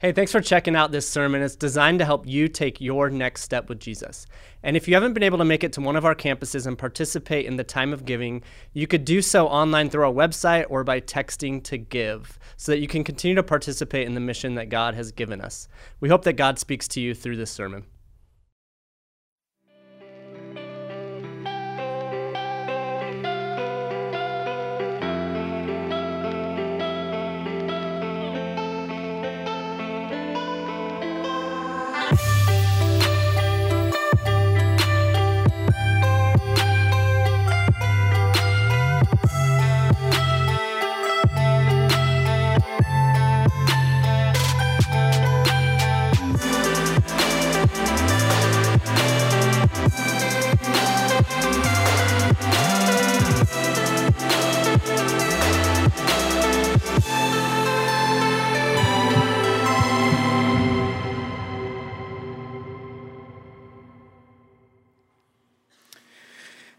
Hey, 0.00 0.12
thanks 0.12 0.30
for 0.30 0.40
checking 0.40 0.76
out 0.76 0.92
this 0.92 1.08
sermon. 1.08 1.42
It's 1.42 1.56
designed 1.56 1.98
to 1.98 2.04
help 2.04 2.24
you 2.24 2.46
take 2.46 2.80
your 2.80 3.10
next 3.10 3.42
step 3.42 3.68
with 3.68 3.80
Jesus. 3.80 4.26
And 4.62 4.76
if 4.76 4.86
you 4.86 4.94
haven't 4.94 5.12
been 5.12 5.24
able 5.24 5.38
to 5.38 5.44
make 5.44 5.64
it 5.64 5.72
to 5.72 5.80
one 5.80 5.96
of 5.96 6.04
our 6.04 6.14
campuses 6.14 6.68
and 6.68 6.78
participate 6.78 7.46
in 7.46 7.56
the 7.56 7.64
time 7.64 7.92
of 7.92 8.04
giving, 8.04 8.44
you 8.72 8.86
could 8.86 9.04
do 9.04 9.20
so 9.20 9.48
online 9.48 9.90
through 9.90 10.04
our 10.04 10.12
website 10.12 10.66
or 10.68 10.84
by 10.84 11.00
texting 11.00 11.64
to 11.64 11.78
give 11.78 12.38
so 12.56 12.70
that 12.70 12.78
you 12.78 12.86
can 12.86 13.02
continue 13.02 13.34
to 13.34 13.42
participate 13.42 14.06
in 14.06 14.14
the 14.14 14.20
mission 14.20 14.54
that 14.54 14.68
God 14.68 14.94
has 14.94 15.10
given 15.10 15.40
us. 15.40 15.66
We 15.98 16.10
hope 16.10 16.22
that 16.22 16.34
God 16.34 16.60
speaks 16.60 16.86
to 16.88 17.00
you 17.00 17.12
through 17.12 17.34
this 17.34 17.50
sermon. 17.50 17.84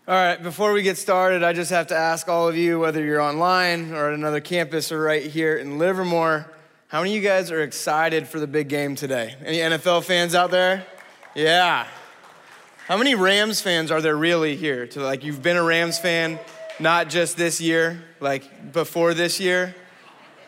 All 0.09 0.15
right, 0.15 0.41
before 0.41 0.73
we 0.73 0.81
get 0.81 0.97
started, 0.97 1.43
I 1.43 1.53
just 1.53 1.69
have 1.69 1.85
to 1.87 1.95
ask 1.95 2.27
all 2.27 2.47
of 2.47 2.57
you, 2.57 2.79
whether 2.79 3.05
you're 3.05 3.21
online 3.21 3.93
or 3.93 4.07
at 4.07 4.15
another 4.15 4.41
campus 4.41 4.91
or 4.91 4.99
right 4.99 5.21
here 5.21 5.55
in 5.55 5.77
Livermore, 5.77 6.51
how 6.87 7.01
many 7.01 7.15
of 7.15 7.21
you 7.21 7.29
guys 7.29 7.51
are 7.51 7.61
excited 7.61 8.27
for 8.27 8.39
the 8.39 8.47
big 8.47 8.69
game 8.69 8.95
today? 8.95 9.35
Any 9.45 9.57
NFL 9.59 10.03
fans 10.03 10.33
out 10.33 10.49
there? 10.49 10.83
Yeah. 11.35 11.85
How 12.87 12.97
many 12.97 13.13
Rams 13.13 13.61
fans 13.61 13.91
are 13.91 14.01
there 14.01 14.17
really 14.17 14.55
here? 14.55 14.87
To 14.87 14.99
like, 14.99 15.23
you've 15.23 15.43
been 15.43 15.57
a 15.57 15.63
Rams 15.63 15.99
fan, 15.99 16.39
not 16.79 17.09
just 17.09 17.37
this 17.37 17.61
year, 17.61 18.03
like 18.19 18.73
before 18.73 19.13
this 19.13 19.39
year? 19.39 19.75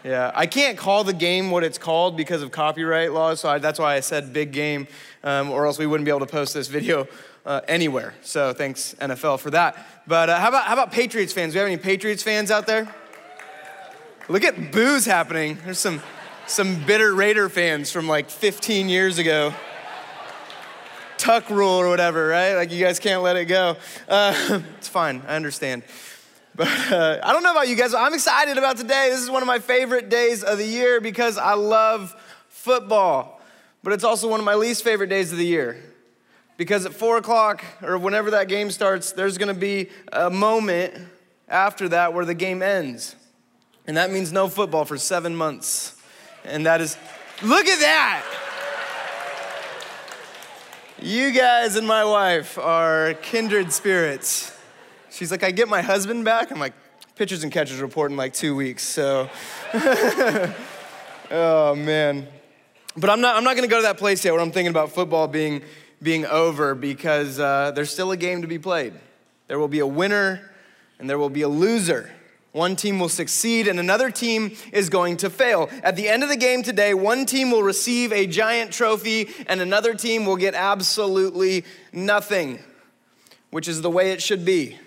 Yeah, 0.03 0.31
I 0.33 0.47
can't 0.47 0.75
call 0.75 1.03
the 1.03 1.13
game 1.13 1.51
what 1.51 1.63
it's 1.63 1.77
called 1.77 2.17
because 2.17 2.41
of 2.41 2.49
copyright 2.49 3.11
laws, 3.11 3.41
so 3.41 3.49
I, 3.49 3.59
that's 3.59 3.77
why 3.77 3.93
I 3.93 3.99
said 3.99 4.33
big 4.33 4.53
game, 4.53 4.87
um, 5.23 5.51
or 5.51 5.67
else 5.67 5.77
we 5.77 5.85
wouldn't 5.85 6.05
be 6.05 6.09
able 6.09 6.21
to 6.21 6.25
post 6.25 6.55
this 6.55 6.67
video 6.67 7.07
uh, 7.45 7.61
anywhere. 7.67 8.13
So 8.21 8.53
thanks, 8.53 8.95
NFL, 8.99 9.39
for 9.39 9.51
that. 9.51 9.85
But 10.07 10.29
uh, 10.29 10.39
how, 10.39 10.49
about, 10.49 10.65
how 10.65 10.73
about 10.73 10.91
Patriots 10.91 11.33
fans? 11.33 11.53
Do 11.53 11.57
we 11.57 11.59
have 11.61 11.67
any 11.67 11.77
Patriots 11.77 12.23
fans 12.23 12.51
out 12.51 12.67
there? 12.67 12.93
Look 14.29 14.43
at 14.43 14.71
boos 14.71 15.05
happening. 15.05 15.57
There's 15.63 15.79
some, 15.79 16.01
some 16.47 16.85
bitter 16.85 17.13
Raider 17.13 17.49
fans 17.49 17.91
from 17.91 18.07
like 18.07 18.29
15 18.29 18.89
years 18.89 19.17
ago. 19.17 19.53
Tuck 21.17 21.49
rule 21.49 21.69
or 21.69 21.87
whatever, 21.87 22.27
right? 22.27 22.55
Like 22.55 22.71
you 22.71 22.83
guys 22.83 22.99
can't 22.99 23.21
let 23.21 23.35
it 23.35 23.45
go. 23.45 23.77
Uh, 24.07 24.61
it's 24.77 24.87
fine, 24.87 25.21
I 25.27 25.35
understand. 25.35 25.83
But 26.55 26.67
uh, 26.91 27.19
I 27.23 27.31
don't 27.33 27.43
know 27.43 27.51
about 27.51 27.67
you 27.67 27.75
guys, 27.75 27.93
I'm 27.93 28.13
excited 28.13 28.57
about 28.57 28.77
today. 28.77 29.09
This 29.09 29.21
is 29.21 29.29
one 29.29 29.41
of 29.41 29.47
my 29.47 29.59
favorite 29.59 30.09
days 30.09 30.43
of 30.43 30.57
the 30.57 30.65
year 30.65 30.99
because 30.99 31.37
I 31.37 31.53
love 31.53 32.15
football. 32.49 33.39
But 33.83 33.93
it's 33.93 34.03
also 34.03 34.27
one 34.27 34.39
of 34.39 34.45
my 34.45 34.55
least 34.55 34.83
favorite 34.83 35.07
days 35.07 35.31
of 35.31 35.37
the 35.37 35.45
year 35.45 35.90
because 36.61 36.85
at 36.85 36.93
four 36.93 37.17
o'clock 37.17 37.65
or 37.81 37.97
whenever 37.97 38.29
that 38.29 38.47
game 38.47 38.69
starts, 38.69 39.13
there's 39.13 39.39
going 39.39 39.47
to 39.47 39.59
be 39.59 39.89
a 40.13 40.29
moment 40.29 40.93
after 41.49 41.89
that 41.89 42.13
where 42.13 42.23
the 42.23 42.35
game 42.35 42.61
ends. 42.61 43.15
And 43.87 43.97
that 43.97 44.11
means 44.11 44.31
no 44.31 44.47
football 44.47 44.85
for 44.85 44.95
seven 44.95 45.35
months. 45.35 45.99
And 46.45 46.67
that 46.67 46.79
is, 46.79 46.97
look 47.41 47.65
at 47.65 47.79
that! 47.79 48.23
You 51.01 51.31
guys 51.31 51.77
and 51.77 51.87
my 51.87 52.05
wife 52.05 52.59
are 52.59 53.15
kindred 53.23 53.73
spirits. 53.73 54.55
She's 55.09 55.31
like, 55.31 55.41
I 55.41 55.49
get 55.49 55.67
my 55.67 55.81
husband 55.81 56.25
back. 56.25 56.51
I'm 56.51 56.59
like, 56.59 56.73
pitchers 57.15 57.41
and 57.41 57.51
catchers 57.51 57.79
report 57.79 58.11
in 58.11 58.17
like 58.17 58.35
two 58.35 58.55
weeks. 58.55 58.83
So, 58.83 59.31
oh 61.31 61.73
man. 61.75 62.27
But 62.95 63.09
I'm 63.09 63.19
not, 63.19 63.35
I'm 63.35 63.43
not 63.43 63.57
to 63.57 63.67
go 63.67 63.77
to 63.77 63.83
that 63.83 63.97
place 63.97 64.23
yet 64.23 64.33
where 64.33 64.41
I'm 64.41 64.51
thinking 64.51 64.69
about 64.69 64.91
football 64.91 65.27
being, 65.27 65.63
being 66.01 66.25
over 66.25 66.73
because 66.75 67.39
uh, 67.39 67.71
there's 67.71 67.91
still 67.91 68.11
a 68.11 68.17
game 68.17 68.41
to 68.41 68.47
be 68.47 68.57
played. 68.57 68.93
There 69.47 69.59
will 69.59 69.67
be 69.67 69.79
a 69.79 69.87
winner 69.87 70.51
and 70.99 71.09
there 71.09 71.17
will 71.17 71.29
be 71.29 71.41
a 71.41 71.49
loser. 71.49 72.11
One 72.51 72.75
team 72.75 72.99
will 72.99 73.09
succeed 73.09 73.67
and 73.67 73.79
another 73.79 74.11
team 74.11 74.55
is 74.73 74.89
going 74.89 75.17
to 75.17 75.29
fail. 75.29 75.69
At 75.83 75.95
the 75.95 76.09
end 76.09 76.23
of 76.23 76.29
the 76.29 76.35
game 76.35 76.63
today, 76.63 76.93
one 76.93 77.25
team 77.25 77.49
will 77.51 77.63
receive 77.63 78.11
a 78.11 78.27
giant 78.27 78.71
trophy 78.73 79.29
and 79.47 79.61
another 79.61 79.93
team 79.93 80.25
will 80.25 80.35
get 80.35 80.53
absolutely 80.53 81.63
nothing, 81.93 82.59
which 83.51 83.67
is 83.67 83.81
the 83.81 83.89
way 83.89 84.11
it 84.11 84.21
should 84.21 84.43
be. 84.43 84.77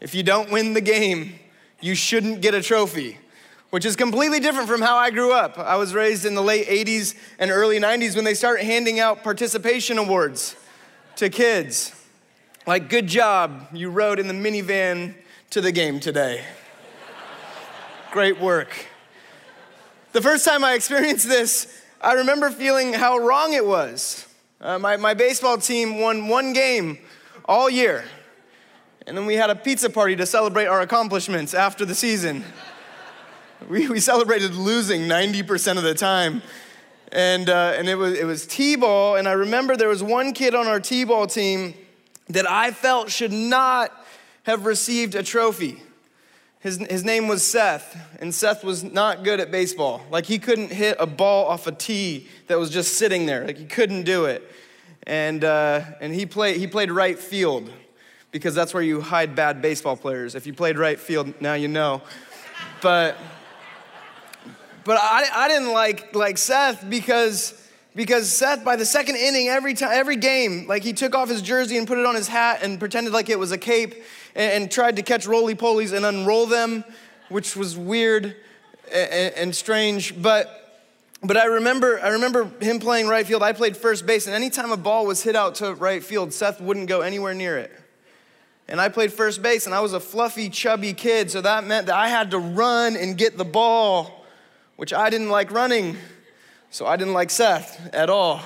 If 0.00 0.14
you 0.14 0.22
don't 0.22 0.50
win 0.50 0.74
the 0.74 0.80
game, 0.80 1.38
you 1.80 1.94
shouldn't 1.94 2.40
get 2.40 2.54
a 2.54 2.62
trophy, 2.62 3.18
which 3.70 3.84
is 3.84 3.96
completely 3.96 4.40
different 4.40 4.68
from 4.68 4.80
how 4.80 4.96
I 4.96 5.10
grew 5.10 5.32
up. 5.32 5.58
I 5.58 5.76
was 5.76 5.94
raised 5.94 6.24
in 6.24 6.34
the 6.34 6.42
late 6.42 6.66
80s 6.66 7.14
and 7.38 7.50
early 7.50 7.78
90s 7.80 8.14
when 8.14 8.24
they 8.24 8.34
started 8.34 8.64
handing 8.64 9.00
out 9.00 9.24
participation 9.24 9.98
awards 9.98 10.56
to 11.16 11.28
kids. 11.28 11.92
Like, 12.66 12.88
good 12.88 13.06
job, 13.06 13.68
you 13.72 13.90
rode 13.90 14.18
in 14.18 14.28
the 14.28 14.34
minivan 14.34 15.14
to 15.50 15.60
the 15.60 15.72
game 15.72 16.00
today. 16.00 16.44
Great 18.10 18.40
work. 18.40 18.86
The 20.12 20.22
first 20.22 20.44
time 20.44 20.62
I 20.62 20.74
experienced 20.74 21.28
this, 21.28 21.82
I 22.00 22.12
remember 22.12 22.50
feeling 22.50 22.92
how 22.92 23.18
wrong 23.18 23.52
it 23.52 23.66
was. 23.66 24.26
Uh, 24.60 24.78
my, 24.78 24.96
my 24.96 25.14
baseball 25.14 25.58
team 25.58 25.98
won 25.98 26.28
one 26.28 26.52
game 26.52 26.98
all 27.44 27.68
year. 27.68 28.04
And 29.06 29.16
then 29.16 29.26
we 29.26 29.34
had 29.34 29.50
a 29.50 29.54
pizza 29.54 29.90
party 29.90 30.16
to 30.16 30.24
celebrate 30.24 30.66
our 30.66 30.80
accomplishments 30.80 31.52
after 31.52 31.84
the 31.84 31.94
season. 31.94 32.44
We, 33.68 33.88
we 33.88 34.00
celebrated 34.00 34.54
losing 34.54 35.02
90% 35.02 35.76
of 35.76 35.82
the 35.82 35.94
time. 35.94 36.42
And, 37.12 37.48
uh, 37.48 37.74
and 37.76 37.88
it 37.88 37.94
was, 37.94 38.18
it 38.18 38.24
was 38.24 38.46
T 38.46 38.76
ball. 38.76 39.16
And 39.16 39.28
I 39.28 39.32
remember 39.32 39.76
there 39.76 39.88
was 39.88 40.02
one 40.02 40.32
kid 40.32 40.54
on 40.54 40.66
our 40.66 40.80
T 40.80 41.04
ball 41.04 41.26
team 41.26 41.74
that 42.28 42.48
I 42.48 42.70
felt 42.70 43.10
should 43.10 43.32
not 43.32 43.92
have 44.44 44.66
received 44.66 45.14
a 45.14 45.22
trophy. 45.22 45.82
His, 46.60 46.78
his 46.78 47.04
name 47.04 47.28
was 47.28 47.46
Seth, 47.46 47.94
and 48.20 48.34
Seth 48.34 48.64
was 48.64 48.82
not 48.82 49.22
good 49.22 49.38
at 49.38 49.50
baseball. 49.50 50.00
Like, 50.10 50.24
he 50.24 50.38
couldn't 50.38 50.72
hit 50.72 50.96
a 50.98 51.06
ball 51.06 51.46
off 51.46 51.66
a 51.66 51.72
tee 51.72 52.26
that 52.46 52.58
was 52.58 52.70
just 52.70 52.94
sitting 52.94 53.26
there. 53.26 53.46
Like, 53.46 53.58
he 53.58 53.66
couldn't 53.66 54.04
do 54.04 54.24
it. 54.24 54.50
And, 55.06 55.44
uh, 55.44 55.82
and 56.00 56.14
he, 56.14 56.24
played, 56.24 56.56
he 56.56 56.66
played 56.66 56.90
right 56.90 57.18
field 57.18 57.70
because 58.30 58.54
that's 58.54 58.72
where 58.72 58.82
you 58.82 59.02
hide 59.02 59.34
bad 59.34 59.60
baseball 59.60 59.94
players. 59.94 60.34
If 60.34 60.46
you 60.46 60.54
played 60.54 60.78
right 60.78 60.98
field, 60.98 61.38
now 61.38 61.52
you 61.52 61.68
know. 61.68 62.00
But, 62.80 63.18
but 64.84 64.98
I, 65.00 65.26
I 65.32 65.48
didn't 65.48 65.72
like, 65.72 66.14
like 66.14 66.38
Seth 66.38 66.88
because, 66.88 67.54
because 67.94 68.30
Seth, 68.30 68.64
by 68.64 68.76
the 68.76 68.84
second 68.84 69.16
inning, 69.16 69.48
every, 69.48 69.74
time, 69.74 69.90
every 69.92 70.16
game, 70.16 70.66
like 70.66 70.82
he 70.82 70.92
took 70.92 71.14
off 71.14 71.28
his 71.28 71.42
jersey 71.42 71.76
and 71.76 71.86
put 71.86 71.98
it 71.98 72.06
on 72.06 72.14
his 72.14 72.28
hat 72.28 72.60
and 72.62 72.78
pretended 72.78 73.12
like 73.12 73.28
it 73.28 73.38
was 73.38 73.52
a 73.52 73.58
cape 73.58 73.94
and, 74.34 74.62
and 74.62 74.70
tried 74.70 74.96
to 74.96 75.02
catch 75.02 75.26
roly 75.26 75.54
polies 75.54 75.92
and 75.94 76.04
unroll 76.04 76.46
them, 76.46 76.84
which 77.28 77.56
was 77.56 77.76
weird 77.76 78.36
and, 78.92 79.34
and 79.34 79.54
strange. 79.56 80.20
But 80.20 80.60
but 81.24 81.38
I 81.38 81.46
remember, 81.46 81.98
I 82.00 82.08
remember 82.08 82.50
him 82.60 82.78
playing 82.78 83.08
right 83.08 83.26
field. 83.26 83.42
I 83.42 83.54
played 83.54 83.78
first 83.78 84.04
base, 84.04 84.26
and 84.26 84.34
anytime 84.34 84.70
a 84.72 84.76
ball 84.76 85.06
was 85.06 85.22
hit 85.22 85.34
out 85.34 85.54
to 85.56 85.72
right 85.74 86.04
field, 86.04 86.34
Seth 86.34 86.60
wouldn't 86.60 86.86
go 86.86 87.00
anywhere 87.00 87.32
near 87.32 87.56
it. 87.56 87.72
And 88.68 88.78
I 88.78 88.90
played 88.90 89.10
first 89.10 89.42
base, 89.42 89.64
and 89.64 89.74
I 89.74 89.80
was 89.80 89.94
a 89.94 90.00
fluffy, 90.00 90.50
chubby 90.50 90.92
kid, 90.92 91.30
so 91.30 91.40
that 91.40 91.64
meant 91.64 91.86
that 91.86 91.96
I 91.96 92.08
had 92.08 92.30
to 92.32 92.38
run 92.38 92.94
and 92.96 93.16
get 93.16 93.38
the 93.38 93.44
ball, 93.44 94.23
which 94.76 94.92
I 94.92 95.10
didn't 95.10 95.30
like 95.30 95.50
running, 95.50 95.96
so 96.70 96.86
I 96.86 96.96
didn't 96.96 97.14
like 97.14 97.30
Seth 97.30 97.92
at 97.94 98.10
all. 98.10 98.40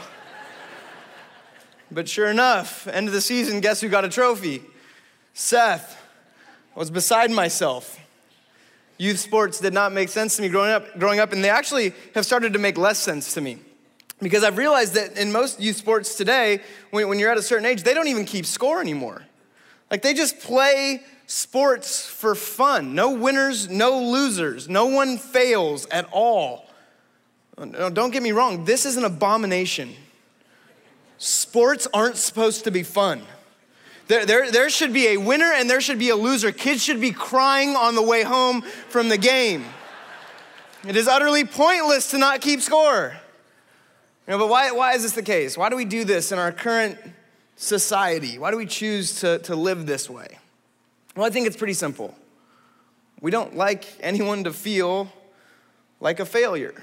but 1.91 2.09
sure 2.09 2.29
enough, 2.29 2.87
end 2.87 3.09
of 3.09 3.15
the 3.15 3.21
season, 3.21 3.61
guess 3.61 3.81
who 3.81 3.89
got 3.89 4.05
a 4.05 4.09
trophy? 4.09 4.63
Seth. 5.35 5.97
Was 6.75 6.93
beside 6.93 7.33
myself. 7.33 7.99
Youth 8.99 9.19
sports 9.19 9.59
did 9.59 9.73
not 9.73 9.93
make 9.93 10.09
sense 10.09 10.37
to 10.37 10.43
me 10.43 10.49
growing 10.49 10.71
up, 10.71 10.97
growing 10.99 11.19
up, 11.19 11.33
and 11.33 11.43
they 11.43 11.51
actually 11.51 11.93
have 12.15 12.25
started 12.25 12.53
to 12.53 12.59
make 12.61 12.79
less 12.79 12.99
sense 12.99 13.35
to 13.35 13.41
me. 13.41 13.59
Because 14.21 14.45
I've 14.45 14.57
realized 14.57 14.95
that 14.95 15.17
in 15.17 15.33
most 15.33 15.61
youth 15.61 15.77
sports 15.77 16.15
today, 16.15 16.61
when, 16.91 17.09
when 17.09 17.19
you're 17.19 17.31
at 17.31 17.39
a 17.39 17.43
certain 17.43 17.67
age, 17.67 17.83
they 17.83 17.95
don't 17.95 18.09
even 18.09 18.25
keep 18.25 18.47
score 18.47 18.81
anymore. 18.81 19.25
Like 19.91 20.03
they 20.03 20.15
just 20.15 20.41
play 20.41 21.03
sports 21.29 22.09
for 22.09 22.35
fun. 22.35 22.95
No 22.95 23.11
winners, 23.11 23.69
no 23.69 24.01
losers. 24.01 24.69
No 24.69 24.87
one 24.87 25.19
fails 25.19 25.87
at 25.91 26.09
all. 26.11 26.69
No, 27.57 27.91
don't 27.91 28.11
get 28.11 28.23
me 28.23 28.33
wrong, 28.33 28.65
this 28.65 28.85
is 28.85 28.97
an 28.97 29.05
abomination. 29.05 29.95
Sports 31.19 31.87
aren't 31.93 32.17
supposed 32.17 32.65
to 32.65 32.71
be 32.71 32.83
fun. 32.83 33.23
There, 34.07 34.25
there, 34.25 34.51
there 34.51 34.71
should 34.71 34.93
be 34.93 35.09
a 35.09 35.17
winner 35.19 35.53
and 35.53 35.69
there 35.69 35.81
should 35.81 35.99
be 35.99 36.09
a 36.09 36.17
loser. 36.17 36.51
Kids 36.51 36.83
should 36.83 37.01
be 37.01 37.11
crying 37.11 37.77
on 37.77 37.95
the 37.95 38.03
way 38.03 38.23
home 38.23 38.63
from 38.89 39.09
the 39.09 39.19
game. 39.19 39.65
It 40.87 40.97
is 40.97 41.09
utterly 41.09 41.45
pointless 41.45 42.13
to 42.13 42.19
not 42.19 42.41
keep 42.41 42.61
score. 42.61 43.15
You 44.27 44.33
know, 44.33 44.39
but 44.39 44.49
why, 44.49 44.71
why 44.71 44.95
is 44.95 45.03
this 45.03 45.13
the 45.13 45.23
case? 45.23 45.59
Why 45.59 45.69
do 45.69 45.77
we 45.77 45.85
do 45.85 46.05
this 46.05 46.33
in 46.33 46.39
our 46.39 46.53
current 46.53 46.97
society? 47.57 48.39
Why 48.39 48.51
do 48.51 48.57
we 48.57 48.67
choose 48.67 49.21
to, 49.21 49.41
to 49.41 49.57
live 49.57 49.85
this 49.85 50.09
way? 50.09 50.39
Well, 51.19 51.27
I 51.27 51.31
think 51.31 51.49
it's 51.49 51.57
pretty 51.57 51.73
simple. 51.73 52.15
We 53.21 53.33
don't 53.33 53.57
like 53.57 53.85
anyone 53.99 54.45
to 54.45 54.53
feel 54.53 55.13
like 55.99 56.21
a 56.21 56.25
failure. 56.25 56.81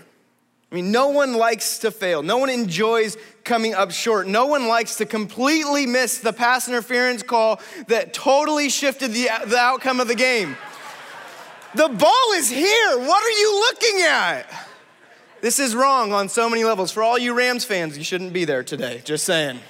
I 0.70 0.76
mean, 0.76 0.92
no 0.92 1.08
one 1.08 1.36
likes 1.36 1.78
to 1.80 1.90
fail. 1.90 2.22
No 2.22 2.40
one 2.40 2.50
enjoys 2.50 3.16
coming 3.46 3.74
up 3.74 3.92
short. 3.92 4.28
No 4.28 4.48
one 4.48 4.68
likes 4.68 4.98
to 4.98 5.06
completely 5.06 5.86
miss 5.86 6.18
the 6.18 6.34
pass 6.34 6.68
interference 6.68 7.24
call 7.24 7.62
that 7.88 8.14
totally 8.14 8.68
shifted 8.68 9.14
the, 9.14 9.30
the 9.46 9.58
outcome 9.58 10.02
of 10.02 10.10
the 10.10 10.16
game. 10.16 10.58
The 11.74 11.88
ball 11.88 12.34
is 12.34 12.50
here. 12.50 12.98
What 12.98 13.24
are 13.24 13.40
you 13.40 13.60
looking 13.72 14.02
at? 14.02 14.68
This 15.40 15.60
is 15.60 15.74
wrong 15.74 16.12
on 16.12 16.28
so 16.28 16.50
many 16.50 16.66
levels. 16.66 16.92
For 16.92 17.02
all 17.02 17.18
you 17.18 17.34
Rams 17.34 17.64
fans, 17.64 17.98
you 17.98 18.04
shouldn't 18.04 18.34
be 18.34 18.44
there 18.44 18.64
today. 18.64 19.02
Just 19.06 19.24
saying. 19.24 19.62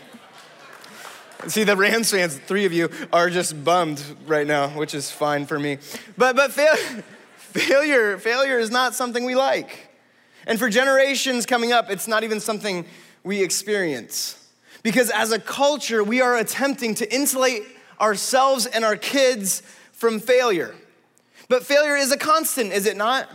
See, 1.48 1.64
the 1.64 1.76
Rams 1.76 2.10
fans, 2.10 2.38
three 2.38 2.66
of 2.66 2.74
you, 2.74 2.90
are 3.14 3.30
just 3.30 3.64
bummed 3.64 4.04
right 4.26 4.48
now, 4.48 4.70
which 4.70 4.96
is 4.96 5.12
fine 5.12 5.46
for 5.46 5.60
me. 5.60 5.78
But, 6.18 6.36
but 6.36 6.52
fail, 6.52 6.76
failure, 7.38 8.18
failure 8.18 8.58
is 8.58 8.72
not 8.72 8.96
something 8.96 9.26
we 9.26 9.36
like. 9.36 9.92
And 10.48 10.58
for 10.58 10.70
generations 10.70 11.46
coming 11.46 11.72
up, 11.72 11.92
it's 11.92 12.08
not 12.08 12.24
even 12.24 12.40
something 12.40 12.86
we 13.24 13.44
experience. 13.44 14.42
Because 14.82 15.12
as 15.12 15.32
a 15.32 15.40
culture, 15.40 16.04
we 16.04 16.22
are 16.22 16.36
attempting 16.36 16.96
to 16.96 17.14
insulate 17.14 17.64
ourselves 18.02 18.66
and 18.66 18.84
our 18.84 18.96
kids 18.96 19.62
from 19.92 20.20
failure. 20.20 20.74
But 21.48 21.64
failure 21.64 21.96
is 21.96 22.12
a 22.12 22.18
constant, 22.18 22.74
is 22.74 22.88
it 22.88 22.98
not? 22.98 23.30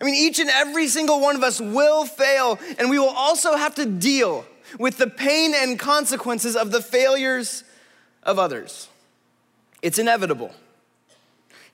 I 0.00 0.04
mean, 0.04 0.14
each 0.14 0.38
and 0.38 0.50
every 0.50 0.88
single 0.88 1.20
one 1.20 1.36
of 1.36 1.42
us 1.42 1.60
will 1.60 2.04
fail, 2.04 2.58
and 2.78 2.90
we 2.90 2.98
will 2.98 3.08
also 3.08 3.56
have 3.56 3.74
to 3.76 3.86
deal 3.86 4.44
with 4.78 4.98
the 4.98 5.06
pain 5.06 5.54
and 5.54 5.78
consequences 5.78 6.56
of 6.56 6.70
the 6.70 6.82
failures 6.82 7.64
of 8.22 8.38
others. 8.38 8.88
It's 9.82 9.98
inevitable. 9.98 10.52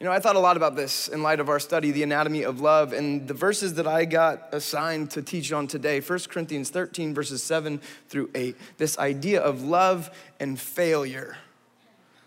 You 0.00 0.06
know, 0.06 0.12
I 0.12 0.20
thought 0.20 0.36
a 0.36 0.40
lot 0.40 0.56
about 0.56 0.76
this 0.76 1.08
in 1.08 1.24
light 1.24 1.40
of 1.40 1.48
our 1.48 1.58
study, 1.58 1.90
The 1.90 2.04
Anatomy 2.04 2.44
of 2.44 2.60
Love, 2.60 2.92
and 2.92 3.26
the 3.26 3.34
verses 3.34 3.74
that 3.74 3.86
I 3.88 4.04
got 4.04 4.48
assigned 4.52 5.10
to 5.10 5.22
teach 5.22 5.52
on 5.52 5.66
today 5.66 5.98
1 5.98 6.18
Corinthians 6.28 6.70
13, 6.70 7.14
verses 7.14 7.42
7 7.42 7.80
through 8.08 8.30
8. 8.32 8.56
This 8.76 8.96
idea 8.96 9.40
of 9.40 9.64
love 9.64 10.16
and 10.38 10.58
failure 10.58 11.36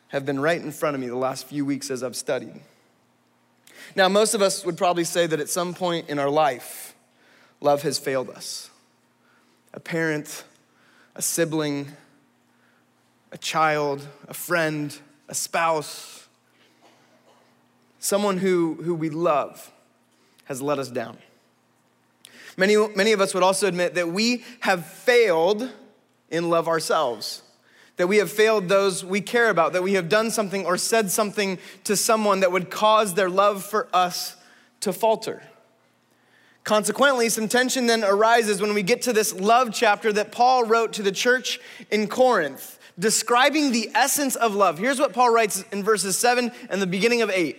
have 0.10 0.26
been 0.26 0.42
right 0.42 0.62
in 0.62 0.74
front 0.74 0.96
of 0.96 1.02
me 1.02 1.08
the 1.08 1.16
last 1.16 1.48
few 1.48 1.66
weeks 1.66 1.90
as 1.90 2.04
I've 2.04 2.18
studied. 2.18 2.60
Now, 3.96 4.10
most 4.10 4.34
of 4.34 4.42
us 4.42 4.66
would 4.66 4.78
probably 4.78 5.06
say 5.06 5.26
that 5.26 5.40
at 5.40 5.48
some 5.48 5.74
point 5.74 6.10
in 6.10 6.20
our 6.20 6.30
life, 6.30 6.94
love 7.62 7.84
has 7.84 7.98
failed 7.98 8.30
us. 8.30 8.70
A 9.74 9.80
parent, 9.80 10.44
a 11.16 11.22
sibling, 11.22 11.88
a 13.32 13.38
child, 13.38 14.06
a 14.28 14.34
friend, 14.34 14.98
a 15.28 15.34
spouse, 15.36 16.28
someone 18.00 18.38
who, 18.38 18.76
who 18.84 18.94
we 18.94 19.10
love 19.10 19.72
has 20.46 20.62
let 20.62 20.80
us 20.80 20.90
down. 20.90 21.18
Many, 22.58 22.76
many 22.96 23.14
of 23.14 23.22
us 23.22 23.34
would 23.34 23.44
also 23.44 23.68
admit 23.68 23.96
that 23.96 24.10
we 24.10 24.44
have 24.62 24.86
failed 24.86 25.70
in 26.30 26.50
love 26.50 26.68
ourselves, 26.68 27.44
that 27.98 28.08
we 28.08 28.18
have 28.18 28.32
failed 28.32 28.68
those 28.68 29.06
we 29.06 29.22
care 29.22 29.50
about, 29.50 29.74
that 29.74 29.84
we 29.84 29.94
have 29.94 30.10
done 30.10 30.32
something 30.32 30.66
or 30.66 30.78
said 30.78 31.12
something 31.12 31.60
to 31.86 31.96
someone 31.96 32.42
that 32.42 32.52
would 32.52 32.70
cause 32.70 33.14
their 33.14 33.30
love 33.30 33.64
for 33.64 33.88
us 33.94 34.36
to 34.82 34.92
falter. 34.92 35.44
Consequently, 36.64 37.28
some 37.30 37.48
tension 37.48 37.88
then 37.88 38.04
arises 38.04 38.62
when 38.62 38.74
we 38.74 38.84
get 38.84 39.02
to 39.04 39.14
this 39.14 39.34
love 39.34 39.74
chapter 39.74 40.14
that 40.14 40.32
Paul 40.32 40.66
wrote 40.66 40.94
to 40.94 41.02
the 41.02 41.12
church 41.12 41.60
in 41.90 42.08
Corinth, 42.08 42.78
describing 43.00 43.72
the 43.72 43.90
essence 43.96 44.36
of 44.36 44.54
love. 44.54 44.78
Here's 44.78 45.00
what 45.00 45.14
Paul 45.14 45.34
writes 45.34 45.64
in 45.72 45.84
verses 45.84 46.18
7 46.18 46.52
and 46.70 46.82
the 46.82 46.88
beginning 46.88 47.24
of 47.24 47.32
8. 47.32 47.58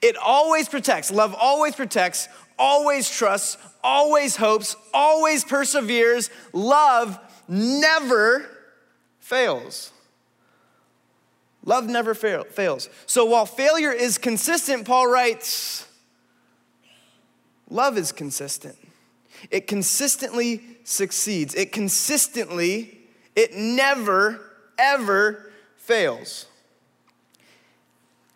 It 0.00 0.16
always 0.16 0.68
protects. 0.68 1.10
Love 1.10 1.34
always 1.38 1.74
protects, 1.76 2.28
always 2.58 3.08
trusts, 3.08 3.58
always 3.82 4.36
hopes, 4.36 4.76
always 4.92 5.44
perseveres. 5.44 6.30
Love 6.52 7.18
never 7.48 8.46
fails. 9.20 9.92
Love 11.64 11.86
never 11.86 12.14
fail, 12.14 12.42
fails. 12.44 12.88
So 13.06 13.24
while 13.24 13.46
failure 13.46 13.92
is 13.92 14.18
consistent, 14.18 14.84
Paul 14.84 15.06
writes, 15.06 15.86
love 17.72 17.96
is 17.98 18.12
consistent. 18.12 18.76
It 19.50 19.66
consistently 19.66 20.62
succeeds. 20.84 21.54
It 21.54 21.72
consistently, 21.72 22.98
it 23.34 23.54
never, 23.54 24.40
ever 24.78 25.50
fails. 25.76 26.46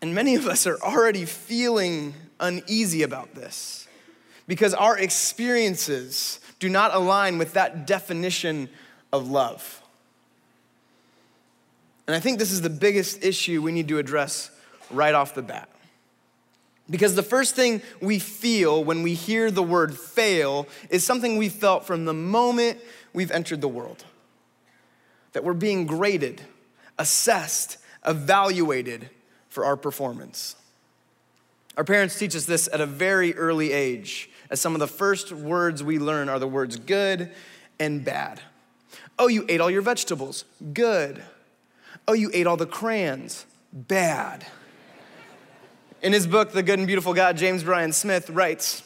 And 0.03 0.15
many 0.15 0.35
of 0.35 0.47
us 0.47 0.67
are 0.67 0.79
already 0.81 1.25
feeling 1.25 2.15
uneasy 2.41 3.03
about 3.03 3.35
this 3.35 3.87
because 4.47 4.75
our 4.75 4.99
experiences 4.99 6.41
do 6.59 6.69
not 6.69 6.95
align 6.95 7.39
with 7.39 7.55
that 7.55 7.87
definition 7.87 8.69
of 9.13 9.29
love. 9.29 9.83
And 12.07 12.15
I 12.15 12.21
think 12.21 12.39
this 12.39 12.53
is 12.53 12.61
the 12.61 12.71
biggest 12.71 13.25
issue 13.25 13.63
we 13.63 13.73
need 13.73 13.89
to 13.89 13.99
address 13.99 14.51
right 14.91 15.15
off 15.15 15.35
the 15.35 15.43
bat. 15.43 15.69
Because 16.89 17.15
the 17.15 17.23
first 17.23 17.55
thing 17.57 17.83
we 18.01 18.19
feel 18.19 18.85
when 18.85 19.03
we 19.03 19.15
hear 19.15 19.51
the 19.51 19.63
word 19.63 19.97
fail 19.97 20.69
is 20.89 21.05
something 21.05 21.37
we 21.37 21.49
felt 21.49 21.85
from 21.85 22.05
the 22.05 22.15
moment 22.15 22.79
we've 23.13 23.31
entered 23.31 23.61
the 23.61 23.69
world 23.69 24.05
that 25.33 25.45
we're 25.45 25.53
being 25.53 25.85
graded, 25.85 26.41
assessed, 26.99 27.77
evaluated 28.07 29.11
for 29.51 29.67
our 29.67 29.77
performance. 29.77 30.57
Our 31.77 31.85
parents 31.85 32.19
teach 32.19 32.35
us 32.35 32.47
this 32.47 32.71
at 32.73 32.81
a 32.81 32.87
very 32.87 33.35
early 33.35 33.73
age, 33.73 34.31
as 34.49 34.61
some 34.61 34.75
of 34.75 34.81
the 34.81 34.87
first 34.87 35.33
words 35.33 35.83
we 35.83 35.99
learn 35.99 36.31
are 36.31 36.39
the 36.39 36.47
words 36.47 36.77
good 36.77 37.31
and 37.79 38.03
bad. 38.03 38.41
Oh, 39.19 39.29
you 39.29 39.45
ate 39.49 39.61
all 39.61 39.71
your 39.71 39.83
vegetables. 39.83 40.45
Good. 40.73 41.23
Oh, 42.09 42.13
you 42.15 42.31
ate 42.33 42.47
all 42.47 42.57
the 42.57 42.67
crayons. 42.67 43.45
Bad. 43.73 44.47
In 46.03 46.13
his 46.13 46.27
book, 46.27 46.53
The 46.53 46.63
Good 46.63 46.79
and 46.79 46.87
Beautiful 46.87 47.15
God, 47.15 47.39
James 47.39 47.65
Bryan 47.65 47.91
Smith 47.93 48.29
writes 48.29 48.83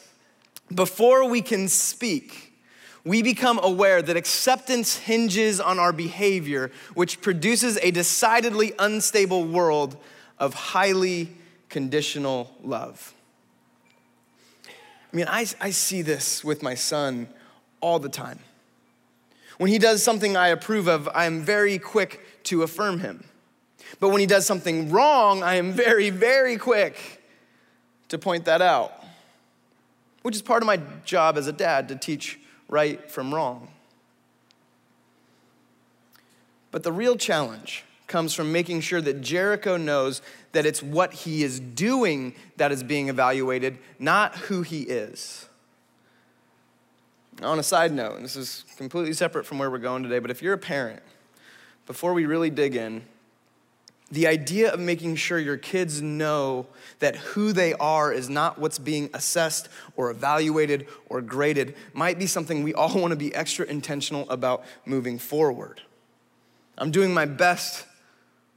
Before 0.73 1.27
we 1.27 1.41
can 1.41 1.67
speak, 1.67 2.53
we 3.03 3.21
become 3.21 3.59
aware 3.61 4.01
that 4.01 4.15
acceptance 4.15 4.95
hinges 4.95 5.59
on 5.59 5.77
our 5.77 5.91
behavior, 5.91 6.71
which 6.93 7.21
produces 7.21 7.77
a 7.81 7.91
decidedly 7.91 8.73
unstable 8.79 9.43
world 9.43 9.97
of 10.39 10.53
highly 10.53 11.35
conditional 11.67 12.55
love. 12.63 13.13
I 14.65 15.15
mean, 15.15 15.27
I, 15.27 15.45
I 15.59 15.71
see 15.71 16.01
this 16.01 16.45
with 16.45 16.63
my 16.63 16.75
son 16.75 17.27
all 17.81 17.99
the 17.99 18.09
time. 18.09 18.39
When 19.57 19.69
he 19.69 19.79
does 19.79 20.01
something 20.01 20.37
I 20.37 20.47
approve 20.47 20.87
of, 20.87 21.09
I 21.13 21.25
am 21.25 21.41
very 21.41 21.77
quick 21.77 22.43
to 22.45 22.63
affirm 22.63 22.99
him. 22.99 23.25
But 23.99 24.09
when 24.09 24.19
he 24.19 24.25
does 24.25 24.45
something 24.45 24.89
wrong, 24.89 25.43
I 25.43 25.55
am 25.55 25.71
very, 25.73 26.09
very 26.09 26.57
quick 26.57 27.21
to 28.09 28.17
point 28.17 28.45
that 28.45 28.61
out, 28.61 28.93
which 30.21 30.35
is 30.35 30.41
part 30.41 30.63
of 30.63 30.67
my 30.67 30.79
job 31.05 31.37
as 31.37 31.47
a 31.47 31.53
dad 31.53 31.89
to 31.89 31.95
teach 31.95 32.39
right 32.67 33.09
from 33.09 33.33
wrong. 33.33 33.67
But 36.71 36.83
the 36.83 36.91
real 36.91 37.17
challenge 37.17 37.83
comes 38.07 38.33
from 38.33 38.51
making 38.51 38.81
sure 38.81 39.01
that 39.01 39.21
Jericho 39.21 39.77
knows 39.77 40.21
that 40.51 40.65
it's 40.65 40.83
what 40.83 41.13
he 41.13 41.43
is 41.43 41.59
doing 41.59 42.35
that 42.57 42.71
is 42.71 42.83
being 42.83 43.07
evaluated, 43.07 43.77
not 43.99 44.35
who 44.35 44.61
he 44.61 44.81
is. 44.81 45.47
On 47.41 47.57
a 47.57 47.63
side 47.63 47.93
note, 47.93 48.15
and 48.15 48.25
this 48.25 48.35
is 48.35 48.65
completely 48.77 49.13
separate 49.13 49.45
from 49.45 49.57
where 49.57 49.71
we're 49.71 49.77
going 49.77 50.03
today, 50.03 50.19
but 50.19 50.29
if 50.29 50.41
you're 50.41 50.53
a 50.53 50.57
parent, 50.57 51.01
before 51.87 52.13
we 52.13 52.25
really 52.25 52.49
dig 52.49 52.75
in, 52.75 53.03
the 54.11 54.27
idea 54.27 54.71
of 54.71 54.79
making 54.79 55.15
sure 55.15 55.39
your 55.39 55.57
kids 55.57 56.01
know 56.01 56.67
that 56.99 57.15
who 57.15 57.53
they 57.53 57.73
are 57.73 58.11
is 58.11 58.29
not 58.29 58.59
what's 58.59 58.77
being 58.77 59.09
assessed 59.13 59.69
or 59.95 60.11
evaluated 60.11 60.87
or 61.07 61.21
graded 61.21 61.75
might 61.93 62.19
be 62.19 62.27
something 62.27 62.61
we 62.63 62.73
all 62.73 62.93
want 62.99 63.11
to 63.11 63.17
be 63.17 63.33
extra 63.33 63.65
intentional 63.65 64.29
about 64.29 64.63
moving 64.85 65.17
forward. 65.17 65.81
I'm 66.77 66.91
doing 66.91 67.13
my 67.13 67.25
best 67.25 67.85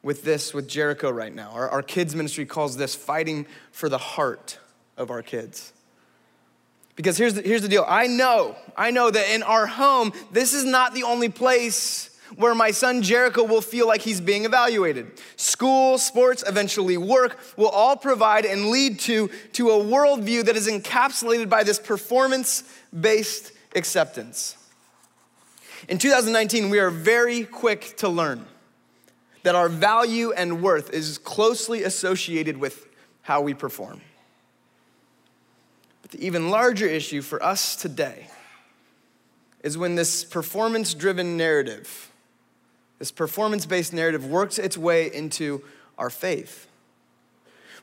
with 0.02 0.22
this 0.24 0.52
with 0.52 0.68
Jericho 0.68 1.10
right 1.10 1.34
now. 1.34 1.50
Our, 1.52 1.68
our 1.70 1.82
kids' 1.82 2.14
ministry 2.14 2.44
calls 2.44 2.76
this 2.76 2.94
fighting 2.94 3.46
for 3.70 3.88
the 3.88 3.98
heart 3.98 4.58
of 4.96 5.10
our 5.10 5.22
kids. 5.22 5.72
Because 6.96 7.16
here's 7.16 7.34
the, 7.34 7.42
here's 7.42 7.62
the 7.62 7.68
deal 7.68 7.84
I 7.88 8.06
know, 8.06 8.56
I 8.76 8.90
know 8.90 9.10
that 9.10 9.34
in 9.34 9.42
our 9.42 9.66
home, 9.66 10.12
this 10.32 10.52
is 10.52 10.64
not 10.64 10.94
the 10.94 11.04
only 11.04 11.28
place 11.28 12.10
where 12.36 12.54
my 12.54 12.70
son 12.70 13.02
Jericho 13.02 13.44
will 13.44 13.60
feel 13.60 13.86
like 13.86 14.00
he's 14.00 14.20
being 14.20 14.44
evaluated. 14.44 15.12
School, 15.36 15.98
sports, 15.98 16.42
eventually 16.46 16.96
work 16.96 17.38
will 17.56 17.68
all 17.68 17.96
provide 17.96 18.44
and 18.44 18.70
lead 18.70 18.98
to, 19.00 19.30
to 19.52 19.70
a 19.70 19.84
worldview 19.84 20.44
that 20.44 20.56
is 20.56 20.68
encapsulated 20.68 21.48
by 21.48 21.62
this 21.62 21.78
performance 21.78 22.64
based 22.98 23.52
acceptance. 23.74 24.56
In 25.88 25.98
2019, 25.98 26.70
we 26.70 26.78
are 26.78 26.90
very 26.90 27.44
quick 27.44 27.96
to 27.98 28.08
learn 28.08 28.46
that 29.42 29.54
our 29.54 29.68
value 29.68 30.32
and 30.32 30.62
worth 30.62 30.90
is 30.92 31.18
closely 31.18 31.82
associated 31.82 32.56
with 32.56 32.86
how 33.22 33.42
we 33.42 33.52
perform. 33.52 34.00
But 36.00 36.12
the 36.12 36.26
even 36.26 36.50
larger 36.50 36.86
issue 36.86 37.20
for 37.20 37.42
us 37.42 37.76
today 37.76 38.28
is 39.62 39.76
when 39.76 39.94
this 39.94 40.24
performance 40.24 40.94
driven 40.94 41.36
narrative, 41.36 42.12
this 42.98 43.10
performance 43.10 43.66
based 43.66 43.92
narrative, 43.92 44.26
works 44.26 44.58
its 44.58 44.78
way 44.78 45.12
into 45.12 45.62
our 45.98 46.10
faith. 46.10 46.68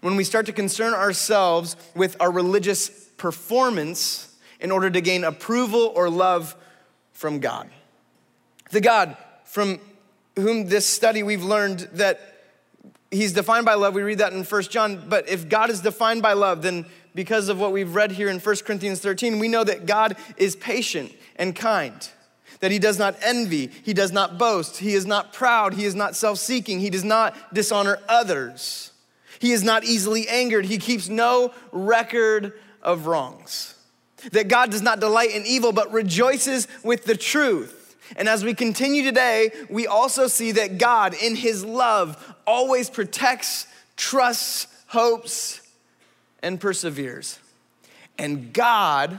When 0.02 0.16
we 0.16 0.24
start 0.24 0.46
to 0.48 0.54
concern 0.54 0.94
ourselves 0.94 1.76
with 1.96 2.16
our 2.20 2.32
religious 2.32 2.90
performance 3.18 4.36
in 4.60 4.72
order 4.72 4.90
to 4.90 5.02
gain 5.02 5.24
approval 5.24 5.92
or 5.96 6.10
love 6.10 6.56
from 7.12 7.40
God. 7.40 7.70
The 8.72 8.82
God 8.82 9.16
from 9.44 9.80
whom 10.36 10.68
this 10.68 10.88
study 10.88 11.24
we've 11.24 11.44
learned 11.44 11.82
that 11.94 12.32
he's 13.12 13.34
defined 13.34 13.66
by 13.66 13.74
love. 13.74 13.94
We 13.94 14.02
read 14.02 14.20
that 14.20 14.34
in 14.34 14.44
1 14.44 14.62
John. 14.64 15.06
But 15.08 15.30
if 15.30 15.50
God 15.50 15.70
is 15.70 15.82
defined 15.82 16.22
by 16.22 16.34
love, 16.34 16.62
then 16.62 16.86
because 17.14 17.50
of 17.50 17.60
what 17.60 17.72
we've 17.72 17.94
read 17.94 18.12
here 18.12 18.30
in 18.30 18.40
1 18.40 18.56
Corinthians 18.66 19.02
13, 19.02 19.40
we 19.40 19.48
know 19.48 19.64
that 19.64 19.86
God 19.86 20.16
is 20.38 20.56
patient 20.56 21.12
and 21.36 21.56
kind. 21.56 22.10
That 22.62 22.72
he 22.72 22.80
does 22.80 22.98
not 22.98 23.16
envy, 23.22 23.68
he 23.84 23.94
does 23.94 24.12
not 24.12 24.38
boast, 24.38 24.78
he 24.78 24.94
is 24.94 25.06
not 25.06 25.34
proud, 25.34 25.74
he 25.74 25.86
is 25.86 25.96
not 25.96 26.16
self 26.16 26.38
seeking, 26.38 26.80
he 26.80 26.90
does 26.90 27.04
not 27.04 27.54
dishonor 27.54 28.00
others, 28.08 28.92
he 29.40 29.52
is 29.52 29.64
not 29.64 29.84
easily 29.84 30.28
angered, 30.30 30.66
he 30.66 30.78
keeps 30.78 31.10
no 31.10 31.54
record 31.72 32.54
of 32.82 33.08
wrongs. 33.08 33.76
That 34.32 34.48
God 34.48 34.70
does 34.70 34.84
not 34.84 35.00
delight 35.00 35.32
in 35.32 35.46
evil, 35.46 35.72
but 35.72 35.92
rejoices 35.92 36.68
with 36.84 37.06
the 37.06 37.18
truth 37.18 37.82
and 38.18 38.28
as 38.28 38.44
we 38.44 38.54
continue 38.54 39.04
today, 39.04 39.52
we 39.70 39.88
also 39.88 40.28
see 40.28 40.54
that 40.54 40.78
God, 40.78 41.14
in 41.14 41.36
His 41.36 41.64
love, 41.64 42.36
always 42.46 42.90
protects, 42.90 43.68
trusts, 43.96 44.68
hopes, 44.88 45.62
and 46.44 46.60
perseveres. 46.60 47.40
And 48.18 48.52
God 48.54 49.18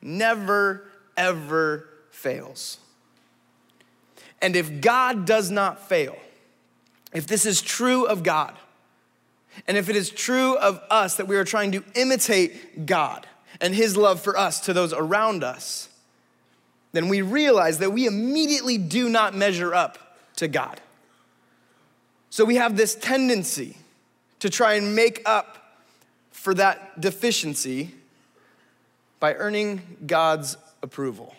never, 0.00 0.88
ever 1.16 1.88
fails. 2.18 2.78
And 4.42 4.56
if 4.56 4.80
God 4.80 5.24
does 5.24 5.50
not 5.50 5.88
fail, 5.88 6.16
if 7.12 7.26
this 7.26 7.46
is 7.46 7.62
true 7.62 8.06
of 8.06 8.22
God, 8.22 8.54
and 9.66 9.76
if 9.76 9.88
it 9.88 9.96
is 9.96 10.10
true 10.10 10.56
of 10.56 10.80
us 10.90 11.16
that 11.16 11.26
we 11.26 11.36
are 11.36 11.44
trying 11.44 11.72
to 11.72 11.82
imitate 11.94 12.86
God 12.86 13.26
and 13.60 13.74
His 13.74 13.96
love 13.96 14.20
for 14.20 14.36
us 14.36 14.60
to 14.60 14.72
those 14.72 14.92
around 14.92 15.42
us, 15.42 15.88
then 16.92 17.08
we 17.08 17.22
realize 17.22 17.78
that 17.78 17.90
we 17.90 18.06
immediately 18.06 18.78
do 18.78 19.08
not 19.08 19.34
measure 19.34 19.74
up 19.74 20.16
to 20.36 20.48
God. 20.48 20.80
So 22.30 22.44
we 22.44 22.56
have 22.56 22.76
this 22.76 22.94
tendency 22.94 23.76
to 24.40 24.50
try 24.50 24.74
and 24.74 24.94
make 24.94 25.22
up 25.26 25.76
for 26.30 26.54
that 26.54 27.00
deficiency 27.00 27.94
by 29.18 29.34
earning 29.34 29.98
God's 30.06 30.56
approval. 30.82 31.34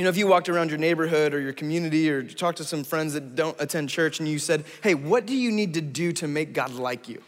You 0.00 0.04
know, 0.04 0.08
if 0.08 0.16
you 0.16 0.26
walked 0.26 0.48
around 0.48 0.70
your 0.70 0.78
neighborhood 0.78 1.34
or 1.34 1.40
your 1.42 1.52
community 1.52 2.10
or 2.10 2.22
talked 2.22 2.56
to 2.56 2.64
some 2.64 2.84
friends 2.84 3.12
that 3.12 3.34
don't 3.34 3.54
attend 3.60 3.90
church 3.90 4.18
and 4.18 4.26
you 4.26 4.38
said, 4.38 4.64
hey, 4.82 4.94
what 4.94 5.26
do 5.26 5.36
you 5.36 5.52
need 5.52 5.74
to 5.74 5.82
do 5.82 6.10
to 6.12 6.26
make 6.26 6.54
God 6.54 6.72
like 6.72 7.06
you? 7.06 7.20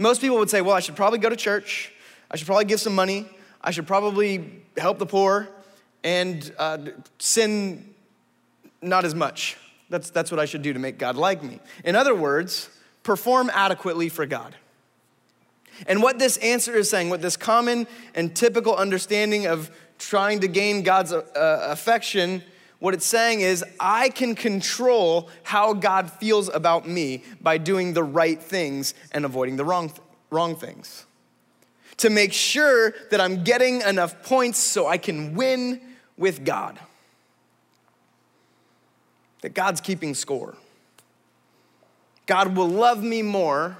Most 0.00 0.20
people 0.20 0.36
would 0.38 0.50
say, 0.50 0.60
well, 0.60 0.74
I 0.74 0.80
should 0.80 0.96
probably 0.96 1.20
go 1.20 1.28
to 1.28 1.36
church. 1.36 1.92
I 2.32 2.36
should 2.36 2.48
probably 2.48 2.64
give 2.64 2.80
some 2.80 2.96
money. 2.96 3.28
I 3.60 3.70
should 3.70 3.86
probably 3.86 4.64
help 4.76 4.98
the 4.98 5.06
poor 5.06 5.48
and 6.02 6.52
uh, 6.58 6.78
sin 7.20 7.94
not 8.82 9.04
as 9.04 9.14
much. 9.14 9.56
That's, 9.88 10.10
that's 10.10 10.32
what 10.32 10.40
I 10.40 10.46
should 10.46 10.62
do 10.62 10.72
to 10.72 10.80
make 10.80 10.98
God 10.98 11.14
like 11.14 11.44
me. 11.44 11.60
In 11.84 11.94
other 11.94 12.16
words, 12.16 12.70
perform 13.04 13.52
adequately 13.54 14.08
for 14.08 14.26
God. 14.26 14.56
And 15.86 16.02
what 16.02 16.18
this 16.18 16.38
answer 16.38 16.74
is 16.74 16.90
saying, 16.90 17.10
what 17.10 17.22
this 17.22 17.36
common 17.36 17.86
and 18.16 18.34
typical 18.34 18.74
understanding 18.74 19.46
of 19.46 19.70
trying 19.98 20.40
to 20.40 20.48
gain 20.48 20.82
God's 20.82 21.12
uh, 21.12 21.24
affection, 21.36 22.42
what 22.78 22.94
it's 22.94 23.06
saying 23.06 23.40
is, 23.40 23.64
I 23.80 24.10
can 24.10 24.34
control 24.34 25.30
how 25.42 25.72
God 25.72 26.10
feels 26.12 26.48
about 26.48 26.86
me 26.86 27.24
by 27.40 27.58
doing 27.58 27.94
the 27.94 28.04
right 28.04 28.42
things 28.42 28.94
and 29.12 29.24
avoiding 29.24 29.56
the 29.56 29.64
wrong, 29.64 29.92
wrong 30.30 30.56
things 30.56 31.06
to 31.98 32.10
make 32.10 32.32
sure 32.32 32.92
that 33.10 33.20
I'm 33.20 33.44
getting 33.44 33.80
enough 33.82 34.22
points 34.22 34.58
so 34.58 34.86
I 34.86 34.98
can 34.98 35.34
win 35.34 35.80
with 36.16 36.44
God. 36.44 36.78
That 39.42 39.54
God's 39.54 39.80
keeping 39.80 40.14
score. 40.14 40.56
God 42.26 42.56
will 42.56 42.68
love 42.68 43.02
me 43.02 43.22
more 43.22 43.76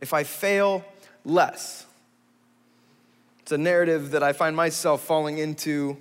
if 0.00 0.12
I 0.12 0.24
fail 0.24 0.84
less. 1.24 1.86
It's 3.46 3.52
a 3.52 3.58
narrative 3.58 4.10
that 4.10 4.24
I 4.24 4.32
find 4.32 4.56
myself 4.56 5.02
falling 5.02 5.38
into 5.38 5.98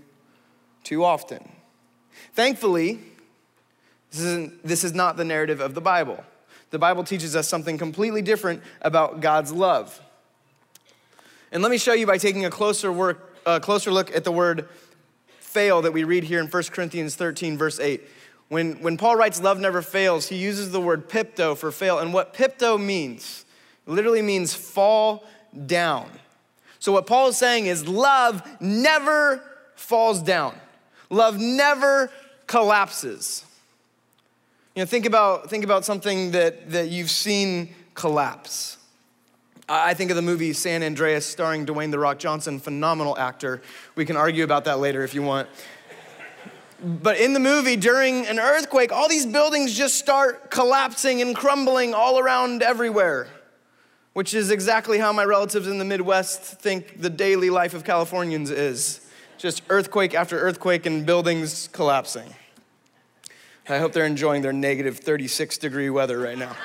too 0.84 1.04
often. 1.04 1.48
Thankfully, 2.34 2.98
this, 4.10 4.22
isn't, 4.22 4.64
this 4.64 4.84
is 4.84 4.96
not 4.96 5.16
the 5.16 5.26
narrative 5.26 5.60
of 5.60 5.76
the 5.76 5.80
Bible. 5.80 6.24
The 6.72 6.80
Bible 6.80 7.04
teaches 7.04 7.36
us 7.36 7.48
something 7.48 7.78
completely 7.78 8.24
different 8.24 8.64
about 8.82 9.22
God's 9.22 9.52
love. 9.52 10.02
And 11.52 11.62
let 11.62 11.70
me 11.70 11.78
show 11.78 11.94
you 11.94 12.08
by 12.08 12.18
taking 12.18 12.46
a 12.46 12.50
closer, 12.50 12.92
work, 12.92 13.38
a 13.46 13.60
closer 13.60 13.92
look 13.92 14.16
at 14.16 14.24
the 14.24 14.32
word 14.32 14.68
fail 15.38 15.84
that 15.84 15.94
we 15.94 16.04
read 16.04 16.24
here 16.24 16.40
in 16.40 16.48
1 16.48 16.64
Corinthians 16.72 17.14
13, 17.14 17.60
verse 17.60 17.80
8. 17.80 18.02
When, 18.50 18.82
when 18.82 18.98
Paul 18.98 19.18
writes 19.18 19.40
love 19.40 19.60
never 19.60 19.84
fails, 19.84 20.30
he 20.30 20.38
uses 20.38 20.72
the 20.72 20.82
word 20.82 21.08
pipto 21.10 21.56
for 21.56 21.72
fail. 21.72 22.00
And 22.00 22.12
what 22.12 22.34
pipto 22.34 22.84
means, 22.84 23.46
literally 23.86 24.24
means 24.24 24.56
fall 24.56 25.28
down. 25.68 26.10
So 26.86 26.92
what 26.92 27.08
Paul 27.08 27.30
is 27.30 27.38
saying 27.38 27.66
is 27.66 27.88
love 27.88 28.48
never 28.62 29.42
falls 29.74 30.22
down. 30.22 30.56
Love 31.10 31.40
never 31.40 32.12
collapses. 32.46 33.44
You 34.76 34.84
know, 34.84 34.86
think 34.86 35.08
about, 35.08 35.50
think 35.50 35.64
about 35.64 35.84
something 35.84 36.30
that, 36.30 36.70
that 36.70 36.90
you've 36.90 37.10
seen 37.10 37.74
collapse. 37.96 38.78
I 39.68 39.96
think 39.96 40.12
of 40.12 40.16
the 40.16 40.22
movie 40.22 40.54
San 40.54 40.84
Andreas 40.84 41.26
starring 41.26 41.66
Dwayne 41.66 41.90
The 41.90 41.98
Rock 41.98 42.20
Johnson, 42.20 42.60
phenomenal 42.60 43.18
actor. 43.18 43.64
We 43.96 44.06
can 44.06 44.16
argue 44.16 44.44
about 44.44 44.66
that 44.66 44.78
later 44.78 45.04
if 45.04 45.16
you 45.16 45.24
want. 45.24 45.50
But 46.84 47.18
in 47.18 47.34
the 47.34 47.40
movie, 47.40 47.78
during 47.78 48.28
an 48.28 48.38
earthquake, 48.38 48.92
all 48.92 49.10
these 49.10 49.26
buildings 49.26 49.76
just 49.76 49.96
start 49.96 50.52
collapsing 50.52 51.20
and 51.24 51.36
crumbling 51.36 51.96
all 51.96 52.20
around 52.20 52.62
everywhere, 52.62 53.28
which 54.16 54.34
is 54.34 54.50
exactly 54.50 54.98
how 54.98 55.12
my 55.12 55.26
relatives 55.26 55.68
in 55.68 55.78
the 55.78 55.84
Midwest 55.84 56.42
think 56.42 57.02
the 57.02 57.10
daily 57.10 57.50
life 57.50 57.74
of 57.74 57.84
Californians 57.84 58.50
is 58.50 59.02
just 59.38 59.62
earthquake 59.68 60.16
after 60.16 60.40
earthquake 60.40 60.86
and 60.86 61.06
buildings 61.06 61.68
collapsing. 61.74 62.34
I 63.68 63.78
hope 63.78 63.92
they're 63.92 64.06
enjoying 64.06 64.42
their 64.42 64.54
negative 64.54 65.00
36 65.00 65.58
degree 65.58 65.90
weather 65.90 66.18
right 66.18 66.38
now. 66.38 66.56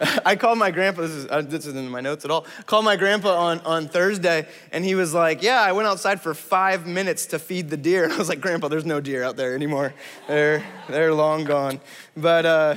I 0.24 0.34
called 0.34 0.56
my 0.56 0.70
grandpa, 0.70 1.02
this, 1.02 1.10
is, 1.10 1.26
uh, 1.26 1.42
this 1.42 1.66
isn't 1.66 1.76
in 1.76 1.90
my 1.90 2.00
notes 2.00 2.24
at 2.24 2.30
all. 2.30 2.46
called 2.64 2.86
my 2.86 2.96
grandpa 2.96 3.36
on, 3.36 3.60
on 3.60 3.86
Thursday, 3.86 4.48
and 4.72 4.82
he 4.82 4.94
was 4.94 5.12
like, 5.12 5.42
Yeah, 5.42 5.60
I 5.60 5.72
went 5.72 5.88
outside 5.88 6.22
for 6.22 6.32
five 6.32 6.86
minutes 6.86 7.26
to 7.26 7.38
feed 7.38 7.68
the 7.68 7.76
deer. 7.76 8.08
I 8.10 8.16
was 8.16 8.30
like, 8.30 8.40
Grandpa, 8.40 8.68
there's 8.68 8.86
no 8.86 8.98
deer 8.98 9.24
out 9.24 9.36
there 9.36 9.54
anymore. 9.54 9.92
They're, 10.26 10.64
they're 10.88 11.12
long 11.12 11.44
gone. 11.44 11.82
But 12.16 12.46
uh, 12.46 12.76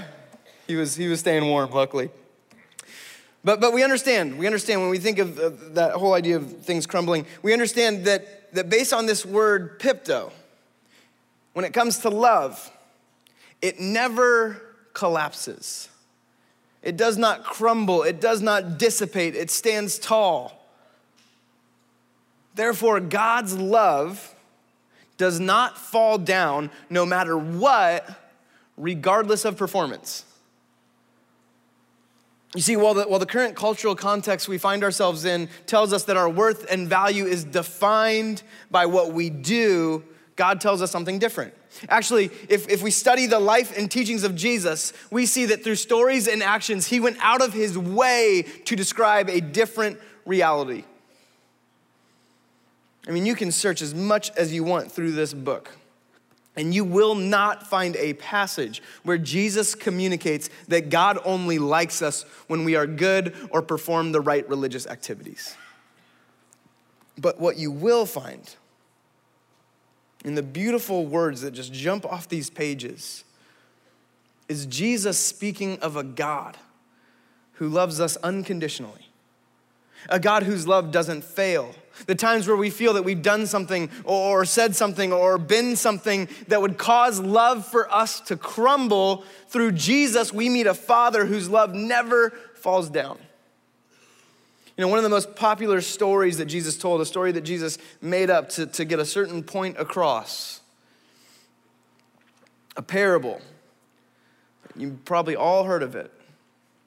he, 0.68 0.76
was, 0.76 0.98
he 0.98 1.08
was 1.08 1.22
staying 1.22 1.46
warm, 1.46 1.72
luckily. 1.72 2.10
But, 3.44 3.60
but 3.60 3.74
we 3.74 3.84
understand, 3.84 4.38
we 4.38 4.46
understand 4.46 4.82
when 4.82 4.90
we 4.90 5.00
think 5.00 5.18
of 5.18 5.74
that 5.76 5.94
whole 5.94 6.14
idea 6.14 6.38
of 6.38 6.62
things 6.62 6.86
crumbling, 6.86 7.26
we 7.42 7.54
understand 7.54 8.06
that, 8.06 8.54
that 8.54 8.70
based 8.70 8.94
on 8.94 9.08
this 9.08 9.26
word 9.26 9.80
pipto, 9.80 10.32
when 11.54 11.66
it 11.66 11.74
comes 11.74 12.00
to 12.00 12.10
love, 12.10 12.72
it 13.62 13.80
never 13.80 14.62
collapses. 14.94 15.90
It 16.84 16.98
does 16.98 17.18
not 17.18 17.44
crumble, 17.44 18.04
it 18.04 18.22
does 18.22 18.42
not 18.42 18.78
dissipate, 18.78 19.36
it 19.36 19.52
stands 19.52 20.00
tall. 20.00 20.58
Therefore, 22.54 23.00
God's 23.00 23.56
love 23.58 24.36
does 25.18 25.40
not 25.40 25.78
fall 25.78 26.18
down 26.18 26.70
no 26.90 27.06
matter 27.06 27.38
what, 27.38 28.10
regardless 28.78 29.46
of 29.46 29.58
performance. 29.58 30.26
You 32.56 32.62
see, 32.62 32.76
while 32.76 32.94
the, 32.94 33.04
while 33.04 33.20
the 33.20 33.26
current 33.26 33.56
cultural 33.56 33.96
context 33.96 34.50
we 34.50 34.58
find 34.58 34.84
ourselves 34.84 35.24
in 35.24 35.48
tells 35.68 35.94
us 35.94 36.04
that 36.06 36.18
our 36.18 36.30
worth 36.30 36.70
and 36.70 36.88
value 36.88 37.26
is 37.26 37.46
defined 37.46 38.44
by 38.70 38.86
what 38.88 39.14
we 39.14 39.30
do, 39.30 40.04
God 40.36 40.60
tells 40.60 40.82
us 40.82 40.92
something 40.92 41.18
different. 41.18 41.54
Actually, 41.88 42.26
if, 42.50 42.68
if 42.68 42.82
we 42.82 42.92
study 42.92 43.26
the 43.26 43.40
life 43.40 43.78
and 43.78 43.90
teachings 43.90 44.26
of 44.26 44.36
Jesus, 44.36 44.92
we 45.10 45.26
see 45.26 45.46
that 45.46 45.64
through 45.64 45.76
stories 45.76 46.28
and 46.28 46.44
actions, 46.44 46.88
he 46.88 47.00
went 47.00 47.18
out 47.22 47.42
of 47.42 47.54
his 47.54 47.78
way 47.78 48.46
to 48.66 48.76
describe 48.76 49.30
a 49.30 49.40
different 49.40 49.98
reality. 50.26 50.84
I 53.08 53.12
mean, 53.12 53.26
you 53.26 53.36
can 53.36 53.52
search 53.52 53.82
as 53.82 53.96
much 53.96 54.30
as 54.32 54.54
you 54.54 54.64
want 54.66 54.92
through 54.92 55.14
this 55.14 55.34
book. 55.34 55.72
And 56.56 56.76
you 56.76 56.84
will 56.84 57.16
not 57.16 57.66
find 57.66 57.96
a 57.96 58.14
passage 58.14 58.82
where 59.04 59.18
Jesus 59.18 59.74
communicates 59.74 60.50
that 60.68 60.90
God 60.90 61.18
only 61.24 61.60
likes 61.60 62.02
us 62.02 62.24
when 62.48 62.66
we 62.66 62.76
are 62.76 62.86
good 62.86 63.34
or 63.52 63.62
perform 63.62 64.12
the 64.12 64.20
right 64.20 64.48
religious 64.50 64.86
activities. 64.86 65.56
But 67.18 67.40
what 67.40 67.58
you 67.58 67.72
will 67.72 68.06
find 68.06 68.56
in 70.26 70.36
the 70.36 70.44
beautiful 70.44 71.06
words 71.06 71.42
that 71.42 71.52
just 71.52 71.72
jump 71.72 72.06
off 72.06 72.28
these 72.28 72.50
pages 72.50 73.24
is 74.50 74.66
Jesus 74.66 75.18
speaking 75.18 75.80
of 75.80 75.96
a 75.96 76.04
God 76.04 76.58
who 77.54 77.70
loves 77.70 78.02
us 78.02 78.18
unconditionally, 78.18 79.08
a 80.10 80.20
God 80.20 80.44
whose 80.44 80.68
love 80.68 80.92
doesn't 80.92 81.24
fail 81.24 81.74
the 82.08 82.16
times 82.16 82.48
where 82.48 82.58
we 82.58 82.70
feel 82.70 82.94
that 82.94 83.04
we've 83.04 83.22
done 83.22 83.48
something 83.48 83.90
or 84.04 84.46
said 84.46 84.76
something 84.76 85.14
or 85.14 85.38
been 85.38 85.76
something 85.76 86.28
that 86.48 86.62
would 86.62 86.78
cause 86.78 87.20
love 87.20 87.66
for 87.66 87.92
us 87.94 88.20
to 88.22 88.36
crumble, 88.38 89.24
through 89.48 89.74
Jesus, 89.74 90.32
we 90.32 90.48
meet 90.48 90.68
a 90.68 90.74
Father 90.74 91.26
whose 91.26 91.50
love 91.50 91.74
never 91.74 92.30
falls 92.56 92.90
down. 92.90 93.18
You 94.78 94.84
know, 94.84 94.88
one 94.88 94.98
of 94.98 95.04
the 95.04 95.10
most 95.10 95.36
popular 95.36 95.82
stories 95.82 96.38
that 96.38 96.46
Jesus 96.46 96.78
told, 96.78 97.02
a 97.02 97.06
story 97.06 97.32
that 97.34 97.42
Jesus 97.42 97.78
made 98.02 98.30
up 98.30 98.50
to, 98.52 98.66
to 98.66 98.86
get 98.86 99.00
a 99.00 99.06
certain 99.06 99.44
point 99.44 99.78
across, 99.78 100.62
a 102.78 102.82
parable. 102.82 103.42
You 104.76 105.00
probably 105.04 105.36
all 105.36 105.66
heard 105.66 105.84
of 105.84 105.96
it, 105.96 106.12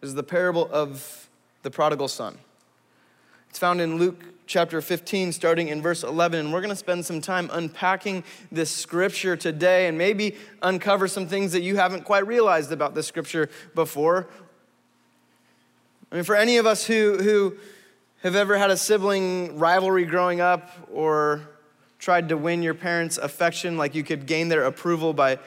is 0.01 0.15
the 0.15 0.23
parable 0.23 0.69
of 0.73 1.29
the 1.63 1.71
prodigal 1.71 2.09
son. 2.09 2.39
It's 3.51 3.59
found 3.59 3.81
in 3.81 3.99
Luke 3.99 4.25
chapter 4.47 4.81
15, 4.81 5.33
starting 5.33 5.69
in 5.69 5.81
verse 5.81 6.03
11. 6.03 6.41
And 6.41 6.53
we're 6.53 6.61
going 6.61 6.71
to 6.71 6.77
spend 6.77 7.05
some 7.05 7.21
time 7.21 7.49
unpacking 7.53 8.25
this 8.53 8.71
scripture 8.71 9.37
today 9.37 9.87
and 9.87 9.97
maybe 9.97 10.37
uncover 10.63 11.09
some 11.09 11.27
things 11.27 11.53
that 11.53 11.63
you 11.63 11.77
haven't 11.77 12.05
quite 12.05 12.27
realized 12.27 12.73
about 12.73 12.95
this 12.95 13.07
scripture 13.07 13.49
before. 13.75 14.29
I 16.13 16.17
mean, 16.17 16.25
for 16.25 16.37
any 16.37 16.59
of 16.59 16.67
us 16.67 16.85
who, 16.85 17.19
who 17.19 17.57
have 18.23 18.35
ever 18.35 18.57
had 18.57 18.71
a 18.71 18.77
sibling 18.77 19.59
rivalry 19.59 20.05
growing 20.05 20.41
up 20.41 20.71
or 20.93 21.43
tried 21.99 22.29
to 22.29 22.37
win 22.37 22.63
your 22.63 22.75
parents' 22.75 23.19
affection, 23.19 23.77
like 23.77 23.95
you 23.95 24.05
could 24.05 24.27
gain 24.27 24.49
their 24.49 24.65
approval 24.65 25.13
by, 25.13 25.39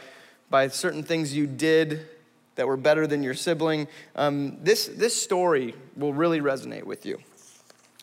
by 0.49 0.67
certain 0.67 1.03
things 1.03 1.35
you 1.35 1.47
did 1.47 2.07
that 2.55 2.67
were 2.67 2.77
better 2.77 3.07
than 3.07 3.23
your 3.23 3.35
sibling, 3.35 3.87
um, 4.15 4.57
this, 4.63 4.87
this 4.87 5.19
story 5.19 5.75
will 5.95 6.13
really 6.13 6.41
resonate 6.41 6.83
with 6.83 7.05
you. 7.05 7.19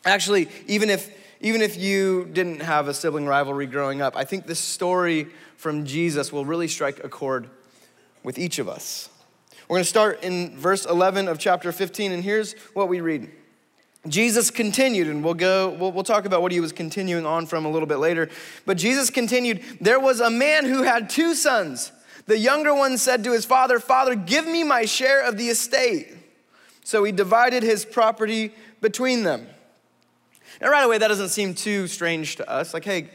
Actually, 0.05 0.47
even 0.67 0.89
if, 0.89 1.09
even 1.41 1.61
if 1.61 1.77
you 1.77 2.25
didn't 2.31 2.61
have 2.61 2.87
a 2.87 2.93
sibling 2.93 3.25
rivalry 3.25 3.65
growing 3.65 4.01
up, 4.01 4.15
I 4.15 4.23
think 4.23 4.45
this 4.45 4.59
story 4.59 5.27
from 5.57 5.85
Jesus 5.85 6.31
will 6.31 6.45
really 6.45 6.67
strike 6.67 7.03
a 7.03 7.09
chord 7.09 7.49
with 8.23 8.37
each 8.37 8.59
of 8.59 8.69
us. 8.69 9.09
We're 9.67 9.77
going 9.77 9.83
to 9.83 9.89
start 9.89 10.23
in 10.23 10.55
verse 10.57 10.85
11 10.85 11.27
of 11.27 11.39
chapter 11.39 11.71
15, 11.71 12.11
and 12.11 12.23
here's 12.23 12.53
what 12.73 12.87
we 12.87 13.01
read. 13.01 13.31
Jesus 14.07 14.51
continued, 14.51 15.07
and 15.07 15.23
we'll 15.23 15.33
go, 15.33 15.69
we'll, 15.69 15.91
we'll, 15.91 16.03
talk 16.03 16.25
about 16.25 16.43
what 16.43 16.51
he 16.51 16.59
was 16.59 16.71
continuing 16.71 17.25
on 17.25 17.47
from 17.47 17.65
a 17.65 17.71
little 17.71 17.87
bit 17.87 17.97
later. 17.97 18.29
But 18.67 18.77
Jesus 18.77 19.09
continued, 19.09 19.63
There 19.81 19.99
was 19.99 20.19
a 20.19 20.29
man 20.29 20.65
who 20.65 20.83
had 20.83 21.09
two 21.09 21.33
sons. 21.33 21.91
The 22.27 22.37
younger 22.37 22.75
one 22.75 22.99
said 22.99 23.23
to 23.23 23.31
his 23.31 23.45
father, 23.45 23.79
Father, 23.79 24.13
give 24.13 24.45
me 24.45 24.63
my 24.63 24.85
share 24.85 25.27
of 25.27 25.37
the 25.37 25.49
estate. 25.49 26.13
So 26.83 27.03
he 27.03 27.11
divided 27.11 27.63
his 27.63 27.83
property 27.83 28.53
between 28.81 29.23
them. 29.23 29.47
And 30.65 30.71
right 30.71 30.83
away, 30.83 30.97
that 30.97 31.09
doesn't 31.09 31.29
seem 31.29 31.53
too 31.53 31.85
strange 31.85 32.37
to 32.37 32.49
us. 32.49 32.73
Like, 32.73 32.85
hey, 32.85 33.07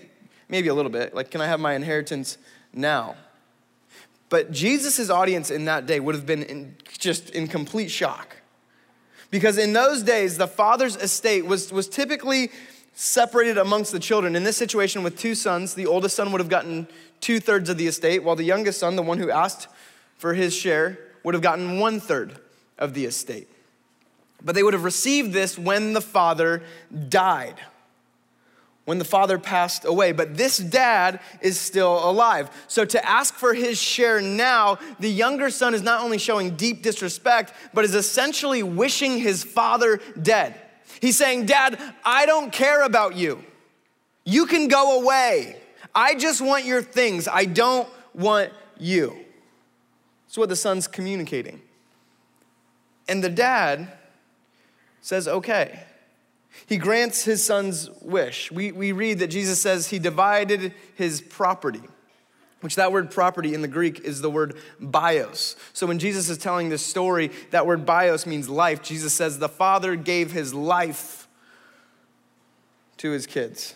maybe 0.49 0.69
a 0.69 0.75
little 0.75 0.89
bit. 0.89 1.17
Like, 1.17 1.33
can 1.33 1.41
I 1.41 1.49
have 1.49 1.59
my 1.59 1.75
inheritance 1.75 2.39
now? 2.73 3.17
But 4.29 4.53
Jesus' 4.53 5.11
audience 5.11 5.51
in 5.51 5.65
that 5.65 5.85
day 5.85 5.99
would 5.99 6.15
have 6.15 6.25
been 6.25 6.45
in, 6.45 6.77
just 6.97 7.31
in 7.31 7.49
complete 7.49 7.91
shock. 7.91 8.37
Because 9.33 9.59
in 9.59 9.73
those 9.73 10.05
days, 10.05 10.39
the 10.39 10.47
father's 10.47 10.95
estate 10.95 11.45
was, 11.45 11.73
was 11.73 11.89
typically 11.89 12.53
separated 12.95 13.59
amongst 13.59 13.91
the 13.91 13.99
children. 13.99 14.37
In 14.37 14.45
this 14.45 14.57
situation, 14.57 15.03
with 15.03 15.19
two 15.19 15.35
sons, 15.35 15.75
the 15.75 15.87
oldest 15.87 16.15
son 16.15 16.31
would 16.31 16.41
have 16.41 16.49
gotten 16.49 16.87
two 17.21 17.41
thirds 17.41 17.69
of 17.69 17.79
the 17.79 17.89
estate, 17.89 18.23
while 18.23 18.37
the 18.37 18.45
youngest 18.45 18.79
son, 18.79 18.95
the 18.95 19.03
one 19.03 19.19
who 19.19 19.29
asked 19.29 19.67
for 20.19 20.35
his 20.35 20.55
share, 20.55 21.01
would 21.25 21.35
have 21.35 21.43
gotten 21.43 21.81
one 21.81 21.99
third 21.99 22.39
of 22.79 22.95
the 22.95 23.07
estate. 23.07 23.49
But 24.43 24.55
they 24.55 24.63
would 24.63 24.75
have 24.75 24.85
received 24.85 25.33
this 25.33 25.59
when 25.59 25.93
the 25.93 26.01
father 26.01 26.63
died, 27.09 27.57
when 28.85 28.99
the 28.99 29.05
father 29.05 29.39
passed 29.39 29.85
away. 29.85 30.13
But 30.13 30.37
this 30.37 30.57
dad 30.57 31.21
is 31.41 31.59
still 31.59 32.09
alive. 32.09 32.51
So 32.67 32.85
to 32.85 33.07
ask 33.07 33.35
for 33.35 33.53
his 33.55 33.81
share 33.81 34.21
now, 34.21 34.79
the 34.99 35.11
younger 35.11 35.51
son 35.51 35.75
is 35.75 35.83
not 35.83 36.03
only 36.03 36.19
showing 36.19 36.57
deep 36.57 36.83
disrespect, 36.83 37.53
but 37.75 37.85
is 37.85 37.95
essentially 37.95 38.63
wishing 38.63 39.19
his 39.19 39.45
father 39.45 40.01
dead. 40.21 40.55
He's 41.01 41.17
saying, 41.17 41.47
Dad, 41.47 41.81
I 42.05 42.27
don't 42.27 42.53
care 42.53 42.83
about 42.83 43.17
you. 43.17 43.45
You 44.25 44.47
can 44.47 44.69
go 44.69 45.01
away. 45.01 45.57
I 45.95 46.15
just 46.15 46.41
want 46.41 46.65
your 46.65 46.83
things. 46.83 47.27
I 47.27 47.45
don't 47.45 47.89
want 48.15 48.53
you. 48.79 49.17
That's 50.27 50.39
what 50.39 50.49
the 50.49 50.57
son's 50.57 50.87
communicating. 50.87 51.61
And 53.09 53.25
the 53.25 53.29
dad 53.29 53.93
says, 55.01 55.27
okay. 55.29 55.85
He 56.67 56.79
grants 56.79 57.25
his 57.25 57.45
son's 57.45 57.91
wish. 58.03 58.51
We, 58.51 58.73
we 58.73 58.93
read 58.93 59.21
that 59.21 59.29
Jesus 59.29 59.61
says 59.61 59.89
he 59.89 59.99
divided 59.99 60.75
his 60.95 61.21
property, 61.21 61.83
which 62.61 62.75
that 62.75 62.93
word 62.93 63.11
property 63.11 63.55
in 63.55 63.63
the 63.63 63.69
Greek 63.69 64.01
is 64.01 64.21
the 64.21 64.31
word 64.31 64.57
bios. 64.81 65.57
So 65.73 65.87
when 65.87 65.99
Jesus 65.99 66.29
is 66.29 66.39
telling 66.39 66.69
this 66.69 66.85
story, 66.85 67.31
that 67.51 67.67
word 67.67 67.87
bios 67.87 68.27
means 68.27 68.49
life. 68.49 68.83
Jesus 68.83 69.13
says 69.13 69.39
the 69.39 69.49
father 69.49 69.95
gave 69.97 70.33
his 70.33 70.53
life 70.53 71.29
to 72.99 73.11
his 73.13 73.27
kids. 73.27 73.75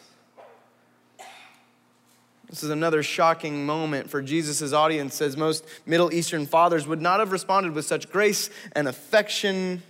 This 2.50 2.62
is 2.62 2.70
another 2.70 3.02
shocking 3.02 3.66
moment 3.66 4.10
for 4.10 4.20
Jesus' 4.20 4.72
audience, 4.72 5.20
as 5.20 5.36
most 5.36 5.64
Middle 5.86 6.12
Eastern 6.12 6.46
fathers 6.46 6.86
would 6.86 7.00
not 7.00 7.18
have 7.20 7.32
responded 7.32 7.72
with 7.72 7.84
such 7.84 8.10
grace 8.12 8.50
and 8.72 8.86
affection 8.86 9.82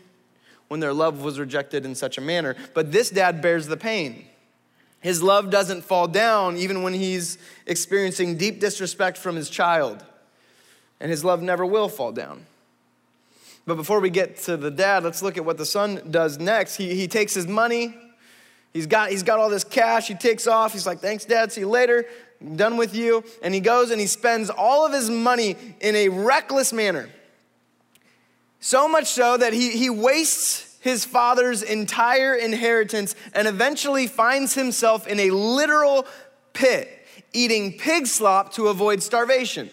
when 0.68 0.80
their 0.80 0.92
love 0.92 1.22
was 1.22 1.38
rejected 1.38 1.84
in 1.84 1.94
such 1.94 2.18
a 2.18 2.20
manner. 2.20 2.56
But 2.72 2.92
this 2.92 3.10
dad 3.10 3.40
bears 3.40 3.66
the 3.66 3.76
pain. 3.76 4.26
His 5.00 5.22
love 5.22 5.50
doesn't 5.50 5.82
fall 5.82 6.08
down 6.08 6.56
even 6.56 6.82
when 6.82 6.94
he's 6.94 7.36
experiencing 7.66 8.38
deep 8.38 8.58
disrespect 8.58 9.18
from 9.18 9.36
his 9.36 9.50
child. 9.50 10.02
And 10.98 11.10
his 11.10 11.24
love 11.24 11.42
never 11.42 11.66
will 11.66 11.88
fall 11.88 12.10
down. 12.10 12.46
But 13.66 13.76
before 13.76 14.00
we 14.00 14.10
get 14.10 14.38
to 14.44 14.56
the 14.56 14.70
dad, 14.70 15.04
let's 15.04 15.22
look 15.22 15.36
at 15.36 15.44
what 15.44 15.58
the 15.58 15.66
son 15.66 16.00
does 16.10 16.38
next. 16.38 16.76
He, 16.76 16.94
he 16.94 17.08
takes 17.08 17.34
his 17.34 17.46
money, 17.46 17.94
he's 18.72 18.86
got, 18.86 19.10
he's 19.10 19.22
got 19.22 19.38
all 19.38 19.48
this 19.48 19.64
cash, 19.64 20.08
he 20.08 20.14
takes 20.14 20.46
off. 20.46 20.72
He's 20.72 20.86
like, 20.86 21.00
Thanks, 21.00 21.24
dad, 21.24 21.52
see 21.52 21.62
you 21.62 21.68
later. 21.68 22.06
I'm 22.40 22.56
done 22.56 22.76
with 22.76 22.94
you. 22.94 23.24
And 23.42 23.54
he 23.54 23.60
goes 23.60 23.90
and 23.90 24.00
he 24.00 24.06
spends 24.06 24.50
all 24.50 24.84
of 24.84 24.92
his 24.92 25.08
money 25.08 25.56
in 25.80 25.96
a 25.96 26.08
reckless 26.08 26.72
manner. 26.72 27.08
So 28.64 28.88
much 28.88 29.08
so 29.08 29.36
that 29.36 29.52
he, 29.52 29.72
he 29.72 29.90
wastes 29.90 30.78
his 30.80 31.04
father's 31.04 31.62
entire 31.62 32.34
inheritance 32.34 33.14
and 33.34 33.46
eventually 33.46 34.06
finds 34.06 34.54
himself 34.54 35.06
in 35.06 35.20
a 35.20 35.30
literal 35.32 36.06
pit, 36.54 36.88
eating 37.34 37.76
pig 37.76 38.06
slop 38.06 38.54
to 38.54 38.68
avoid 38.68 39.02
starvation. 39.02 39.68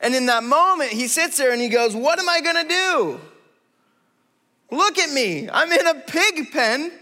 And 0.00 0.14
in 0.14 0.24
that 0.26 0.42
moment, 0.44 0.92
he 0.92 1.08
sits 1.08 1.36
there 1.36 1.52
and 1.52 1.60
he 1.60 1.68
goes, 1.68 1.94
What 1.94 2.18
am 2.18 2.26
I 2.26 2.40
gonna 2.40 2.66
do? 2.66 3.20
Look 4.70 4.96
at 4.96 5.12
me. 5.12 5.50
I'm 5.50 5.70
in 5.70 5.86
a 5.86 5.96
pig 5.96 6.52
pen. 6.52 6.92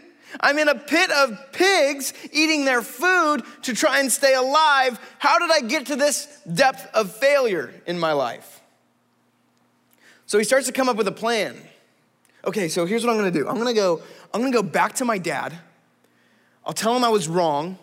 I'm 0.40 0.58
in 0.58 0.68
a 0.68 0.74
pit 0.74 1.12
of 1.12 1.52
pigs 1.52 2.12
eating 2.32 2.64
their 2.64 2.82
food 2.82 3.44
to 3.62 3.72
try 3.72 4.00
and 4.00 4.10
stay 4.10 4.34
alive. 4.34 4.98
How 5.20 5.38
did 5.38 5.52
I 5.52 5.60
get 5.60 5.86
to 5.86 5.94
this 5.94 6.26
depth 6.52 6.92
of 6.92 7.14
failure 7.14 7.72
in 7.86 8.00
my 8.00 8.14
life? 8.14 8.57
So 10.28 10.36
he 10.36 10.44
starts 10.44 10.66
to 10.66 10.72
come 10.72 10.90
up 10.90 10.96
with 10.96 11.08
a 11.08 11.12
plan. 11.12 11.56
Okay, 12.44 12.68
so 12.68 12.84
here's 12.84 13.04
what 13.04 13.10
I'm 13.10 13.16
gonna 13.16 13.30
do. 13.30 13.48
I'm 13.48 13.56
gonna 13.56 13.72
go, 13.72 14.02
I'm 14.32 14.42
gonna 14.42 14.52
go 14.52 14.62
back 14.62 14.92
to 14.96 15.06
my 15.06 15.16
dad. 15.16 15.58
I'll 16.66 16.74
tell 16.74 16.94
him 16.94 17.02
I 17.02 17.08
was 17.08 17.28
wrong, 17.28 17.78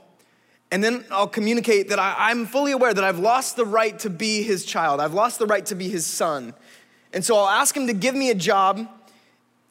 and 0.71 0.83
then 0.83 1.03
I'll 1.09 1.27
communicate 1.27 1.89
that 1.89 1.97
I, 1.97 2.29
am 2.29 2.45
fully 2.45 2.71
aware 2.71 2.93
that 2.93 3.03
I've 3.03 3.17
lost 3.17 3.55
the 3.55 3.65
right 3.65 3.97
to 3.99 4.11
be 4.11 4.43
his 4.43 4.63
child. 4.63 5.01
I've 5.01 5.15
lost 5.15 5.39
the 5.39 5.47
right 5.47 5.65
to 5.65 5.75
be 5.75 5.89
his 5.89 6.05
son. 6.05 6.53
And 7.13 7.25
so 7.25 7.35
I'll 7.35 7.49
ask 7.49 7.75
him 7.75 7.87
to 7.87 7.93
give 7.93 8.13
me 8.13 8.29
a 8.29 8.35
job 8.35 8.87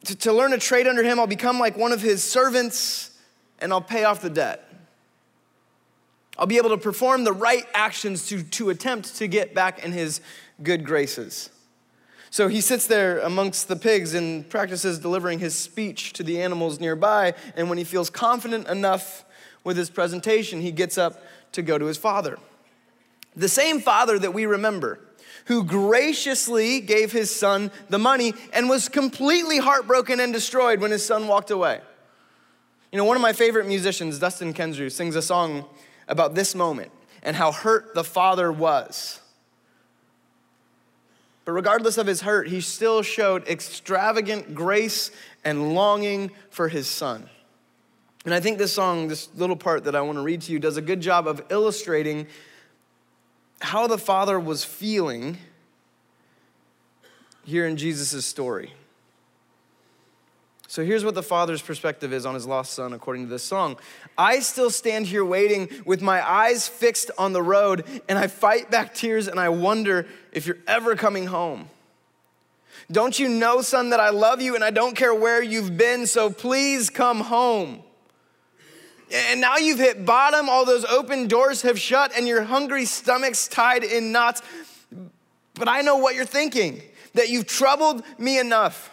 to, 0.03 0.15
to 0.17 0.33
learn 0.33 0.51
a 0.51 0.57
trade 0.57 0.85
under 0.85 1.01
him. 1.03 1.17
I'll 1.17 1.27
become 1.27 1.59
like 1.59 1.77
one 1.77 1.93
of 1.93 2.01
his 2.01 2.23
servants 2.23 3.17
and 3.59 3.71
I'll 3.71 3.81
pay 3.81 4.03
off 4.03 4.21
the 4.21 4.29
debt. 4.29 4.69
I'll 6.37 6.47
be 6.47 6.57
able 6.57 6.71
to 6.71 6.77
perform 6.77 7.23
the 7.23 7.31
right 7.31 7.65
actions 7.73 8.27
to, 8.27 8.43
to 8.43 8.69
attempt 8.69 9.15
to 9.15 9.27
get 9.27 9.53
back 9.53 9.85
in 9.85 9.93
his 9.93 10.19
good 10.61 10.85
graces. 10.85 11.49
So 12.35 12.49
he 12.49 12.59
sits 12.59 12.85
there 12.85 13.19
amongst 13.19 13.69
the 13.69 13.77
pigs 13.77 14.13
and 14.13 14.49
practices 14.49 14.99
delivering 14.99 15.39
his 15.39 15.57
speech 15.57 16.11
to 16.11 16.21
the 16.21 16.41
animals 16.41 16.81
nearby. 16.81 17.33
And 17.55 17.69
when 17.69 17.77
he 17.77 17.85
feels 17.85 18.09
confident 18.09 18.67
enough 18.67 19.23
with 19.63 19.77
his 19.77 19.89
presentation, 19.89 20.59
he 20.59 20.73
gets 20.73 20.97
up 20.97 21.23
to 21.53 21.61
go 21.61 21.77
to 21.77 21.85
his 21.85 21.95
father. 21.95 22.37
The 23.37 23.47
same 23.47 23.79
father 23.79 24.19
that 24.19 24.33
we 24.33 24.45
remember, 24.47 24.99
who 25.45 25.63
graciously 25.63 26.81
gave 26.81 27.13
his 27.13 27.33
son 27.33 27.71
the 27.87 27.99
money 27.99 28.33
and 28.51 28.67
was 28.67 28.89
completely 28.89 29.59
heartbroken 29.59 30.19
and 30.19 30.33
destroyed 30.33 30.81
when 30.81 30.91
his 30.91 31.05
son 31.05 31.29
walked 31.29 31.51
away. 31.51 31.79
You 32.91 32.97
know, 32.97 33.05
one 33.05 33.15
of 33.15 33.21
my 33.21 33.31
favorite 33.31 33.65
musicians, 33.65 34.19
Dustin 34.19 34.53
Kensrue, 34.53 34.91
sings 34.91 35.15
a 35.15 35.21
song 35.21 35.63
about 36.09 36.35
this 36.35 36.53
moment 36.53 36.91
and 37.23 37.37
how 37.37 37.53
hurt 37.53 37.95
the 37.95 38.03
father 38.03 38.51
was. 38.51 39.21
But 41.45 41.51
regardless 41.51 41.97
of 41.99 42.07
his 42.07 42.21
hurt, 42.21 42.47
he 42.47 42.59
still 42.59 43.03
showed 43.03 43.47
extravagant 43.47 44.55
grace 44.55 45.11
and 45.43 45.75
longing 45.75 46.31
for 46.49 46.67
his 46.67 46.87
son. 46.87 47.29
And 48.25 48.33
I 48.33 48.39
think 48.39 48.57
this 48.57 48.73
song, 48.73 49.07
this 49.07 49.29
little 49.35 49.55
part 49.55 49.83
that 49.83 49.95
I 49.95 50.01
want 50.01 50.17
to 50.17 50.23
read 50.23 50.41
to 50.41 50.51
you, 50.51 50.57
does 50.57 50.77
a 50.77 50.81
good 50.81 51.01
job 51.01 51.27
of 51.27 51.43
illustrating 51.49 52.25
how 53.61 53.85
the 53.85 53.99
father 53.99 54.39
was 54.39 54.63
feeling 54.63 55.37
here 57.43 57.67
in 57.67 57.77
Jesus' 57.77 58.25
story. 58.25 58.73
So 60.67 60.83
here's 60.83 61.05
what 61.05 61.13
the 61.13 61.23
father's 61.23 61.61
perspective 61.61 62.11
is 62.11 62.25
on 62.25 62.33
his 62.33 62.47
lost 62.47 62.73
son, 62.73 62.93
according 62.93 63.25
to 63.25 63.29
this 63.29 63.43
song. 63.43 63.77
I 64.17 64.39
still 64.39 64.69
stand 64.69 65.05
here 65.05 65.23
waiting 65.23 65.69
with 65.85 66.01
my 66.01 66.27
eyes 66.27 66.67
fixed 66.67 67.11
on 67.17 67.33
the 67.33 67.43
road, 67.43 67.85
and 68.09 68.17
I 68.17 68.27
fight 68.27 68.71
back 68.71 68.95
tears 68.95 69.27
and 69.27 69.39
I 69.39 69.49
wonder 69.49 70.07
if 70.31 70.47
you're 70.47 70.57
ever 70.67 70.95
coming 70.95 71.27
home. 71.27 71.69
Don't 72.91 73.17
you 73.17 73.29
know, 73.29 73.61
son, 73.61 73.91
that 73.91 73.99
I 73.99 74.09
love 74.09 74.41
you 74.41 74.55
and 74.55 74.63
I 74.63 74.71
don't 74.71 74.95
care 74.95 75.13
where 75.13 75.41
you've 75.41 75.77
been, 75.77 76.07
so 76.07 76.29
please 76.29 76.89
come 76.89 77.21
home. 77.21 77.81
And 79.13 79.39
now 79.39 79.57
you've 79.57 79.79
hit 79.79 80.05
bottom, 80.05 80.49
all 80.49 80.65
those 80.65 80.85
open 80.85 81.27
doors 81.27 81.61
have 81.61 81.79
shut, 81.79 82.11
and 82.15 82.27
your 82.27 82.43
hungry 82.43 82.85
stomach's 82.85 83.47
tied 83.47 83.83
in 83.83 84.11
knots. 84.11 84.41
But 85.53 85.67
I 85.67 85.81
know 85.81 85.97
what 85.97 86.15
you're 86.15 86.25
thinking 86.25 86.81
that 87.13 87.29
you've 87.29 87.45
troubled 87.45 88.03
me 88.17 88.39
enough. 88.39 88.91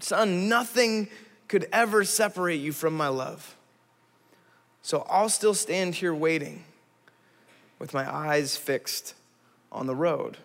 Son, 0.00 0.48
nothing 0.48 1.08
could 1.48 1.66
ever 1.72 2.04
separate 2.04 2.60
you 2.60 2.72
from 2.72 2.96
my 2.96 3.08
love. 3.08 3.56
So 4.82 5.06
I'll 5.08 5.28
still 5.28 5.54
stand 5.54 5.96
here 5.96 6.14
waiting 6.14 6.64
with 7.78 7.94
my 7.94 8.12
eyes 8.12 8.56
fixed 8.56 9.14
on 9.70 9.86
the 9.86 9.94
road. 9.94 10.38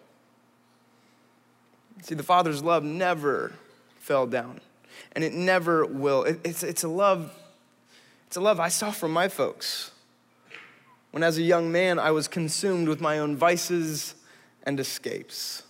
See, 2.02 2.16
the 2.16 2.24
Father's 2.24 2.64
love 2.64 2.84
never 2.84 3.54
fell 4.00 4.28
down, 4.28 4.60
and 5.14 5.24
it 5.24 5.34
never 5.34 5.86
will. 5.86 6.24
It's, 6.24 6.64
it's, 6.64 6.84
a 6.84 6.90
love, 6.90 7.34
it's 8.28 8.36
a 8.36 8.42
love 8.42 8.60
I 8.60 8.68
saw 8.68 8.92
from 8.92 9.14
my 9.14 9.30
folks. 9.30 9.92
When, 11.12 11.24
as 11.24 11.38
a 11.38 11.44
young 11.44 11.72
man, 11.72 12.00
I 12.00 12.12
was 12.12 12.28
consumed 12.28 12.90
with 12.90 13.00
my 13.00 13.20
own 13.20 13.38
vices 13.38 14.16
and 14.64 14.80
escapes. 14.80 15.64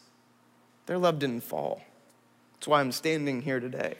Their 0.85 0.97
love 0.97 1.19
didn't 1.19 1.43
fall. 1.43 1.81
That's 2.63 2.69
why 2.69 2.79
I'm 2.79 2.93
standing 2.93 3.41
here 3.41 3.59
today. 3.59 3.95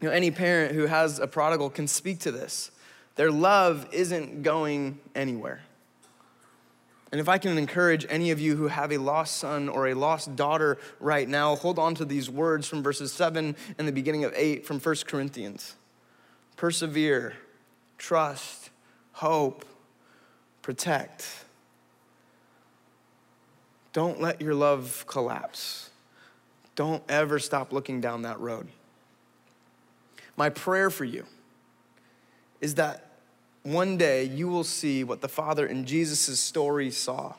You 0.00 0.08
know, 0.08 0.14
any 0.14 0.30
parent 0.30 0.74
who 0.74 0.86
has 0.86 1.18
a 1.18 1.26
prodigal 1.26 1.68
can 1.68 1.86
speak 1.86 2.20
to 2.20 2.32
this. 2.32 2.70
Their 3.16 3.30
love 3.30 3.86
isn't 3.92 4.42
going 4.42 4.98
anywhere. 5.14 5.60
And 7.12 7.20
if 7.20 7.28
I 7.28 7.36
can 7.36 7.58
encourage 7.58 8.06
any 8.08 8.30
of 8.30 8.40
you 8.40 8.56
who 8.56 8.68
have 8.68 8.92
a 8.92 8.96
lost 8.96 9.36
son 9.36 9.68
or 9.68 9.88
a 9.88 9.94
lost 9.94 10.36
daughter 10.36 10.78
right 11.00 11.28
now, 11.28 11.54
hold 11.54 11.78
on 11.78 11.94
to 11.96 12.06
these 12.06 12.30
words 12.30 12.66
from 12.66 12.82
verses 12.82 13.12
7 13.12 13.54
and 13.76 13.86
the 13.86 13.92
beginning 13.92 14.24
of 14.24 14.32
8 14.34 14.64
from 14.64 14.80
1 14.80 14.94
Corinthians. 15.06 15.76
Persevere, 16.56 17.34
trust, 17.98 18.70
hope, 19.12 19.66
protect. 20.62 21.44
Don't 23.92 24.18
let 24.18 24.40
your 24.40 24.54
love 24.54 25.04
collapse. 25.06 25.89
Don't 26.80 27.02
ever 27.10 27.38
stop 27.38 27.74
looking 27.74 28.00
down 28.00 28.22
that 28.22 28.40
road. 28.40 28.66
My 30.34 30.48
prayer 30.48 30.88
for 30.88 31.04
you 31.04 31.26
is 32.62 32.76
that 32.76 33.04
one 33.64 33.98
day 33.98 34.24
you 34.24 34.48
will 34.48 34.64
see 34.64 35.04
what 35.04 35.20
the 35.20 35.28
Father 35.28 35.66
in 35.66 35.84
Jesus' 35.84 36.40
story 36.40 36.90
saw. 36.90 37.34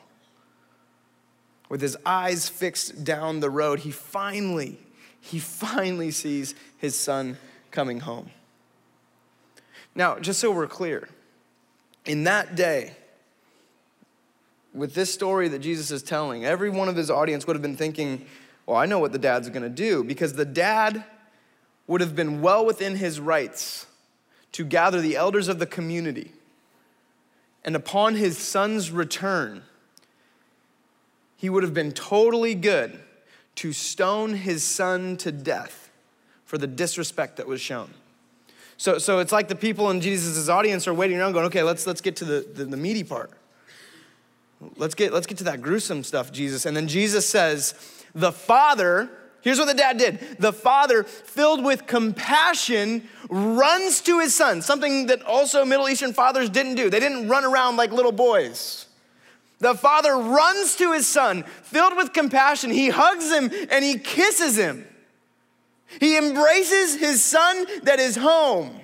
With 1.68 1.80
his 1.80 1.96
eyes 2.06 2.48
fixed 2.48 3.02
down 3.02 3.40
the 3.40 3.50
road, 3.50 3.80
he 3.80 3.90
finally, 3.90 4.78
he 5.20 5.40
finally 5.40 6.12
sees 6.12 6.54
his 6.78 6.96
son 6.96 7.36
coming 7.72 7.98
home. 7.98 8.30
Now, 9.92 10.20
just 10.20 10.38
so 10.38 10.52
we're 10.52 10.68
clear, 10.68 11.08
in 12.04 12.22
that 12.22 12.54
day, 12.54 12.92
with 14.72 14.94
this 14.94 15.12
story 15.12 15.48
that 15.48 15.58
Jesus 15.58 15.90
is 15.90 16.04
telling, 16.04 16.44
every 16.44 16.70
one 16.70 16.88
of 16.88 16.94
his 16.94 17.10
audience 17.10 17.44
would 17.48 17.56
have 17.56 17.62
been 17.62 17.76
thinking, 17.76 18.24
well, 18.66 18.76
I 18.76 18.86
know 18.86 18.98
what 18.98 19.12
the 19.12 19.18
dad's 19.18 19.48
gonna 19.48 19.68
do 19.68 20.04
because 20.04 20.34
the 20.34 20.44
dad 20.44 21.04
would 21.86 22.00
have 22.00 22.14
been 22.14 22.40
well 22.40 22.64
within 22.64 22.96
his 22.96 23.20
rights 23.20 23.86
to 24.52 24.64
gather 24.64 25.00
the 25.00 25.16
elders 25.16 25.48
of 25.48 25.58
the 25.58 25.66
community. 25.66 26.32
And 27.64 27.76
upon 27.76 28.16
his 28.16 28.38
son's 28.38 28.90
return, 28.90 29.62
he 31.36 31.48
would 31.50 31.62
have 31.62 31.74
been 31.74 31.92
totally 31.92 32.54
good 32.54 33.00
to 33.56 33.72
stone 33.72 34.34
his 34.34 34.62
son 34.62 35.16
to 35.18 35.32
death 35.32 35.90
for 36.44 36.58
the 36.58 36.66
disrespect 36.66 37.36
that 37.36 37.46
was 37.46 37.60
shown. 37.60 37.90
So, 38.76 38.98
so 38.98 39.20
it's 39.20 39.32
like 39.32 39.48
the 39.48 39.54
people 39.54 39.90
in 39.90 40.00
Jesus' 40.00 40.48
audience 40.48 40.88
are 40.88 40.94
waiting 40.94 41.18
around 41.18 41.32
going, 41.32 41.46
okay, 41.46 41.62
let's, 41.62 41.86
let's 41.86 42.00
get 42.00 42.16
to 42.16 42.24
the, 42.24 42.46
the, 42.54 42.64
the 42.64 42.76
meaty 42.76 43.04
part. 43.04 43.30
Let's 44.76 44.94
get, 44.94 45.12
let's 45.12 45.26
get 45.26 45.38
to 45.38 45.44
that 45.44 45.60
gruesome 45.60 46.04
stuff, 46.04 46.32
Jesus. 46.32 46.66
And 46.66 46.76
then 46.76 46.88
Jesus 46.88 47.28
says, 47.28 47.74
the 48.14 48.32
father, 48.32 49.10
here's 49.40 49.58
what 49.58 49.68
the 49.68 49.74
dad 49.74 49.98
did 49.98 50.20
the 50.38 50.52
father, 50.52 51.04
filled 51.04 51.64
with 51.64 51.86
compassion, 51.86 53.08
runs 53.28 54.00
to 54.02 54.20
his 54.20 54.34
son, 54.34 54.62
something 54.62 55.06
that 55.06 55.22
also 55.22 55.64
Middle 55.64 55.88
Eastern 55.88 56.12
fathers 56.12 56.50
didn't 56.50 56.74
do. 56.74 56.90
They 56.90 57.00
didn't 57.00 57.28
run 57.28 57.44
around 57.44 57.76
like 57.76 57.92
little 57.92 58.12
boys. 58.12 58.86
The 59.60 59.74
father 59.74 60.16
runs 60.16 60.74
to 60.76 60.92
his 60.92 61.06
son, 61.06 61.44
filled 61.62 61.96
with 61.96 62.12
compassion. 62.12 62.70
He 62.70 62.88
hugs 62.88 63.30
him 63.30 63.50
and 63.70 63.84
he 63.84 63.96
kisses 63.96 64.56
him. 64.56 64.84
He 66.00 66.18
embraces 66.18 66.96
his 66.96 67.22
son 67.22 67.66
that 67.84 68.00
is 68.00 68.16
home. 68.16 68.80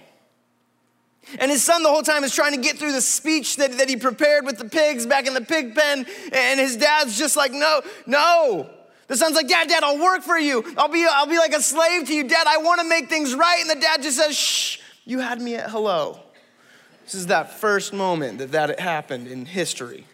And 1.41 1.51
his 1.51 1.63
son, 1.63 1.83
the 1.83 1.91
whole 1.91 2.03
time, 2.03 2.25
is 2.25 2.35
trying 2.35 2.53
to 2.55 2.61
get 2.61 2.79
through 2.79 2.93
the 2.93 3.01
speech 3.01 3.57
that, 3.57 3.73
that 3.79 3.89
he 3.89 3.97
prepared 3.97 4.47
with 4.47 4.59
the 4.59 4.65
pigs 4.65 5.05
back 5.05 5.27
in 5.27 5.35
the 5.35 5.43
pig 5.43 5.75
pen. 5.75 6.07
And 6.33 6.61
his 6.61 6.77
dad's 6.77 7.19
just 7.19 7.37
like, 7.37 7.53
no, 7.53 7.83
no. 8.07 8.71
The 9.09 9.17
son's 9.17 9.35
like, 9.35 9.49
Dad, 9.49 9.69
Dad, 9.69 9.83
I'll 9.83 9.99
work 9.99 10.23
for 10.23 10.39
you. 10.39 10.63
I'll 10.77 10.89
be, 10.89 11.07
I'll 11.11 11.27
be 11.27 11.39
like 11.39 11.55
a 11.55 11.63
slave 11.63 12.07
to 12.07 12.15
you. 12.15 12.25
Dad, 12.25 12.47
I 12.47 12.59
want 12.59 12.81
to 12.81 12.89
make 12.89 13.09
things 13.09 13.35
right. 13.35 13.59
And 13.61 13.71
the 13.71 13.81
dad 13.81 14.03
just 14.03 14.19
says, 14.19 14.37
Shh, 14.37 14.79
you 15.05 15.19
had 15.19 15.41
me 15.41 15.57
at 15.57 15.71
hello. 15.71 16.21
This 17.05 17.15
is 17.15 17.27
that 17.29 17.59
first 17.59 17.95
moment 17.95 18.39
that 18.39 18.53
that 18.53 18.79
happened 18.79 19.27
in 19.27 19.47
history. 19.47 20.05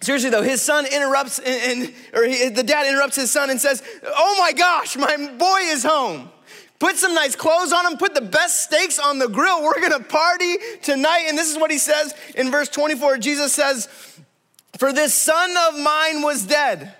Seriously 0.00 0.30
though, 0.30 0.42
his 0.42 0.62
son 0.62 0.86
interrupts, 0.86 1.38
and, 1.38 1.84
and 1.84 1.94
or 2.14 2.24
he, 2.24 2.48
the 2.48 2.62
dad 2.62 2.86
interrupts 2.86 3.16
his 3.16 3.30
son 3.30 3.50
and 3.50 3.60
says, 3.60 3.82
"Oh 4.04 4.36
my 4.38 4.52
gosh, 4.52 4.96
my 4.96 5.16
boy 5.38 5.58
is 5.64 5.82
home. 5.82 6.30
Put 6.78 6.96
some 6.96 7.14
nice 7.14 7.34
clothes 7.34 7.72
on 7.72 7.90
him. 7.90 7.98
Put 7.98 8.14
the 8.14 8.20
best 8.20 8.64
steaks 8.64 8.98
on 8.98 9.18
the 9.18 9.28
grill. 9.28 9.62
We're 9.62 9.80
gonna 9.80 10.04
party 10.04 10.56
tonight." 10.82 11.26
And 11.28 11.36
this 11.36 11.50
is 11.50 11.58
what 11.58 11.70
he 11.70 11.78
says 11.78 12.14
in 12.34 12.50
verse 12.50 12.68
24. 12.68 13.18
Jesus 13.18 13.52
says, 13.52 13.88
"For 14.78 14.92
this 14.92 15.14
son 15.14 15.54
of 15.68 15.78
mine 15.78 16.22
was 16.22 16.44
dead." 16.44 16.94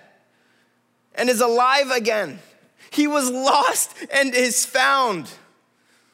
And 1.17 1.29
is 1.29 1.41
alive 1.41 1.91
again. 1.91 2.39
He 2.91 3.07
was 3.07 3.29
lost 3.29 3.93
and 4.13 4.33
is 4.33 4.65
found. 4.65 5.29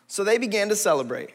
So 0.08 0.24
they 0.24 0.38
began 0.38 0.70
to 0.70 0.76
celebrate. 0.76 1.32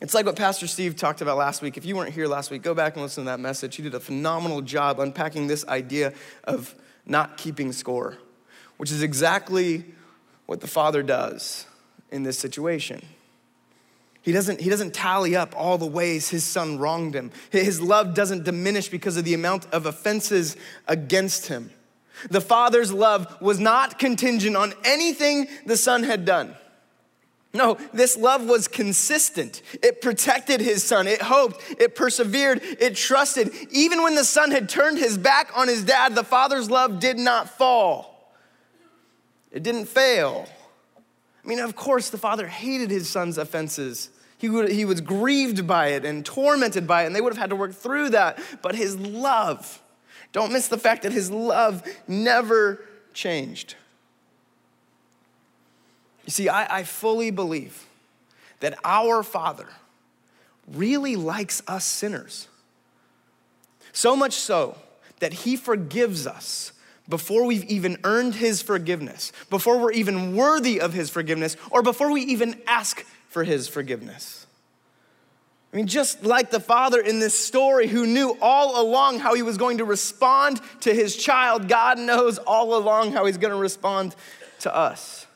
It's 0.00 0.14
like 0.14 0.26
what 0.26 0.36
Pastor 0.36 0.66
Steve 0.68 0.94
talked 0.94 1.20
about 1.20 1.36
last 1.36 1.60
week. 1.60 1.76
If 1.76 1.84
you 1.84 1.96
weren't 1.96 2.12
here 2.12 2.28
last 2.28 2.50
week, 2.50 2.62
go 2.62 2.74
back 2.74 2.94
and 2.94 3.02
listen 3.02 3.24
to 3.24 3.30
that 3.30 3.40
message. 3.40 3.76
He 3.76 3.82
did 3.82 3.94
a 3.94 4.00
phenomenal 4.00 4.62
job 4.62 5.00
unpacking 5.00 5.48
this 5.48 5.66
idea 5.66 6.12
of 6.44 6.74
not 7.04 7.36
keeping 7.36 7.72
score, 7.72 8.16
which 8.76 8.92
is 8.92 9.02
exactly 9.02 9.84
what 10.46 10.60
the 10.60 10.68
Father 10.68 11.02
does 11.02 11.66
in 12.10 12.22
this 12.22 12.38
situation. 12.38 13.04
He 14.28 14.34
doesn't, 14.34 14.60
he 14.60 14.68
doesn't 14.68 14.92
tally 14.92 15.36
up 15.36 15.54
all 15.56 15.78
the 15.78 15.86
ways 15.86 16.28
his 16.28 16.44
son 16.44 16.78
wronged 16.78 17.14
him. 17.14 17.30
His 17.48 17.80
love 17.80 18.12
doesn't 18.12 18.44
diminish 18.44 18.90
because 18.90 19.16
of 19.16 19.24
the 19.24 19.32
amount 19.32 19.64
of 19.72 19.86
offenses 19.86 20.54
against 20.86 21.46
him. 21.46 21.70
The 22.28 22.42
Father's 22.42 22.92
love 22.92 23.40
was 23.40 23.58
not 23.58 23.98
contingent 23.98 24.54
on 24.54 24.74
anything 24.84 25.46
the 25.64 25.78
Son 25.78 26.02
had 26.02 26.26
done. 26.26 26.54
No, 27.54 27.78
this 27.94 28.18
love 28.18 28.44
was 28.44 28.68
consistent. 28.68 29.62
It 29.82 30.02
protected 30.02 30.60
his 30.60 30.84
son. 30.84 31.06
It 31.06 31.22
hoped. 31.22 31.62
It 31.80 31.96
persevered. 31.96 32.60
It 32.62 32.96
trusted. 32.96 33.50
Even 33.70 34.02
when 34.02 34.14
the 34.14 34.24
son 34.24 34.50
had 34.50 34.68
turned 34.68 34.98
his 34.98 35.16
back 35.16 35.56
on 35.56 35.68
his 35.68 35.84
dad, 35.84 36.14
the 36.14 36.22
father's 36.22 36.70
love 36.70 37.00
did 37.00 37.16
not 37.16 37.48
fall. 37.48 38.34
It 39.52 39.62
didn't 39.62 39.86
fail. 39.86 40.46
I 41.42 41.48
mean, 41.48 41.60
of 41.60 41.74
course, 41.74 42.10
the 42.10 42.18
father 42.18 42.46
hated 42.46 42.90
his 42.90 43.08
son's 43.08 43.38
offenses. 43.38 44.10
He, 44.38 44.48
would, 44.48 44.70
he 44.70 44.84
was 44.84 45.00
grieved 45.00 45.66
by 45.66 45.88
it 45.88 46.04
and 46.04 46.24
tormented 46.24 46.86
by 46.86 47.02
it, 47.02 47.06
and 47.06 47.16
they 47.16 47.20
would 47.20 47.32
have 47.32 47.40
had 47.40 47.50
to 47.50 47.56
work 47.56 47.74
through 47.74 48.10
that. 48.10 48.38
But 48.62 48.76
his 48.76 48.96
love, 48.96 49.82
don't 50.32 50.52
miss 50.52 50.68
the 50.68 50.78
fact 50.78 51.02
that 51.02 51.12
his 51.12 51.30
love 51.30 51.82
never 52.06 52.84
changed. 53.12 53.74
You 56.24 56.30
see, 56.30 56.48
I, 56.48 56.78
I 56.78 56.82
fully 56.84 57.30
believe 57.30 57.86
that 58.60 58.78
our 58.84 59.22
Father 59.22 59.66
really 60.72 61.16
likes 61.16 61.62
us 61.66 61.84
sinners. 61.84 62.48
So 63.92 64.14
much 64.14 64.34
so 64.34 64.76
that 65.20 65.32
He 65.32 65.56
forgives 65.56 66.26
us 66.26 66.72
before 67.08 67.46
we've 67.46 67.64
even 67.64 67.98
earned 68.04 68.34
His 68.34 68.60
forgiveness, 68.60 69.32
before 69.48 69.78
we're 69.78 69.92
even 69.92 70.36
worthy 70.36 70.80
of 70.80 70.92
His 70.92 71.08
forgiveness, 71.10 71.56
or 71.70 71.82
before 71.82 72.12
we 72.12 72.20
even 72.22 72.60
ask 72.66 73.06
for 73.28 73.44
His 73.44 73.68
forgiveness. 73.68 74.46
I 75.72 75.76
mean, 75.76 75.86
just 75.86 76.24
like 76.24 76.50
the 76.50 76.60
father 76.60 77.00
in 77.00 77.18
this 77.18 77.38
story 77.38 77.88
who 77.88 78.06
knew 78.06 78.36
all 78.40 78.80
along 78.80 79.18
how 79.18 79.34
he 79.34 79.42
was 79.42 79.58
going 79.58 79.78
to 79.78 79.84
respond 79.84 80.60
to 80.80 80.94
his 80.94 81.14
child, 81.14 81.68
God 81.68 81.98
knows 81.98 82.38
all 82.38 82.74
along 82.74 83.12
how 83.12 83.26
he's 83.26 83.36
going 83.36 83.52
to 83.52 83.60
respond 83.60 84.16
to 84.60 84.74
us. 84.74 85.26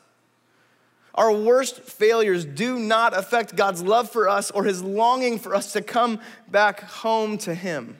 Our 1.13 1.31
worst 1.31 1.81
failures 1.81 2.45
do 2.45 2.79
not 2.79 3.15
affect 3.15 3.55
God's 3.55 3.83
love 3.83 4.09
for 4.09 4.27
us 4.27 4.49
or 4.49 4.63
his 4.63 4.81
longing 4.81 5.37
for 5.37 5.53
us 5.53 5.73
to 5.73 5.83
come 5.83 6.19
back 6.47 6.81
home 6.81 7.37
to 7.39 7.53
him. 7.53 7.99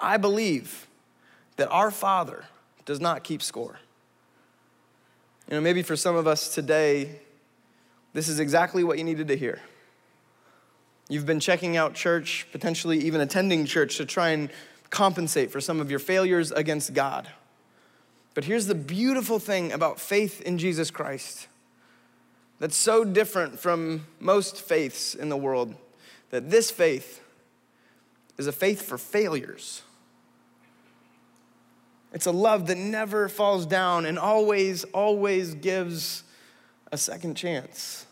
I 0.00 0.16
believe 0.16 0.88
that 1.56 1.70
our 1.70 1.92
Father 1.92 2.44
does 2.84 3.00
not 3.00 3.22
keep 3.22 3.40
score. 3.40 3.78
You 5.48 5.54
know, 5.54 5.60
maybe 5.60 5.82
for 5.82 5.94
some 5.94 6.16
of 6.16 6.26
us 6.26 6.52
today, 6.52 7.20
this 8.16 8.28
is 8.28 8.40
exactly 8.40 8.82
what 8.82 8.96
you 8.96 9.04
needed 9.04 9.28
to 9.28 9.36
hear. 9.36 9.60
You've 11.10 11.26
been 11.26 11.38
checking 11.38 11.76
out 11.76 11.92
church, 11.92 12.46
potentially 12.50 12.96
even 13.00 13.20
attending 13.20 13.66
church 13.66 13.98
to 13.98 14.06
try 14.06 14.30
and 14.30 14.48
compensate 14.88 15.50
for 15.50 15.60
some 15.60 15.80
of 15.80 15.90
your 15.90 15.98
failures 15.98 16.50
against 16.50 16.94
God. 16.94 17.28
But 18.32 18.44
here's 18.44 18.68
the 18.68 18.74
beautiful 18.74 19.38
thing 19.38 19.70
about 19.70 20.00
faith 20.00 20.40
in 20.40 20.56
Jesus 20.56 20.90
Christ 20.90 21.46
that's 22.58 22.74
so 22.74 23.04
different 23.04 23.60
from 23.60 24.06
most 24.18 24.62
faiths 24.62 25.14
in 25.14 25.28
the 25.28 25.36
world 25.36 25.74
that 26.30 26.48
this 26.48 26.70
faith 26.70 27.22
is 28.38 28.46
a 28.46 28.52
faith 28.52 28.80
for 28.80 28.96
failures. 28.96 29.82
It's 32.14 32.24
a 32.24 32.32
love 32.32 32.68
that 32.68 32.78
never 32.78 33.28
falls 33.28 33.66
down 33.66 34.06
and 34.06 34.18
always, 34.18 34.84
always 34.84 35.52
gives 35.52 36.22
a 36.90 36.96
second 36.96 37.34
chance. 37.34 38.05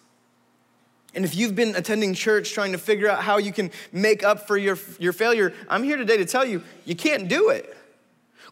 And 1.14 1.24
if 1.24 1.36
you've 1.36 1.54
been 1.54 1.76
attending 1.76 2.14
church 2.14 2.52
trying 2.52 2.72
to 2.72 2.78
figure 2.78 3.08
out 3.08 3.22
how 3.22 3.38
you 3.38 3.52
can 3.52 3.70
make 3.92 4.24
up 4.24 4.46
for 4.46 4.56
your, 4.56 4.78
your 4.98 5.12
failure, 5.12 5.52
I'm 5.68 5.82
here 5.82 5.96
today 5.96 6.16
to 6.16 6.24
tell 6.24 6.44
you, 6.44 6.62
you 6.84 6.96
can't 6.96 7.28
do 7.28 7.50
it. 7.50 7.76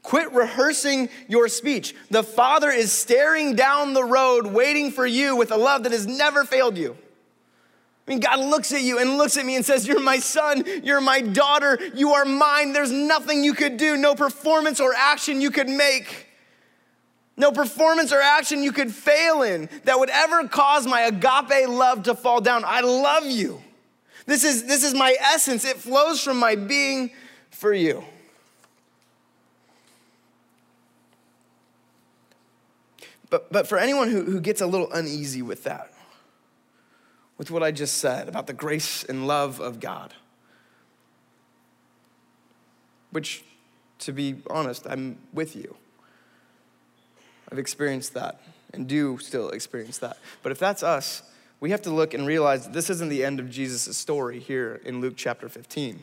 Quit 0.03 0.33
rehearsing 0.33 1.09
your 1.29 1.49
speech. 1.49 1.95
The 2.11 2.23
Father 2.23 2.71
is 2.71 2.91
staring 2.93 3.55
down 3.55 3.93
the 3.93 4.05
road, 4.05 4.47
waiting 4.47 4.91
for 4.91 5.07
you 5.07 5.37
with 5.37 5.53
a 5.53 5.57
love 5.57 5.85
that 5.85 5.93
has 5.93 6.07
never 6.07 6.45
failed 6.45 6.77
you. 6.77 6.97
I 8.07 8.11
mean, 8.11 8.21
God 8.21 8.41
looks 8.41 8.73
at 8.73 8.83
you 8.83 8.99
and 8.99 9.17
looks 9.17 9.37
at 9.37 9.47
me 9.47 9.55
and 9.55 9.65
says, 9.65 9.87
You're 9.87 10.01
my 10.01 10.19
son, 10.19 10.65
you're 10.83 11.01
my 11.01 11.21
daughter, 11.21 11.79
you 11.95 12.15
are 12.15 12.25
mine. 12.25 12.73
There's 12.73 12.91
nothing 12.91 13.45
you 13.45 13.55
could 13.55 13.77
do, 13.77 13.97
no 13.97 14.17
performance 14.17 14.81
or 14.81 14.93
action 14.93 15.41
you 15.41 15.53
could 15.53 15.69
make, 15.69 16.27
no 17.37 17.51
performance 17.51 18.13
or 18.13 18.21
action 18.21 18.63
you 18.63 18.73
could 18.73 18.93
fail 18.93 19.43
in 19.43 19.69
that 19.85 19.99
would 19.99 20.11
ever 20.11 20.47
cause 20.49 20.87
my 20.87 21.03
agape 21.03 21.69
love 21.69 22.05
to 22.05 22.15
fall 22.15 22.41
down. 22.41 22.63
I 22.65 22.81
love 22.81 23.27
you. 23.27 23.63
This 24.27 24.45
is, 24.45 24.67
this 24.67 24.85
is 24.85 24.95
my 24.95 25.17
essence, 25.21 25.65
it 25.65 25.77
flows 25.77 26.23
from 26.23 26.39
my 26.39 26.55
being 26.55 27.11
for 27.51 27.73
you. 27.73 28.05
But, 33.31 33.51
but 33.51 33.67
for 33.67 33.79
anyone 33.79 34.11
who, 34.11 34.25
who 34.25 34.41
gets 34.41 34.61
a 34.61 34.67
little 34.67 34.93
uneasy 34.93 35.41
with 35.41 35.65
that, 35.65 35.91
with 37.39 37.51
what 37.51 37.63
I 37.63 37.71
just 37.71 37.97
said 37.97 38.29
about 38.29 38.47
the 38.47 38.53
grace 38.53 39.05
and 39.05 39.27
love 39.27 39.59
of 39.59 39.81
God, 39.81 40.13
which, 43.11 43.43
to 44.01 44.13
be 44.13 44.37
honest, 44.51 44.87
I'm 44.87 45.19
with 45.33 45.57
you. 45.57 45.77
I've 47.53 47.59
experienced 47.59 48.15
that 48.15 48.41
and 48.73 48.89
do 48.89 49.19
still 49.19 49.51
experience 49.51 49.99
that. 49.99 50.17
But 50.43 50.53
if 50.53 50.59
that's 50.59 50.83
us, 50.83 51.23
we 51.61 51.71
have 51.71 51.83
to 51.83 51.91
look 51.91 52.15
and 52.15 52.27
realize 52.27 52.65
that 52.65 52.73
this 52.73 52.89
isn't 52.89 53.11
the 53.11 53.23
end 53.23 53.41
of 53.41 53.51
Jesus' 53.51 53.95
story 53.95 54.39
here 54.39 54.81
in 54.87 55.03
Luke 55.03 55.15
chapter 55.19 55.51
15. 55.51 56.03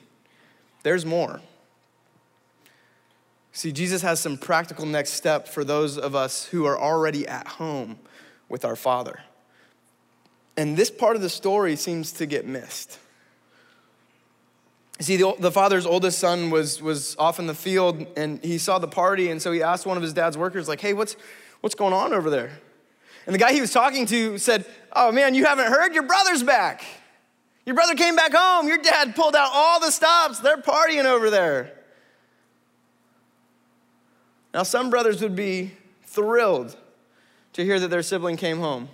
There's 0.84 1.08
more. 1.08 1.42
See, 3.52 3.72
Jesus 3.72 4.04
has 4.04 4.20
some 4.20 4.38
practical 4.38 4.86
next 4.86 5.14
step 5.14 5.48
for 5.48 5.64
those 5.64 5.98
of 5.98 6.16
us 6.16 6.46
who 6.46 6.66
are 6.66 6.78
already 6.78 7.28
at 7.28 7.48
home 7.48 7.98
with 8.48 8.64
our 8.64 8.76
Father. 8.76 9.20
And 10.56 10.78
this 10.78 10.92
part 10.92 11.16
of 11.16 11.24
the 11.24 11.30
story 11.30 11.76
seems 11.76 12.12
to 12.14 12.28
get 12.28 12.46
missed. 12.46 13.00
See, 15.02 15.16
the, 15.16 15.34
the 15.40 15.52
father's 15.52 15.86
oldest 15.86 16.20
son 16.20 16.50
was, 16.50 16.82
was 16.82 17.16
off 17.18 17.40
in 17.40 17.48
the 17.48 17.54
field 17.54 18.06
and 18.18 18.44
he 18.44 18.58
saw 18.58 18.80
the 18.80 18.88
party, 18.88 19.32
and 19.32 19.42
so 19.42 19.52
he 19.54 19.64
asked 19.64 19.86
one 19.86 19.96
of 19.96 20.04
his 20.04 20.12
dad's 20.12 20.38
workers, 20.38 20.68
like, 20.68 20.82
hey, 20.82 20.92
what's, 20.92 21.16
what's 21.62 21.76
going 21.76 21.94
on 21.94 22.14
over 22.14 22.30
there? 22.30 22.52
And 23.26 23.34
the 23.34 23.40
guy 23.40 23.54
he 23.54 23.62
was 23.62 23.72
talking 23.72 24.06
to 24.08 24.38
said, 24.38 24.66
oh 24.94 25.12
man, 25.12 25.36
you 25.36 25.46
haven't 25.46 25.68
heard? 25.68 25.94
Your 25.94 26.04
brother's 26.04 26.44
back. 26.44 26.84
Your 27.66 27.76
brother 27.76 27.96
came 27.96 28.16
back 28.16 28.34
home. 28.34 28.68
Your 28.68 28.80
dad 28.80 29.16
pulled 29.16 29.36
out 29.36 29.52
all 29.54 29.80
the 29.80 29.92
stops. 29.92 30.40
They're 30.40 30.58
partying 30.58 31.06
over 31.06 31.30
there. 31.30 31.72
Now, 34.54 34.64
some 34.64 34.90
brothers 34.90 35.22
would 35.22 35.36
be 35.36 35.74
thrilled 36.04 36.76
to 37.54 37.64
hear 37.64 37.80
that 37.80 37.90
their 37.90 38.02
sibling 38.02 38.36
came 38.36 38.60
home. 38.60 38.90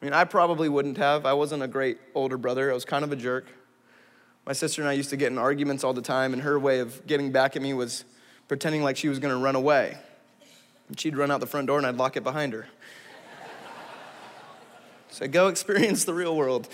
I 0.00 0.04
mean, 0.06 0.14
I 0.14 0.24
probably 0.24 0.68
wouldn't 0.68 0.96
have. 0.96 1.26
I 1.26 1.34
wasn't 1.34 1.62
a 1.62 1.68
great 1.68 1.98
older 2.14 2.38
brother, 2.38 2.70
I 2.70 2.74
was 2.74 2.86
kind 2.86 3.04
of 3.04 3.12
a 3.12 3.16
jerk. 3.16 3.46
My 4.46 4.52
sister 4.52 4.82
and 4.82 4.88
I 4.88 4.92
used 4.92 5.10
to 5.10 5.16
get 5.16 5.30
in 5.30 5.38
arguments 5.38 5.84
all 5.84 5.92
the 5.92 6.02
time, 6.02 6.32
and 6.32 6.42
her 6.42 6.58
way 6.58 6.80
of 6.80 7.06
getting 7.06 7.30
back 7.30 7.56
at 7.56 7.62
me 7.62 7.74
was 7.74 8.04
pretending 8.48 8.82
like 8.82 8.96
she 8.96 9.08
was 9.08 9.18
gonna 9.18 9.38
run 9.38 9.54
away. 9.54 9.98
And 10.88 10.98
she'd 10.98 11.16
run 11.16 11.30
out 11.30 11.40
the 11.40 11.46
front 11.46 11.66
door, 11.66 11.78
and 11.78 11.86
I'd 11.86 11.96
lock 11.96 12.16
it 12.16 12.24
behind 12.24 12.52
her. 12.52 12.66
so 15.10 15.28
go 15.28 15.48
experience 15.48 16.04
the 16.04 16.14
real 16.14 16.36
world 16.36 16.68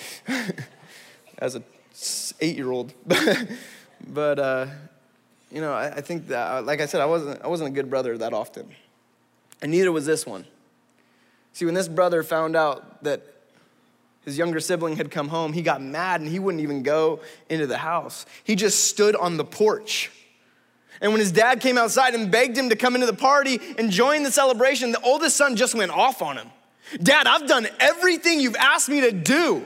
as 1.39 1.55
a 1.55 1.63
eight 2.41 2.57
year 2.57 2.71
old. 2.71 2.93
but 4.09 4.39
uh, 4.39 4.67
you 5.51 5.61
know, 5.61 5.73
I, 5.73 5.97
I 5.97 6.01
think 6.01 6.29
that, 6.29 6.59
uh, 6.59 6.63
like 6.63 6.81
I 6.81 6.87
said, 6.87 7.01
I 7.01 7.07
wasn't, 7.07 7.43
I 7.43 7.49
wasn't 7.49 7.71
a 7.71 7.73
good 7.73 7.89
brother 7.89 8.17
that 8.19 8.33
often. 8.33 8.69
And 9.63 9.71
neither 9.71 9.91
was 9.93 10.07
this 10.07 10.27
one. 10.27 10.45
See, 11.53 11.65
when 11.65 11.75
this 11.75 11.89
brother 11.89 12.23
found 12.23 12.57
out 12.57 13.03
that 13.05 13.23
his 14.27 14.37
younger 14.37 14.59
sibling 14.61 14.97
had 14.97 15.11
come 15.11 15.29
home, 15.29 15.53
he 15.53 15.63
got 15.63 15.81
mad 15.81 16.21
and 16.21 16.29
he 16.29 16.41
wouldn't 16.41 16.63
even 16.63 16.83
go 16.83 17.21
into 17.49 17.67
the 17.67 17.79
house. 17.79 18.27
He 18.43 18.57
just 18.57 18.85
stood 18.85 19.15
on 19.17 19.37
the 19.37 19.45
porch. 19.45 20.11
And 21.01 21.13
when 21.13 21.21
his 21.21 21.31
dad 21.31 21.61
came 21.61 21.79
outside 21.79 22.15
and 22.15 22.31
begged 22.31 22.59
him 22.59 22.71
to 22.71 22.77
come 22.77 22.95
into 22.95 23.07
the 23.07 23.15
party 23.15 23.61
and 23.79 23.91
join 23.91 24.25
the 24.25 24.33
celebration, 24.33 24.91
the 24.91 25.01
oldest 25.03 25.37
son 25.37 25.55
just 25.55 25.75
went 25.75 25.93
off 25.93 26.23
on 26.23 26.37
him. 26.37 26.49
Dad, 27.03 27.27
I've 27.27 27.47
done 27.47 27.69
everything 27.79 28.41
you've 28.41 28.57
asked 28.57 28.89
me 28.89 29.01
to 29.03 29.13
do. 29.13 29.65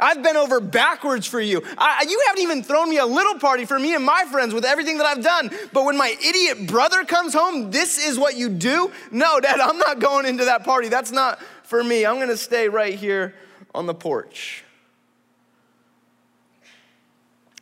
I've 0.00 0.22
been 0.22 0.36
over 0.36 0.58
backwards 0.58 1.26
for 1.26 1.40
you. 1.40 1.62
I, 1.78 2.04
you 2.08 2.22
haven't 2.26 2.42
even 2.42 2.62
thrown 2.64 2.88
me 2.88 2.98
a 2.98 3.06
little 3.06 3.38
party 3.38 3.66
for 3.66 3.78
me 3.78 3.94
and 3.94 4.04
my 4.04 4.24
friends 4.32 4.52
with 4.52 4.64
everything 4.64 4.98
that 4.98 5.06
I've 5.06 5.22
done. 5.22 5.50
But 5.72 5.84
when 5.84 5.96
my 5.96 6.16
idiot 6.24 6.66
brother 6.66 7.04
comes 7.04 7.34
home, 7.34 7.70
this 7.70 8.04
is 8.04 8.18
what 8.18 8.36
you 8.36 8.48
do? 8.48 8.90
No, 9.12 9.38
Dad, 9.38 9.60
I'm 9.60 9.78
not 9.78 10.00
going 10.00 10.26
into 10.26 10.46
that 10.46 10.64
party. 10.64 10.88
That's 10.88 11.12
not 11.12 11.40
for 11.64 11.84
me. 11.84 12.04
I'm 12.06 12.16
going 12.16 12.28
to 12.28 12.36
stay 12.36 12.68
right 12.68 12.94
here 12.94 13.34
on 13.74 13.86
the 13.86 13.94
porch. 13.94 14.64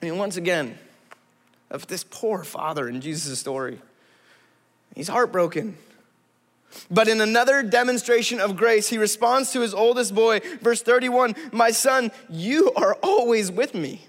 I 0.01 0.07
mean, 0.07 0.19
once 0.19 0.37
again, 0.37 0.79
of 1.71 1.87
this 1.87 2.05
poor 2.09 2.43
father 2.43 2.89
in 2.89 3.01
Jesus' 3.01 3.39
story, 3.39 3.79
he's 4.95 5.09
heartbroken. 5.09 5.77
But 6.91 7.09
in 7.09 7.21
another 7.21 7.63
demonstration 7.63 8.41
of 8.41 8.57
grace, 8.57 8.89
he 8.89 8.99
responds 8.99 9.53
to 9.53 9.61
his 9.61 9.75
oldest 9.75 10.15
boy, 10.15 10.41
verse 10.61 10.83
31 10.83 11.35
My 11.53 11.71
son, 11.71 12.13
you 12.29 12.73
are 12.75 12.95
always 13.03 13.51
with 13.51 13.75
me, 13.75 14.07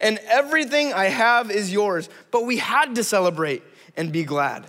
and 0.00 0.18
everything 0.26 0.92
I 0.92 1.06
have 1.06 1.50
is 1.50 1.72
yours. 1.72 2.08
But 2.30 2.46
we 2.46 2.56
had 2.56 2.94
to 2.94 3.04
celebrate 3.04 3.62
and 3.96 4.12
be 4.12 4.24
glad. 4.24 4.66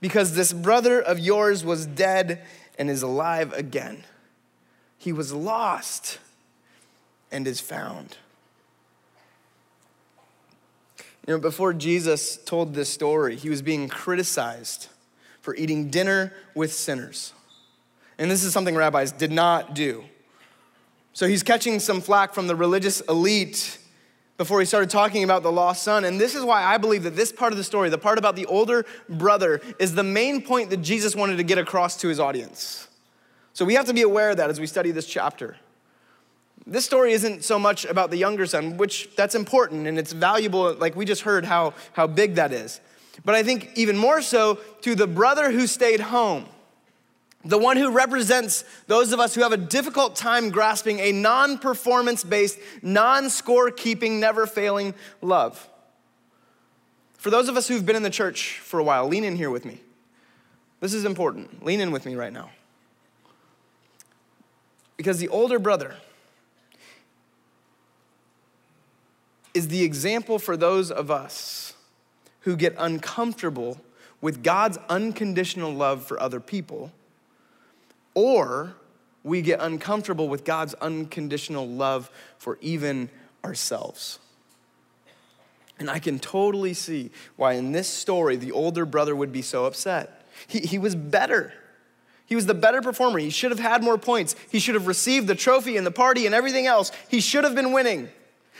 because 0.00 0.34
this 0.34 0.52
brother 0.52 1.00
of 1.00 1.18
yours 1.18 1.64
was 1.64 1.86
dead 1.86 2.42
and 2.78 2.90
is 2.90 3.00
alive 3.00 3.54
again. 3.54 4.04
He 5.04 5.12
was 5.12 5.34
lost 5.34 6.18
and 7.30 7.46
is 7.46 7.60
found. 7.60 8.16
You 11.26 11.34
know, 11.34 11.38
before 11.38 11.74
Jesus 11.74 12.38
told 12.38 12.72
this 12.72 12.88
story, 12.88 13.36
he 13.36 13.50
was 13.50 13.60
being 13.60 13.86
criticized 13.90 14.88
for 15.42 15.54
eating 15.56 15.90
dinner 15.90 16.32
with 16.54 16.72
sinners. 16.72 17.34
And 18.16 18.30
this 18.30 18.44
is 18.44 18.54
something 18.54 18.74
rabbis 18.74 19.12
did 19.12 19.30
not 19.30 19.74
do. 19.74 20.04
So 21.12 21.28
he's 21.28 21.42
catching 21.42 21.80
some 21.80 22.00
flack 22.00 22.32
from 22.32 22.46
the 22.46 22.56
religious 22.56 23.02
elite 23.02 23.76
before 24.38 24.58
he 24.58 24.64
started 24.64 24.88
talking 24.88 25.22
about 25.22 25.42
the 25.42 25.52
lost 25.52 25.82
son. 25.82 26.06
And 26.06 26.18
this 26.18 26.34
is 26.34 26.44
why 26.44 26.64
I 26.64 26.78
believe 26.78 27.02
that 27.02 27.14
this 27.14 27.30
part 27.30 27.52
of 27.52 27.58
the 27.58 27.64
story, 27.64 27.90
the 27.90 27.98
part 27.98 28.16
about 28.16 28.36
the 28.36 28.46
older 28.46 28.86
brother, 29.10 29.60
is 29.78 29.94
the 29.94 30.02
main 30.02 30.40
point 30.40 30.70
that 30.70 30.78
Jesus 30.78 31.14
wanted 31.14 31.36
to 31.36 31.44
get 31.44 31.58
across 31.58 31.98
to 31.98 32.08
his 32.08 32.18
audience. 32.18 32.88
So 33.54 33.64
we 33.64 33.74
have 33.74 33.86
to 33.86 33.94
be 33.94 34.02
aware 34.02 34.30
of 34.30 34.36
that 34.36 34.50
as 34.50 34.60
we 34.60 34.66
study 34.66 34.90
this 34.90 35.06
chapter. 35.06 35.56
This 36.66 36.84
story 36.84 37.12
isn't 37.12 37.44
so 37.44 37.58
much 37.58 37.84
about 37.84 38.10
the 38.10 38.16
younger 38.16 38.46
son, 38.46 38.76
which 38.76 39.14
that's 39.16 39.34
important 39.34 39.86
and 39.86 39.98
it's 39.98 40.12
valuable, 40.12 40.74
like 40.74 40.96
we 40.96 41.04
just 41.04 41.22
heard 41.22 41.44
how, 41.44 41.74
how 41.92 42.06
big 42.06 42.34
that 42.34 42.52
is. 42.52 42.80
But 43.24 43.34
I 43.34 43.42
think 43.42 43.70
even 43.76 43.96
more 43.96 44.22
so 44.22 44.58
to 44.82 44.94
the 44.94 45.06
brother 45.06 45.52
who 45.52 45.66
stayed 45.66 46.00
home, 46.00 46.46
the 47.44 47.58
one 47.58 47.76
who 47.76 47.90
represents 47.90 48.64
those 48.86 49.12
of 49.12 49.20
us 49.20 49.34
who 49.34 49.42
have 49.42 49.52
a 49.52 49.58
difficult 49.58 50.16
time 50.16 50.50
grasping 50.50 50.98
a 50.98 51.12
non 51.12 51.58
performance 51.58 52.24
based, 52.24 52.58
non 52.82 53.28
score 53.28 53.70
keeping, 53.70 54.18
never 54.18 54.46
failing 54.46 54.94
love. 55.20 55.68
For 57.18 57.30
those 57.30 57.48
of 57.48 57.56
us 57.56 57.68
who've 57.68 57.84
been 57.84 57.96
in 57.96 58.02
the 58.02 58.10
church 58.10 58.58
for 58.60 58.80
a 58.80 58.84
while, 58.84 59.06
lean 59.06 59.24
in 59.24 59.36
here 59.36 59.50
with 59.50 59.64
me. 59.64 59.80
This 60.80 60.94
is 60.94 61.04
important. 61.04 61.64
Lean 61.64 61.80
in 61.80 61.92
with 61.92 62.06
me 62.06 62.16
right 62.16 62.32
now. 62.32 62.50
Because 64.96 65.18
the 65.18 65.28
older 65.28 65.58
brother, 65.58 65.96
is 69.54 69.68
the 69.68 69.84
example 69.84 70.38
for 70.38 70.56
those 70.56 70.90
of 70.90 71.10
us 71.10 71.74
who 72.40 72.56
get 72.56 72.74
uncomfortable 72.76 73.80
with 74.20 74.42
God's 74.42 74.78
unconditional 74.88 75.72
love 75.72 76.04
for 76.04 76.18
other 76.20 76.40
people, 76.40 76.92
or 78.14 78.74
we 79.22 79.40
get 79.40 79.60
uncomfortable 79.60 80.28
with 80.28 80.44
God's 80.44 80.74
unconditional 80.74 81.66
love 81.66 82.10
for 82.36 82.58
even 82.60 83.08
ourselves. 83.44 84.18
And 85.78 85.90
I 85.90 85.98
can 85.98 86.18
totally 86.18 86.74
see 86.74 87.10
why 87.36 87.54
in 87.54 87.72
this 87.72 87.88
story 87.88 88.36
the 88.36 88.52
older 88.52 88.84
brother 88.84 89.14
would 89.14 89.32
be 89.32 89.42
so 89.42 89.64
upset. 89.64 90.24
He, 90.46 90.60
he 90.60 90.78
was 90.78 90.94
better. 90.94 91.52
He 92.26 92.34
was 92.34 92.46
the 92.46 92.54
better 92.54 92.80
performer. 92.80 93.18
He 93.18 93.30
should 93.30 93.50
have 93.50 93.60
had 93.60 93.82
more 93.82 93.98
points. 93.98 94.34
He 94.50 94.58
should 94.58 94.74
have 94.74 94.86
received 94.86 95.26
the 95.26 95.34
trophy 95.34 95.76
and 95.76 95.86
the 95.86 95.90
party 95.90 96.26
and 96.26 96.34
everything 96.34 96.66
else. 96.66 96.90
He 97.08 97.20
should 97.20 97.44
have 97.44 97.54
been 97.54 97.72
winning. 97.72 98.08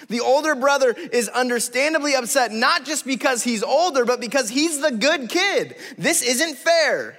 The 0.09 0.21
older 0.21 0.55
brother 0.55 0.91
is 0.91 1.29
understandably 1.29 2.15
upset, 2.15 2.53
not 2.53 2.85
just 2.85 3.07
because 3.07 3.43
he's 3.43 3.63
older, 3.63 4.05
but 4.05 4.21
because 4.21 4.51
he's 4.51 4.81
the 4.81 4.91
good 4.91 5.31
kid. 5.31 5.77
This 5.97 6.23
isn't 6.23 6.57
fair. 6.57 7.19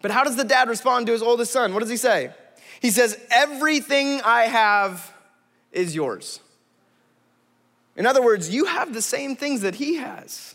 But 0.00 0.10
how 0.10 0.24
does 0.24 0.36
the 0.36 0.44
dad 0.44 0.68
respond 0.68 1.06
to 1.06 1.12
his 1.12 1.22
oldest 1.22 1.52
son? 1.52 1.74
What 1.74 1.80
does 1.80 1.90
he 1.90 1.96
say? 1.96 2.32
He 2.80 2.90
says, 2.90 3.18
Everything 3.30 4.22
I 4.22 4.44
have 4.44 5.12
is 5.72 5.94
yours. 5.94 6.40
In 7.96 8.06
other 8.06 8.22
words, 8.22 8.48
you 8.48 8.64
have 8.64 8.94
the 8.94 9.02
same 9.02 9.36
things 9.36 9.60
that 9.60 9.74
he 9.74 9.96
has. 9.96 10.54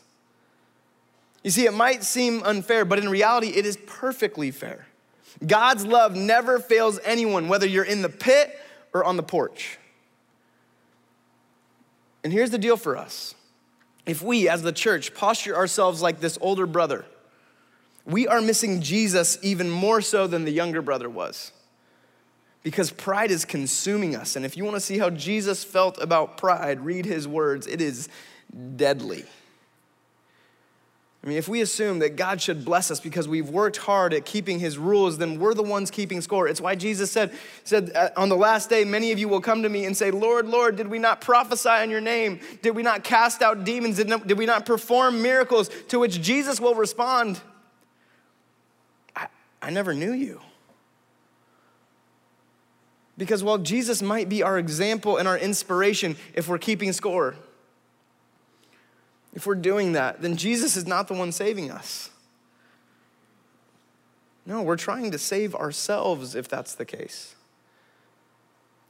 You 1.46 1.52
see, 1.52 1.68
it 1.68 1.76
might 1.76 2.04
seem 2.04 2.42
unfair, 2.42 2.86
but 2.86 2.98
in 2.98 3.08
reality, 3.08 3.50
it 3.50 3.68
is 3.68 3.78
perfectly 3.86 4.50
fair. 4.50 4.88
God's 5.46 5.86
love 5.86 6.16
never 6.16 6.58
fails 6.58 7.00
anyone, 7.06 7.48
whether 7.50 7.68
you're 7.68 7.84
in 7.84 8.02
the 8.02 8.10
pit 8.10 8.60
or 8.96 9.04
on 9.04 9.16
the 9.16 9.22
porch. 9.22 9.78
And 12.24 12.34
here's 12.34 12.50
the 12.50 12.58
deal 12.58 12.78
for 12.78 12.98
us 12.98 13.36
if 14.08 14.24
we, 14.24 14.50
as 14.50 14.64
the 14.64 14.72
church, 14.72 15.14
posture 15.14 15.56
ourselves 15.56 16.02
like 16.02 16.20
this 16.20 16.40
older 16.42 16.66
brother, 16.66 17.06
we 18.06 18.28
are 18.28 18.42
missing 18.42 18.82
Jesus 18.82 19.38
even 19.44 19.70
more 19.70 20.02
so 20.02 20.26
than 20.26 20.46
the 20.46 20.52
younger 20.52 20.82
brother 20.82 21.12
was. 21.12 21.52
Because 22.64 22.90
pride 22.90 23.30
is 23.30 23.46
consuming 23.46 24.16
us. 24.16 24.36
And 24.36 24.46
if 24.46 24.58
you 24.58 24.64
want 24.64 24.78
to 24.78 24.82
see 24.82 24.98
how 24.98 25.12
Jesus 25.12 25.64
felt 25.64 26.02
about 26.02 26.40
pride, 26.40 26.84
read 26.84 27.06
his 27.06 27.28
words. 27.28 27.68
It 27.68 27.82
is 27.82 28.10
deadly. 28.76 29.26
I 31.26 31.30
mean, 31.30 31.40
if 31.40 31.48
we 31.48 31.62
assume 31.62 32.00
that 32.00 32.18
God 32.18 32.40
should 32.40 32.64
bless 32.64 32.92
us 32.92 33.00
because 33.00 33.28
we've 33.28 33.50
worked 33.50 33.78
hard 33.78 34.14
at 34.14 34.26
keeping 34.26 34.60
his 34.60 34.78
rules, 34.78 35.18
then 35.18 35.40
we're 35.40 35.56
the 35.56 35.64
ones 35.64 35.90
keeping 35.90 36.22
score. 36.22 36.48
It's 36.48 36.62
why 36.62 36.76
Jesus 36.76 37.12
said, 37.12 37.34
said 37.64 37.92
uh, 37.96 38.10
on 38.16 38.30
the 38.30 38.38
last 38.38 38.70
day, 38.70 38.86
many 38.86 39.12
of 39.12 39.18
you 39.18 39.28
will 39.28 39.42
come 39.42 39.64
to 39.64 39.70
me 39.70 39.86
and 39.86 39.98
say, 39.98 40.12
Lord, 40.12 40.48
Lord, 40.48 40.76
did 40.76 40.88
we 40.88 41.00
not 41.00 41.22
prophesy 41.22 41.82
in 41.82 41.90
your 41.90 42.00
name? 42.00 42.40
Did 42.62 42.76
we 42.76 42.84
not 42.84 43.04
cast 43.04 43.42
out 43.42 43.64
demons? 43.64 43.96
Did, 43.98 44.28
did 44.28 44.38
we 44.38 44.46
not 44.46 44.68
perform 44.68 45.24
miracles? 45.24 45.70
To 45.88 45.98
which 45.98 46.22
Jesus 46.22 46.62
will 46.62 46.76
respond, 46.76 47.42
I, 49.16 49.26
I 49.64 49.72
never 49.72 49.96
knew 49.96 50.14
you. 50.14 50.42
Because 53.18 53.44
while 53.44 53.58
Jesus 53.58 54.04
might 54.04 54.30
be 54.30 54.44
our 54.44 54.60
example 54.60 55.18
and 55.18 55.28
our 55.28 55.40
inspiration 55.40 56.18
if 56.36 56.48
we're 56.48 56.60
keeping 56.60 56.94
score, 56.94 57.36
if 59.36 59.46
we're 59.46 59.56
doing 59.56 59.92
that, 59.92 60.22
then 60.22 60.38
Jesus 60.38 60.78
is 60.78 60.88
not 60.88 61.08
the 61.08 61.14
one 61.14 61.32
saving 61.32 61.70
us. 61.70 62.10
No, 64.46 64.62
we're 64.62 64.78
trying 64.78 65.12
to 65.12 65.18
save 65.18 65.54
ourselves 65.54 66.36
if 66.36 66.48
that's 66.48 66.76
the 66.76 66.86
case. 66.86 67.36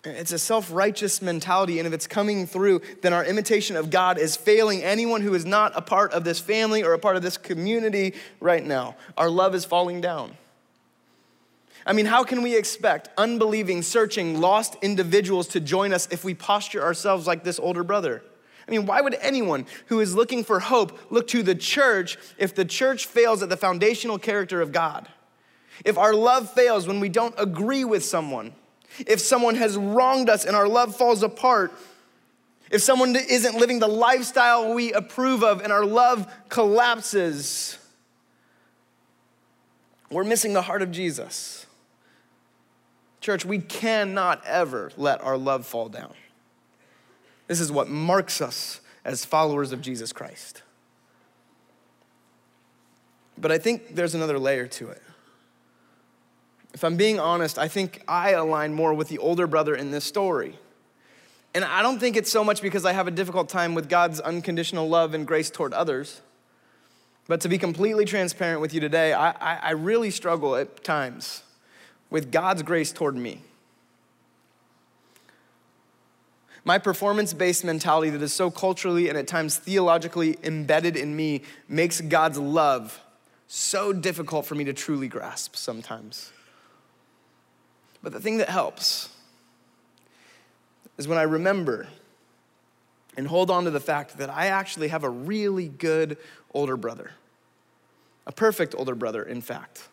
It's 0.03 0.31
a 0.31 0.37
self 0.37 0.71
righteous 0.71 1.19
mentality, 1.19 1.79
and 1.79 1.87
if 1.87 1.93
it's 1.93 2.05
coming 2.05 2.45
through, 2.45 2.81
then 3.01 3.11
our 3.11 3.25
imitation 3.25 3.75
of 3.75 3.89
God 3.89 4.19
is 4.19 4.35
failing 4.35 4.83
anyone 4.83 5.21
who 5.21 5.33
is 5.33 5.45
not 5.45 5.71
a 5.75 5.81
part 5.81 6.13
of 6.13 6.23
this 6.23 6.39
family 6.39 6.83
or 6.83 6.93
a 6.93 6.99
part 6.99 7.15
of 7.15 7.23
this 7.23 7.37
community 7.37 8.13
right 8.39 8.63
now. 8.63 8.95
Our 9.17 9.29
love 9.29 9.55
is 9.55 9.65
falling 9.65 10.01
down. 10.01 10.37
I 11.87 11.93
mean, 11.93 12.05
how 12.05 12.23
can 12.23 12.43
we 12.43 12.55
expect 12.55 13.09
unbelieving, 13.17 13.81
searching, 13.81 14.39
lost 14.39 14.75
individuals 14.81 15.47
to 15.49 15.59
join 15.59 15.93
us 15.93 16.07
if 16.11 16.23
we 16.23 16.35
posture 16.35 16.83
ourselves 16.83 17.25
like 17.25 17.43
this 17.43 17.59
older 17.59 17.83
brother? 17.83 18.23
I 18.67 18.71
mean, 18.71 18.85
why 18.85 19.01
would 19.01 19.15
anyone 19.21 19.67
who 19.87 19.99
is 19.99 20.15
looking 20.15 20.43
for 20.43 20.59
hope 20.59 21.11
look 21.11 21.27
to 21.27 21.43
the 21.43 21.55
church 21.55 22.17
if 22.37 22.55
the 22.55 22.65
church 22.65 23.05
fails 23.05 23.43
at 23.43 23.49
the 23.49 23.57
foundational 23.57 24.17
character 24.17 24.61
of 24.61 24.71
God? 24.71 25.07
If 25.83 25.97
our 25.97 26.13
love 26.13 26.51
fails 26.51 26.87
when 26.87 26.99
we 26.99 27.09
don't 27.09 27.35
agree 27.37 27.85
with 27.85 28.03
someone, 28.03 28.53
if 29.05 29.19
someone 29.19 29.55
has 29.55 29.77
wronged 29.77 30.29
us 30.29 30.45
and 30.45 30.55
our 30.55 30.67
love 30.67 30.95
falls 30.95 31.21
apart, 31.21 31.73
if 32.71 32.81
someone 32.81 33.15
isn't 33.15 33.57
living 33.57 33.79
the 33.79 33.87
lifestyle 33.87 34.73
we 34.73 34.91
approve 34.93 35.43
of 35.43 35.61
and 35.61 35.71
our 35.71 35.85
love 35.85 36.31
collapses, 36.49 37.77
we're 40.09 40.23
missing 40.23 40.53
the 40.53 40.63
heart 40.63 40.81
of 40.81 40.91
Jesus. 40.91 41.67
Church, 43.21 43.45
we 43.45 43.59
cannot 43.59 44.43
ever 44.45 44.91
let 44.97 45.21
our 45.21 45.37
love 45.37 45.65
fall 45.65 45.89
down. 45.89 46.13
This 47.47 47.59
is 47.59 47.71
what 47.71 47.89
marks 47.89 48.41
us 48.41 48.81
as 49.03 49.23
followers 49.23 49.71
of 49.71 49.81
Jesus 49.81 50.11
Christ. 50.11 50.63
But 53.37 53.51
I 53.51 53.57
think 53.57 53.95
there's 53.95 54.15
another 54.15 54.39
layer 54.39 54.67
to 54.67 54.89
it. 54.89 55.01
If 56.73 56.83
I'm 56.83 56.97
being 56.97 57.19
honest, 57.19 57.57
I 57.57 57.67
think 57.67 58.01
I 58.07 58.31
align 58.31 58.73
more 58.73 58.93
with 58.93 59.07
the 59.07 59.17
older 59.19 59.47
brother 59.47 59.75
in 59.75 59.91
this 59.91 60.03
story. 60.03 60.57
And 61.53 61.63
I 61.63 61.81
don't 61.81 61.99
think 61.99 62.17
it's 62.17 62.31
so 62.31 62.43
much 62.43 62.61
because 62.61 62.83
I 62.83 62.91
have 62.91 63.07
a 63.07 63.11
difficult 63.11 63.47
time 63.47 63.75
with 63.75 63.87
God's 63.87 64.19
unconditional 64.19 64.89
love 64.89 65.13
and 65.13 65.25
grace 65.25 65.49
toward 65.49 65.73
others. 65.73 66.21
But 67.27 67.41
to 67.41 67.49
be 67.49 67.57
completely 67.57 68.03
transparent 68.03 68.59
with 68.59 68.73
you 68.73 68.81
today, 68.81 69.13
I, 69.13 69.29
I, 69.31 69.59
I 69.63 69.71
really 69.71 70.11
struggle 70.11 70.55
at 70.55 70.83
times 70.83 71.43
with 72.09 72.31
God's 72.31 72.61
grace 72.61 72.91
toward 72.91 73.15
me. 73.15 73.41
My 76.67 76.79
performance 76.79 77.31
based 77.31 77.63
mentality 77.63 78.09
that 78.09 78.21
is 78.23 78.33
so 78.33 78.49
culturally 78.49 79.07
and 79.07 79.17
at 79.17 79.27
times 79.27 79.55
theologically 79.55 80.35
embedded 80.43 80.97
in 80.97 81.15
me 81.15 81.43
makes 81.69 82.01
God's 82.01 82.39
love 82.39 82.99
so 83.47 83.93
difficult 83.93 84.47
for 84.47 84.55
me 84.55 84.63
to 84.63 84.73
truly 84.73 85.07
grasp 85.07 85.55
sometimes. 85.55 86.31
But 88.01 88.13
the 88.13 88.19
thing 88.19 88.37
that 88.37 88.49
helps 88.49 89.09
is 90.97 91.07
when 91.07 91.19
I 91.19 91.23
remember 91.23 91.87
and 93.15 93.27
hold 93.27 93.51
on 93.51 93.65
to 93.65 93.71
the 93.71 93.79
fact 93.79 94.17
that 94.17 94.31
I 94.31 94.47
actually 94.47 94.87
have 94.87 95.03
a 95.03 95.09
really 95.09 95.67
good 95.67 96.17
older 96.53 96.77
brother, 96.77 97.11
a 98.25 98.31
perfect 98.31 98.73
older 98.75 98.95
brother, 98.95 99.21
in 99.21 99.41
fact. 99.41 99.87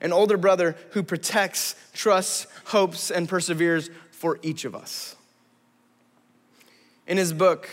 An 0.00 0.10
older 0.10 0.38
brother 0.38 0.74
who 0.92 1.02
protects, 1.02 1.74
trusts, 1.92 2.46
hopes, 2.66 3.10
and 3.10 3.28
perseveres 3.28 3.90
for 4.10 4.38
each 4.42 4.64
of 4.64 4.74
us. 4.74 5.16
In 7.06 7.16
his 7.16 7.32
book, 7.32 7.68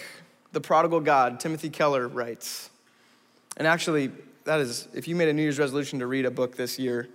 The 0.54 0.62
Prodigal 0.62 1.02
God, 1.02 1.40
Timothy 1.40 1.70
Keller 1.70 2.08
writes, 2.08 2.72
and 3.58 3.68
actually, 3.68 4.12
that 4.46 4.60
is, 4.60 4.88
if 4.96 5.08
you 5.08 5.16
made 5.16 5.28
a 5.28 5.34
New 5.34 5.44
Year's 5.44 5.60
resolution 5.60 6.00
to 6.00 6.08
read 6.08 6.26
a 6.26 6.32
book 6.32 6.56
this 6.56 6.80
year, 6.80 7.08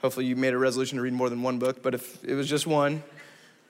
hopefully 0.00 0.24
you 0.24 0.34
made 0.34 0.54
a 0.54 0.58
resolution 0.58 0.96
to 0.96 1.02
read 1.02 1.12
more 1.12 1.28
than 1.28 1.42
one 1.42 1.58
book, 1.58 1.82
but 1.82 1.94
if 1.94 2.24
it 2.24 2.34
was 2.34 2.48
just 2.48 2.66
one, 2.66 3.02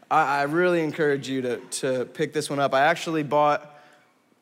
I, 0.08 0.40
I 0.40 0.42
really 0.42 0.84
encourage 0.84 1.28
you 1.28 1.42
to, 1.42 1.56
to 1.56 2.04
pick 2.04 2.32
this 2.32 2.48
one 2.48 2.60
up. 2.60 2.72
I 2.72 2.82
actually 2.82 3.24
bought 3.24 3.68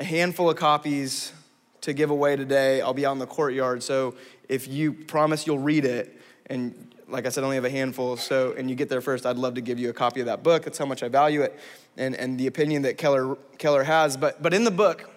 a 0.00 0.04
handful 0.04 0.50
of 0.50 0.56
copies 0.56 1.32
to 1.80 1.94
give 1.94 2.10
away 2.10 2.36
today. 2.36 2.82
I'll 2.82 2.92
be 2.92 3.06
out 3.06 3.12
in 3.12 3.18
the 3.18 3.26
courtyard, 3.26 3.82
so 3.82 4.16
if 4.50 4.68
you 4.68 4.92
promise 4.92 5.46
you'll 5.46 5.58
read 5.60 5.86
it, 5.86 6.20
and 6.50 6.94
like 7.08 7.26
I 7.26 7.28
said, 7.28 7.42
I 7.42 7.46
only 7.46 7.56
have 7.56 7.64
a 7.64 7.70
handful, 7.70 8.16
so 8.16 8.52
and 8.56 8.68
you 8.68 8.76
get 8.76 8.88
there 8.88 9.00
first, 9.00 9.26
I'd 9.26 9.36
love 9.36 9.54
to 9.54 9.60
give 9.60 9.78
you 9.78 9.90
a 9.90 9.92
copy 9.92 10.20
of 10.20 10.26
that 10.26 10.42
book. 10.42 10.64
That's 10.64 10.78
how 10.78 10.86
much 10.86 11.02
I 11.02 11.08
value 11.08 11.42
it, 11.42 11.58
and, 11.96 12.14
and 12.14 12.38
the 12.38 12.46
opinion 12.46 12.82
that 12.82 12.98
Keller, 12.98 13.36
Keller 13.58 13.84
has. 13.84 14.16
But, 14.16 14.42
but 14.42 14.52
in 14.52 14.64
the 14.64 14.70
book, 14.70 15.10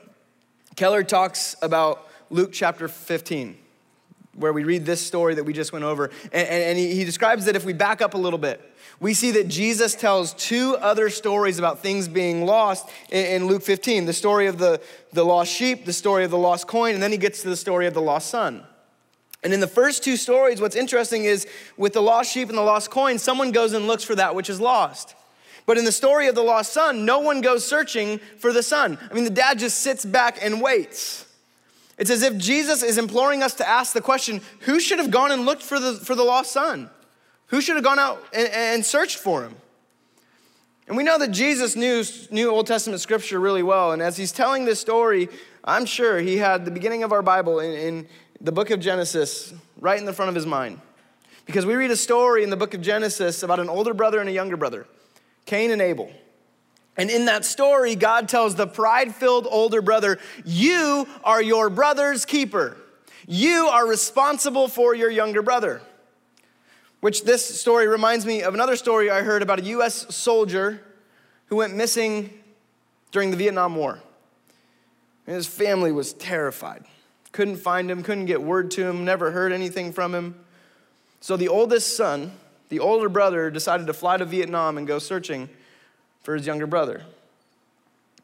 Keller 0.76 1.04
talks 1.04 1.56
about 1.62 2.10
Luke 2.30 2.52
chapter 2.54 2.88
15, 2.88 3.58
where 4.36 4.54
we 4.54 4.64
read 4.64 4.86
this 4.86 5.06
story 5.06 5.36
that 5.36 5.44
we 5.44 5.54
just 5.54 5.74
went 5.74 5.84
over. 5.84 6.12
And, 6.32 6.48
and 6.48 6.78
he, 6.78 6.96
he 6.96 7.06
describes 7.06 7.46
that 7.46 7.56
if 7.56 7.66
we 7.66 7.74
back 7.74 8.02
up 8.02 8.14
a 8.14 8.18
little 8.18 8.40
bit, 8.40 8.62
we 9.00 9.14
see 9.14 9.32
that 9.32 9.48
Jesus 9.48 9.96
tells 9.96 10.34
two 10.34 10.76
other 10.78 11.10
stories 11.10 11.58
about 11.58 11.80
things 11.80 12.08
being 12.08 12.46
lost 12.46 12.88
in, 13.10 13.26
in 13.26 13.48
Luke 13.48 13.64
15 13.64 14.06
the 14.06 14.14
story 14.14 14.48
of 14.48 14.58
the, 14.58 14.82
the 15.14 15.26
lost 15.26 15.52
sheep, 15.52 15.86
the 15.86 15.94
story 15.94 16.24
of 16.24 16.32
the 16.32 16.38
lost 16.38 16.68
coin, 16.68 16.94
and 16.94 17.02
then 17.02 17.12
he 17.12 17.18
gets 17.18 17.42
to 17.42 17.50
the 17.50 17.58
story 17.58 17.88
of 17.88 17.94
the 17.94 18.02
lost 18.02 18.30
son. 18.30 18.64
And 19.44 19.54
in 19.54 19.60
the 19.60 19.68
first 19.68 20.04
two 20.04 20.18
stories, 20.18 20.60
what's 20.60 20.76
interesting 20.76 21.24
is 21.24 21.48
with 21.78 21.94
the 21.94 22.02
lost 22.02 22.32
sheep 22.32 22.50
and 22.50 22.58
the 22.58 22.64
lost 22.64 22.92
coin, 22.92 23.18
someone 23.18 23.52
goes 23.52 23.74
and 23.74 23.88
looks 23.88 24.04
for 24.04 24.16
that 24.16 24.36
which 24.36 24.50
is 24.50 24.60
lost. 24.60 25.16
But 25.66 25.78
in 25.78 25.86
the 25.86 25.92
story 25.92 26.28
of 26.28 26.36
the 26.36 26.42
lost 26.42 26.74
son, 26.74 27.06
no 27.06 27.20
one 27.20 27.42
goes 27.42 27.66
searching 27.66 28.20
for 28.40 28.52
the 28.52 28.64
son. 28.64 28.98
I 29.10 29.14
mean, 29.14 29.24
the 29.24 29.30
dad 29.30 29.60
just 29.60 29.80
sits 29.80 30.04
back 30.04 30.40
and 30.42 30.62
waits. 30.62 31.26
It's 31.98 32.10
as 32.10 32.24
if 32.24 32.38
Jesus 32.38 32.82
is 32.82 32.98
imploring 32.98 33.44
us 33.44 33.54
to 33.56 33.68
ask 33.68 33.94
the 33.94 34.02
question 34.02 34.42
who 34.62 34.80
should 34.80 35.00
have 35.00 35.12
gone 35.12 35.32
and 35.32 35.46
looked 35.46 35.64
for 35.64 35.80
the, 35.80 35.94
for 35.94 36.16
the 36.16 36.24
lost 36.24 36.52
son? 36.52 36.90
Who 37.48 37.62
should 37.62 37.76
have 37.76 37.84
gone 37.84 38.00
out 38.00 38.24
and, 38.34 38.48
and 38.52 38.86
searched 38.86 39.18
for 39.18 39.44
him? 39.44 39.56
And 40.88 40.98
we 40.98 41.04
know 41.04 41.20
that 41.20 41.30
Jesus 41.30 41.76
knew, 41.76 42.04
knew 42.32 42.50
Old 42.50 42.66
Testament 42.66 43.00
scripture 43.02 43.40
really 43.40 43.62
well. 43.62 43.92
And 43.92 44.02
as 44.02 44.18
he's 44.18 44.32
telling 44.32 44.66
this 44.66 44.80
story, 44.80 45.30
I'm 45.64 45.86
sure 45.86 46.20
he 46.20 46.38
had 46.38 46.66
the 46.66 46.72
beginning 46.72 47.04
of 47.04 47.12
our 47.12 47.22
Bible 47.22 47.60
in, 47.60 47.74
in 47.74 48.08
the 48.42 48.52
book 48.52 48.70
of 48.70 48.80
Genesis 48.80 49.54
right 49.80 50.00
in 50.00 50.06
the 50.06 50.14
front 50.14 50.30
of 50.30 50.36
his 50.36 50.46
mind. 50.46 50.80
Because 51.46 51.66
we 51.66 51.76
read 51.76 51.92
a 51.92 51.98
story 51.98 52.44
in 52.44 52.50
the 52.50 52.58
book 52.58 52.74
of 52.74 52.82
Genesis 52.82 53.44
about 53.44 53.60
an 53.60 53.70
older 53.70 53.94
brother 53.94 54.20
and 54.20 54.30
a 54.30 54.32
younger 54.32 54.56
brother, 54.56 54.86
Cain 55.46 55.72
and 55.72 55.82
Abel. 55.82 56.12
And 56.96 57.10
in 57.10 57.26
that 57.26 57.46
story, 57.46 57.96
God 57.96 58.28
tells 58.30 58.56
the 58.56 58.68
pride 58.68 59.16
filled 59.16 59.48
older 59.50 59.82
brother, 59.82 60.20
You 60.46 61.08
are 61.24 61.42
your 61.42 61.70
brother's 61.70 62.26
keeper. 62.26 62.78
You 63.26 63.68
are 63.68 63.88
responsible 63.88 64.68
for 64.68 64.94
your 64.94 65.10
younger 65.10 65.42
brother. 65.42 65.82
Which 67.00 67.24
this 67.24 67.60
story 67.60 67.88
reminds 67.88 68.26
me 68.26 68.42
of 68.42 68.54
another 68.54 68.76
story 68.76 69.10
I 69.10 69.22
heard 69.22 69.42
about 69.42 69.60
a 69.60 69.64
US 69.64 70.14
soldier 70.14 70.82
who 71.46 71.56
went 71.56 71.74
missing 71.74 72.32
during 73.12 73.32
the 73.32 73.38
Vietnam 73.38 73.76
War. 73.76 74.00
And 75.26 75.36
his 75.36 75.48
family 75.48 75.92
was 75.92 76.14
terrified. 76.14 76.84
Couldn't 77.32 77.58
find 77.58 77.90
him, 77.90 78.04
couldn't 78.04 78.26
get 78.26 78.42
word 78.42 78.72
to 78.72 78.88
him, 78.88 79.06
never 79.06 79.32
heard 79.32 79.52
anything 79.52 79.94
from 79.94 80.16
him. 80.16 80.36
So 81.22 81.38
the 81.38 81.48
oldest 81.48 81.96
son, 81.96 82.32
the 82.70 82.80
older 82.80 83.10
brother, 83.10 83.52
decided 83.52 83.88
to 83.88 83.94
fly 83.94 84.18
to 84.18 84.26
Vietnam 84.26 84.78
and 84.78 84.88
go 84.88 85.00
searching 85.00 85.50
for 86.24 86.36
his 86.36 86.48
younger 86.48 86.68
brother. 86.68 87.04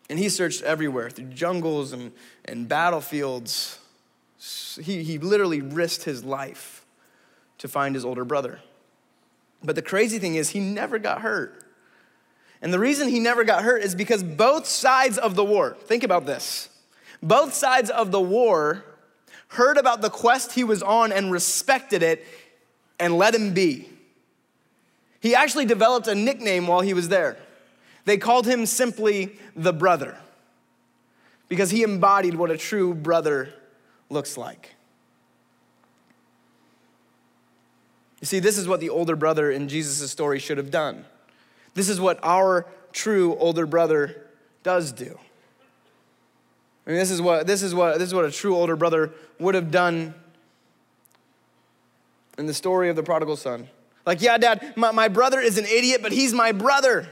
And 0.10 0.20
he 0.20 0.30
searched 0.30 0.62
everywhere 0.64 1.10
through 1.10 1.26
jungles 1.26 1.92
and, 1.92 2.12
and 2.46 2.68
battlefields. 2.68 3.80
He, 4.82 5.04
he 5.04 5.18
literally 5.18 5.62
risked 5.62 6.04
his 6.04 6.24
life 6.24 6.86
to 7.58 7.68
find 7.68 7.96
his 7.96 8.06
older 8.06 8.26
brother. 8.26 8.60
But 9.64 9.76
the 9.76 9.82
crazy 9.82 10.20
thing 10.20 10.36
is, 10.36 10.50
he 10.50 10.60
never 10.60 11.00
got 11.00 11.22
hurt. 11.22 11.64
And 12.62 12.74
the 12.74 12.80
reason 12.80 13.10
he 13.10 13.20
never 13.20 13.44
got 13.44 13.64
hurt 13.64 13.82
is 13.82 13.96
because 13.96 14.24
both 14.24 14.68
sides 14.68 15.18
of 15.18 15.36
the 15.36 15.44
war, 15.44 15.76
think 15.86 16.04
about 16.04 16.26
this, 16.26 16.70
both 17.22 17.54
sides 17.54 17.90
of 17.90 18.12
the 18.12 18.22
war 18.22 18.84
heard 19.56 19.78
about 19.78 20.02
the 20.02 20.10
quest 20.10 20.54
he 20.54 20.64
was 20.64 20.84
on 20.84 21.12
and 21.12 21.32
respected 21.32 22.04
it 22.04 22.26
and 23.00 23.18
let 23.18 23.34
him 23.34 23.54
be. 23.54 23.90
He 25.20 25.34
actually 25.36 25.66
developed 25.66 26.08
a 26.08 26.16
nickname 26.16 26.68
while 26.68 26.82
he 26.82 26.94
was 26.94 27.10
there. 27.10 27.38
They 28.06 28.18
called 28.18 28.46
him 28.46 28.66
simply 28.66 29.38
the 29.56 29.74
brother 29.74 30.18
because 31.50 31.72
he 31.72 31.84
embodied 31.84 32.36
what 32.36 32.52
a 32.52 32.58
true 32.58 32.94
brother 32.94 33.54
looks 34.10 34.38
like. 34.38 34.76
You 38.22 38.28
see, 38.28 38.40
this 38.40 38.58
is 38.58 38.68
what 38.68 38.80
the 38.80 38.90
older 38.90 39.16
brother 39.16 39.52
in 39.52 39.68
Jesus' 39.68 40.10
story 40.12 40.40
should 40.40 40.58
have 40.58 40.72
done. 40.72 41.06
This 41.74 41.90
is 41.90 42.00
what 42.00 42.20
our 42.24 42.66
true 42.92 43.36
older 43.38 43.66
brother 43.66 44.26
does 44.64 44.92
do. 44.92 45.20
I 46.86 46.92
mean, 46.92 47.00
this 47.00 47.12
is 47.12 47.22
what 47.22 47.48
this 47.48 47.64
is 47.64 47.74
what 47.74 47.98
this 47.98 48.10
is 48.10 48.14
what 48.14 48.26
a 48.26 48.32
true 48.32 48.56
older 48.56 48.76
brother 48.76 49.12
would 49.40 49.56
have 49.56 49.72
done 49.72 50.14
in 52.38 52.46
the 52.46 52.54
story 52.54 52.90
of 52.90 52.96
the 52.96 53.04
prodigal 53.04 53.38
son. 53.38 53.68
Like, 54.06 54.22
yeah, 54.22 54.38
dad, 54.38 54.74
my, 54.76 54.92
my 54.92 55.08
brother 55.08 55.40
is 55.40 55.58
an 55.58 55.66
idiot, 55.66 56.02
but 56.04 56.12
he's 56.12 56.34
my 56.34 56.52
brother. 56.52 57.10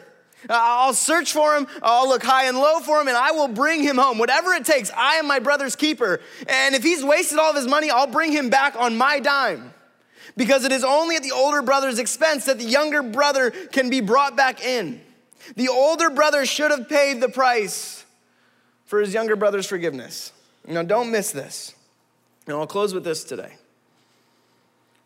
I'll 0.49 0.93
search 0.93 1.31
for 1.31 1.55
him, 1.55 1.67
I'll 1.81 2.07
look 2.07 2.21
high 2.21 2.45
and 2.45 2.57
low 2.57 2.81
for 2.81 2.99
him, 2.99 3.07
and 3.07 3.15
I 3.15 3.31
will 3.31 3.47
bring 3.47 3.81
him 3.81 3.97
home. 3.97 4.17
Whatever 4.17 4.51
it 4.51 4.65
takes, 4.65 4.91
I 4.91 5.15
am 5.15 5.25
my 5.25 5.39
brother's 5.39 5.75
keeper. 5.75 6.19
And 6.47 6.75
if 6.75 6.83
he's 6.83 7.03
wasted 7.03 7.39
all 7.39 7.51
of 7.51 7.55
his 7.55 7.65
money, 7.65 7.89
I'll 7.89 8.07
bring 8.07 8.33
him 8.33 8.49
back 8.49 8.75
on 8.75 8.97
my 8.97 9.19
dime. 9.19 9.73
Because 10.35 10.65
it 10.65 10.71
is 10.71 10.83
only 10.83 11.15
at 11.15 11.23
the 11.23 11.31
older 11.31 11.61
brother's 11.61 11.97
expense 11.97 12.45
that 12.45 12.57
the 12.57 12.65
younger 12.65 13.01
brother 13.01 13.51
can 13.51 13.89
be 13.89 14.01
brought 14.01 14.35
back 14.35 14.63
in. 14.63 14.99
The 15.55 15.69
older 15.69 16.09
brother 16.09 16.45
should 16.45 16.71
have 16.71 16.89
paid 16.89 17.21
the 17.21 17.29
price 17.29 18.02
for 18.93 18.99
his 18.99 19.11
younger 19.11 19.35
brother's 19.35 19.65
forgiveness. 19.65 20.31
Now, 20.67 20.83
don't 20.83 21.09
miss 21.09 21.31
this. 21.31 21.73
And 22.45 22.55
I'll 22.55 22.67
close 22.67 22.93
with 22.93 23.03
this 23.03 23.23
today. 23.23 23.53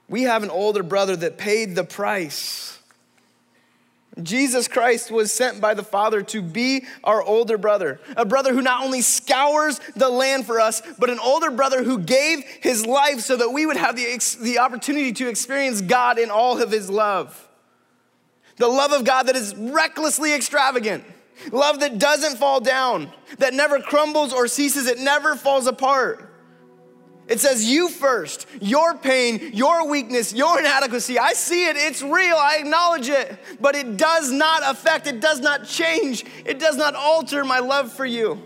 We 0.09 0.23
have 0.23 0.43
an 0.43 0.49
older 0.49 0.83
brother 0.83 1.15
that 1.15 1.37
paid 1.37 1.73
the 1.73 1.85
price 1.85 2.79
Jesus 4.21 4.67
Christ 4.67 5.11
was 5.11 5.31
sent 5.31 5.61
by 5.61 5.73
the 5.73 5.83
Father 5.83 6.21
to 6.23 6.41
be 6.41 6.85
our 7.03 7.21
older 7.21 7.57
brother, 7.57 8.01
a 8.15 8.25
brother 8.25 8.53
who 8.53 8.61
not 8.61 8.83
only 8.83 9.01
scours 9.01 9.79
the 9.95 10.09
land 10.09 10.45
for 10.45 10.59
us, 10.59 10.81
but 10.97 11.09
an 11.09 11.19
older 11.19 11.51
brother 11.51 11.83
who 11.83 11.99
gave 11.99 12.43
his 12.61 12.85
life 12.85 13.19
so 13.19 13.37
that 13.37 13.51
we 13.51 13.67
would 13.67 13.77
have 13.77 13.95
the, 13.95 14.19
the 14.41 14.57
opportunity 14.57 15.11
to 15.13 15.29
experience 15.29 15.81
God 15.81 16.17
in 16.17 16.31
all 16.31 16.59
of 16.61 16.71
his 16.71 16.89
love. 16.89 17.47
The 18.57 18.67
love 18.67 18.91
of 18.91 19.05
God 19.05 19.27
that 19.27 19.35
is 19.35 19.53
recklessly 19.55 20.33
extravagant, 20.33 21.03
love 21.51 21.79
that 21.81 21.99
doesn't 21.99 22.37
fall 22.37 22.59
down, 22.59 23.11
that 23.39 23.53
never 23.53 23.79
crumbles 23.79 24.33
or 24.33 24.47
ceases, 24.47 24.87
it 24.87 24.99
never 24.99 25.35
falls 25.35 25.67
apart. 25.67 26.27
It 27.27 27.41
says 27.41 27.65
you 27.65 27.89
first, 27.89 28.47
your 28.61 28.97
pain, 28.97 29.51
your 29.53 29.87
weakness, 29.87 30.33
your 30.33 30.59
inadequacy. 30.59 31.19
I 31.19 31.33
see 31.33 31.67
it, 31.67 31.75
it's 31.75 32.01
real, 32.01 32.37
I 32.37 32.57
acknowledge 32.59 33.09
it, 33.09 33.37
but 33.59 33.75
it 33.75 33.97
does 33.97 34.31
not 34.31 34.61
affect, 34.65 35.07
it 35.07 35.19
does 35.19 35.41
not 35.41 35.65
change, 35.65 36.25
it 36.45 36.57
does 36.57 36.77
not 36.77 36.95
alter 36.95 37.43
my 37.43 37.59
love 37.59 37.91
for 37.91 38.05
you. 38.05 38.41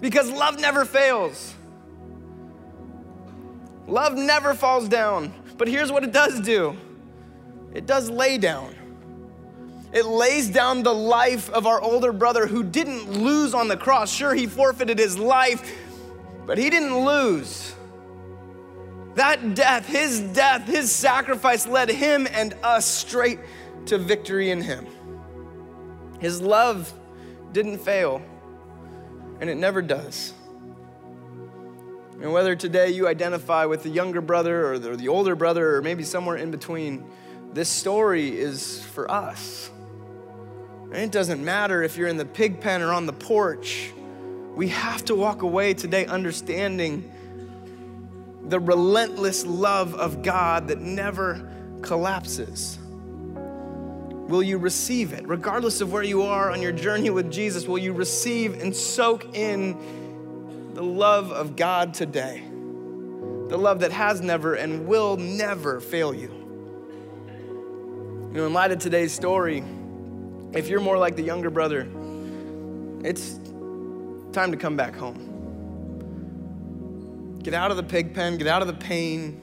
Because 0.00 0.30
love 0.30 0.60
never 0.60 0.84
fails. 0.84 1.54
Love 3.86 4.14
never 4.14 4.54
falls 4.54 4.88
down. 4.88 5.32
But 5.58 5.68
here's 5.68 5.92
what 5.92 6.04
it 6.04 6.12
does 6.12 6.40
do 6.40 6.76
it 7.74 7.86
does 7.86 8.10
lay 8.10 8.38
down. 8.38 8.74
It 9.92 10.06
lays 10.06 10.48
down 10.48 10.82
the 10.82 10.94
life 10.94 11.50
of 11.50 11.66
our 11.66 11.80
older 11.80 12.12
brother 12.12 12.46
who 12.46 12.62
didn't 12.62 13.10
lose 13.10 13.52
on 13.52 13.68
the 13.68 13.76
cross. 13.76 14.10
Sure, 14.10 14.34
he 14.34 14.46
forfeited 14.46 14.98
his 14.98 15.18
life, 15.18 15.76
but 16.46 16.56
he 16.56 16.70
didn't 16.70 16.96
lose. 16.96 17.74
That 19.16 19.54
death, 19.54 19.86
his 19.86 20.20
death, 20.20 20.66
his 20.66 20.90
sacrifice 20.90 21.66
led 21.66 21.90
him 21.90 22.26
and 22.30 22.54
us 22.62 22.86
straight 22.86 23.38
to 23.86 23.98
victory 23.98 24.50
in 24.50 24.62
him. 24.62 24.86
His 26.20 26.40
love 26.40 26.92
didn't 27.52 27.78
fail, 27.78 28.22
and 29.40 29.50
it 29.50 29.56
never 29.56 29.82
does. 29.82 30.32
And 32.22 32.32
whether 32.32 32.54
today 32.54 32.90
you 32.90 33.08
identify 33.08 33.64
with 33.64 33.82
the 33.82 33.88
younger 33.88 34.20
brother 34.20 34.72
or 34.72 34.78
the, 34.78 35.08
older 35.08 35.34
brother 35.34 35.76
or 35.76 35.82
maybe 35.82 36.04
somewhere 36.04 36.36
in 36.36 36.52
between, 36.52 37.04
this 37.52 37.68
story 37.68 38.38
is 38.38 38.82
for 38.94 39.10
us. 39.10 39.71
It 40.92 41.10
doesn't 41.10 41.44
matter 41.44 41.82
if 41.82 41.96
you're 41.96 42.08
in 42.08 42.16
the 42.16 42.24
pig 42.24 42.60
pen 42.60 42.82
or 42.82 42.92
on 42.92 43.06
the 43.06 43.12
porch. 43.12 43.92
We 44.54 44.68
have 44.68 45.04
to 45.06 45.14
walk 45.14 45.42
away 45.42 45.74
today 45.74 46.06
understanding 46.06 47.10
the 48.44 48.60
relentless 48.60 49.46
love 49.46 49.94
of 49.94 50.22
God 50.22 50.68
that 50.68 50.80
never 50.80 51.50
collapses. 51.80 52.78
Will 52.84 54.42
you 54.42 54.58
receive 54.58 55.12
it? 55.12 55.26
Regardless 55.26 55.80
of 55.80 55.92
where 55.92 56.02
you 56.02 56.22
are 56.22 56.50
on 56.50 56.60
your 56.60 56.72
journey 56.72 57.10
with 57.10 57.30
Jesus, 57.32 57.66
will 57.66 57.78
you 57.78 57.92
receive 57.92 58.60
and 58.60 58.74
soak 58.74 59.34
in 59.34 60.72
the 60.74 60.82
love 60.82 61.32
of 61.32 61.56
God 61.56 61.94
today? 61.94 62.42
the 63.52 63.58
love 63.58 63.80
that 63.80 63.92
has 63.92 64.22
never 64.22 64.54
and 64.54 64.86
will 64.86 65.18
never 65.18 65.78
fail 65.78 66.14
you. 66.14 66.30
You 68.32 68.38
know, 68.38 68.46
in 68.46 68.54
light 68.54 68.72
of 68.72 68.78
today's 68.78 69.12
story, 69.12 69.62
if 70.54 70.68
you're 70.68 70.80
more 70.80 70.98
like 70.98 71.16
the 71.16 71.22
younger 71.22 71.50
brother, 71.50 71.88
it's 73.04 73.38
time 74.32 74.50
to 74.52 74.56
come 74.56 74.76
back 74.76 74.94
home. 74.94 75.30
Get 77.42 77.54
out 77.54 77.70
of 77.70 77.76
the 77.76 77.82
pig 77.82 78.14
pen, 78.14 78.38
get 78.38 78.46
out 78.46 78.62
of 78.62 78.68
the 78.68 78.74
pain. 78.74 79.40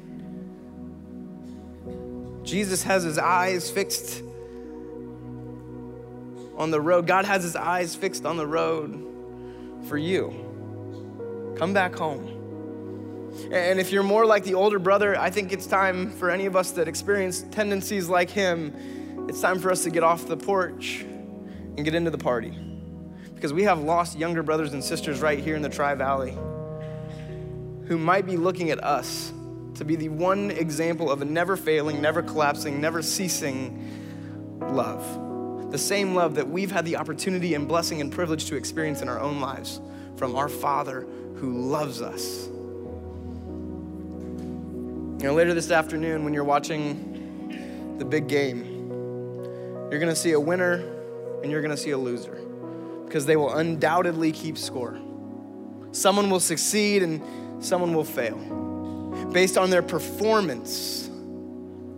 Jesus 2.43 2.83
has 2.83 3.03
his 3.03 3.17
eyes 3.17 3.69
fixed 3.69 4.23
on 6.55 6.71
the 6.71 6.79
road. 6.81 7.07
God 7.07 7.25
has 7.25 7.43
his 7.43 7.55
eyes 7.55 7.95
fixed 7.95 8.25
on 8.25 8.37
the 8.37 8.47
road 8.47 9.05
for 9.87 9.97
you. 9.97 10.33
Come 11.57 11.73
back 11.73 11.95
home. 11.95 12.35
And 13.51 13.79
if 13.79 13.91
you're 13.91 14.03
more 14.03 14.25
like 14.25 14.43
the 14.43 14.53
older 14.55 14.79
brother, 14.79 15.17
I 15.17 15.29
think 15.29 15.51
it's 15.53 15.65
time 15.65 16.11
for 16.11 16.29
any 16.29 16.45
of 16.45 16.55
us 16.55 16.71
that 16.71 16.87
experience 16.87 17.45
tendencies 17.51 18.09
like 18.09 18.29
him, 18.29 18.73
it's 19.29 19.41
time 19.41 19.59
for 19.59 19.69
us 19.71 19.83
to 19.83 19.91
get 19.91 20.01
off 20.01 20.25
the 20.25 20.35
porch 20.35 21.01
and 21.01 21.85
get 21.85 21.93
into 21.93 22.09
the 22.09 22.17
party. 22.17 22.49
Because 23.35 23.53
we 23.53 23.61
have 23.63 23.79
lost 23.79 24.17
younger 24.17 24.41
brothers 24.41 24.73
and 24.73 24.83
sisters 24.83 25.21
right 25.21 25.37
here 25.37 25.55
in 25.55 25.61
the 25.61 25.69
Tri 25.69 25.93
Valley 25.93 26.35
who 27.85 27.99
might 27.99 28.25
be 28.25 28.37
looking 28.37 28.71
at 28.71 28.83
us 28.83 29.31
to 29.75 29.85
be 29.85 29.95
the 29.95 30.09
one 30.09 30.49
example 30.49 31.11
of 31.11 31.21
a 31.21 31.25
never 31.25 31.55
failing, 31.55 32.01
never 32.01 32.23
collapsing, 32.23 32.81
never 32.81 33.03
ceasing 33.03 34.57
love. 34.59 35.71
The 35.71 35.77
same 35.77 36.15
love 36.15 36.33
that 36.35 36.49
we've 36.49 36.71
had 36.71 36.83
the 36.85 36.97
opportunity 36.97 37.53
and 37.53 37.67
blessing 37.67 38.01
and 38.01 38.11
privilege 38.11 38.45
to 38.45 38.55
experience 38.55 39.03
in 39.03 39.09
our 39.09 39.19
own 39.19 39.39
lives 39.39 39.79
from 40.17 40.35
our 40.35 40.49
Father 40.49 41.01
who 41.35 41.69
loves 41.69 42.01
us. 42.01 42.47
You 45.17 45.27
know, 45.27 45.33
later 45.35 45.53
this 45.53 45.69
afternoon, 45.69 46.23
when 46.23 46.33
you're 46.33 46.43
watching 46.43 47.95
the 47.99 48.05
big 48.05 48.27
game, 48.27 48.78
you're 49.89 49.99
gonna 49.99 50.15
see 50.15 50.33
a 50.33 50.39
winner 50.39 50.83
and 51.41 51.51
you're 51.51 51.61
gonna 51.61 51.77
see 51.77 51.91
a 51.91 51.97
loser 51.97 52.39
because 53.05 53.25
they 53.25 53.35
will 53.35 53.53
undoubtedly 53.55 54.31
keep 54.31 54.57
score. 54.57 54.99
Someone 55.91 56.29
will 56.29 56.39
succeed 56.39 57.01
and 57.01 57.21
someone 57.63 57.93
will 57.93 58.03
fail. 58.03 58.37
Based 59.33 59.57
on 59.57 59.69
their 59.69 59.81
performance, 59.81 61.09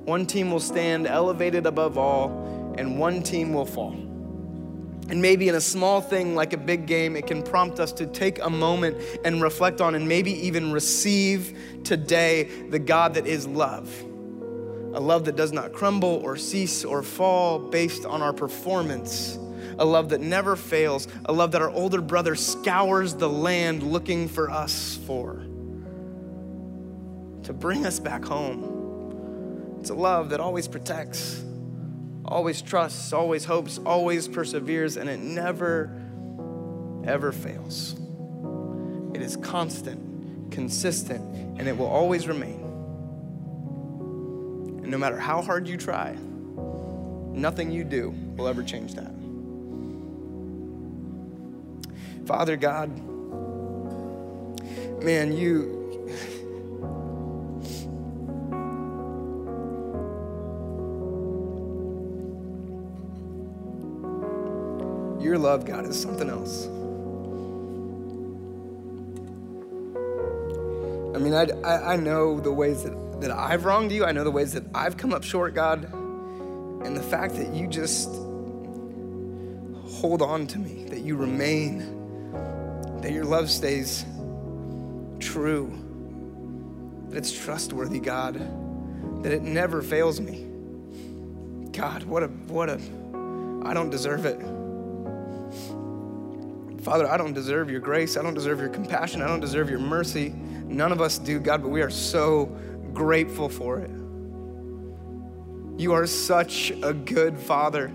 one 0.05 0.25
team 0.25 0.51
will 0.51 0.59
stand 0.61 1.05
elevated 1.05 1.65
above 1.65 1.97
all 1.97 2.75
and 2.77 2.97
one 2.97 3.21
team 3.21 3.53
will 3.53 3.65
fall. 3.65 3.91
And 3.91 5.21
maybe 5.21 5.49
in 5.49 5.55
a 5.55 5.61
small 5.61 5.99
thing 5.99 6.35
like 6.35 6.53
a 6.53 6.57
big 6.57 6.85
game, 6.85 7.17
it 7.17 7.27
can 7.27 7.43
prompt 7.43 7.81
us 7.81 7.91
to 7.93 8.05
take 8.05 8.39
a 8.39 8.49
moment 8.49 8.95
and 9.25 9.41
reflect 9.41 9.81
on 9.81 9.95
and 9.95 10.07
maybe 10.07 10.31
even 10.47 10.71
receive 10.71 11.57
today 11.83 12.43
the 12.69 12.79
God 12.79 13.15
that 13.15 13.27
is 13.27 13.45
love. 13.45 13.93
A 14.93 14.99
love 14.99 15.25
that 15.25 15.35
does 15.35 15.51
not 15.51 15.73
crumble 15.73 16.21
or 16.23 16.35
cease 16.35 16.83
or 16.83 17.01
fall 17.03 17.59
based 17.59 18.05
on 18.05 18.21
our 18.21 18.33
performance. 18.33 19.37
A 19.79 19.85
love 19.85 20.09
that 20.09 20.21
never 20.21 20.55
fails. 20.55 21.07
A 21.25 21.33
love 21.33 21.51
that 21.51 21.61
our 21.61 21.69
older 21.69 22.01
brother 22.01 22.35
scours 22.35 23.15
the 23.15 23.29
land 23.29 23.83
looking 23.83 24.27
for 24.27 24.49
us 24.49 24.99
for. 25.07 25.45
To 27.43 27.53
bring 27.53 27.85
us 27.85 27.99
back 27.99 28.23
home. 28.23 29.77
It's 29.79 29.89
a 29.89 29.95
love 29.95 30.29
that 30.29 30.39
always 30.39 30.67
protects 30.67 31.43
always 32.31 32.61
trusts, 32.61 33.11
always 33.11 33.43
hopes, 33.45 33.77
always 33.85 34.27
perseveres, 34.27 34.95
and 34.95 35.09
it 35.09 35.19
never, 35.19 35.91
ever 37.03 37.31
fails. 37.31 37.95
It 39.13 39.21
is 39.21 39.35
constant, 39.35 40.51
consistent, 40.51 41.21
and 41.59 41.67
it 41.67 41.77
will 41.77 41.87
always 41.87 42.27
remain. 42.27 42.59
And 44.81 44.87
no 44.87 44.97
matter 44.97 45.17
how 45.17 45.41
hard 45.41 45.67
you 45.67 45.77
try, 45.77 46.15
nothing 47.31 47.71
you 47.71 47.83
do 47.83 48.13
will 48.35 48.47
ever 48.47 48.63
change 48.63 48.95
that. 48.95 49.13
Father 52.25 52.55
God, 52.57 52.89
man, 55.03 55.35
you 55.35 55.81
Your 65.21 65.37
love, 65.37 65.65
God, 65.65 65.85
is 65.85 66.01
something 66.01 66.29
else. 66.29 66.65
I 71.15 71.19
mean, 71.19 71.33
I, 71.33 71.47
I, 71.63 71.93
I 71.93 71.95
know 71.95 72.39
the 72.39 72.51
ways 72.51 72.83
that, 72.83 73.10
that 73.21 73.31
I've 73.31 73.65
wronged 73.65 73.91
you. 73.91 74.03
I 74.03 74.11
know 74.11 74.23
the 74.23 74.31
ways 74.31 74.53
that 74.53 74.63
I've 74.73 74.97
come 74.97 75.13
up 75.13 75.23
short, 75.23 75.53
God. 75.53 75.83
And 76.83 76.97
the 76.97 77.03
fact 77.03 77.35
that 77.35 77.53
you 77.53 77.67
just 77.67 78.09
hold 79.85 80.23
on 80.23 80.47
to 80.47 80.57
me, 80.57 80.85
that 80.85 81.01
you 81.01 81.15
remain, 81.15 82.99
that 83.01 83.11
your 83.11 83.23
love 83.23 83.51
stays 83.51 84.03
true, 85.19 85.71
that 87.09 87.17
it's 87.17 87.31
trustworthy, 87.31 87.99
God, 87.99 88.35
that 89.23 89.31
it 89.31 89.43
never 89.43 89.83
fails 89.83 90.19
me. 90.19 90.47
God, 91.71 92.03
what 92.03 92.23
a, 92.23 92.27
what 92.27 92.69
a, 92.69 92.79
I 93.63 93.75
don't 93.75 93.91
deserve 93.91 94.25
it. 94.25 94.41
Father, 96.81 97.07
I 97.07 97.15
don't 97.17 97.33
deserve 97.33 97.69
your 97.69 97.79
grace. 97.79 98.17
I 98.17 98.23
don't 98.23 98.33
deserve 98.33 98.59
your 98.59 98.69
compassion. 98.69 99.21
I 99.21 99.27
don't 99.27 99.39
deserve 99.39 99.69
your 99.69 99.79
mercy. 99.79 100.29
None 100.29 100.91
of 100.91 100.99
us 100.99 101.19
do, 101.19 101.39
God, 101.39 101.61
but 101.61 101.69
we 101.69 101.83
are 101.83 101.91
so 101.91 102.57
grateful 102.93 103.49
for 103.49 103.79
it. 103.79 103.91
You 105.79 105.93
are 105.93 106.05
such 106.05 106.71
a 106.83 106.93
good 106.93 107.39
Father. 107.39 107.91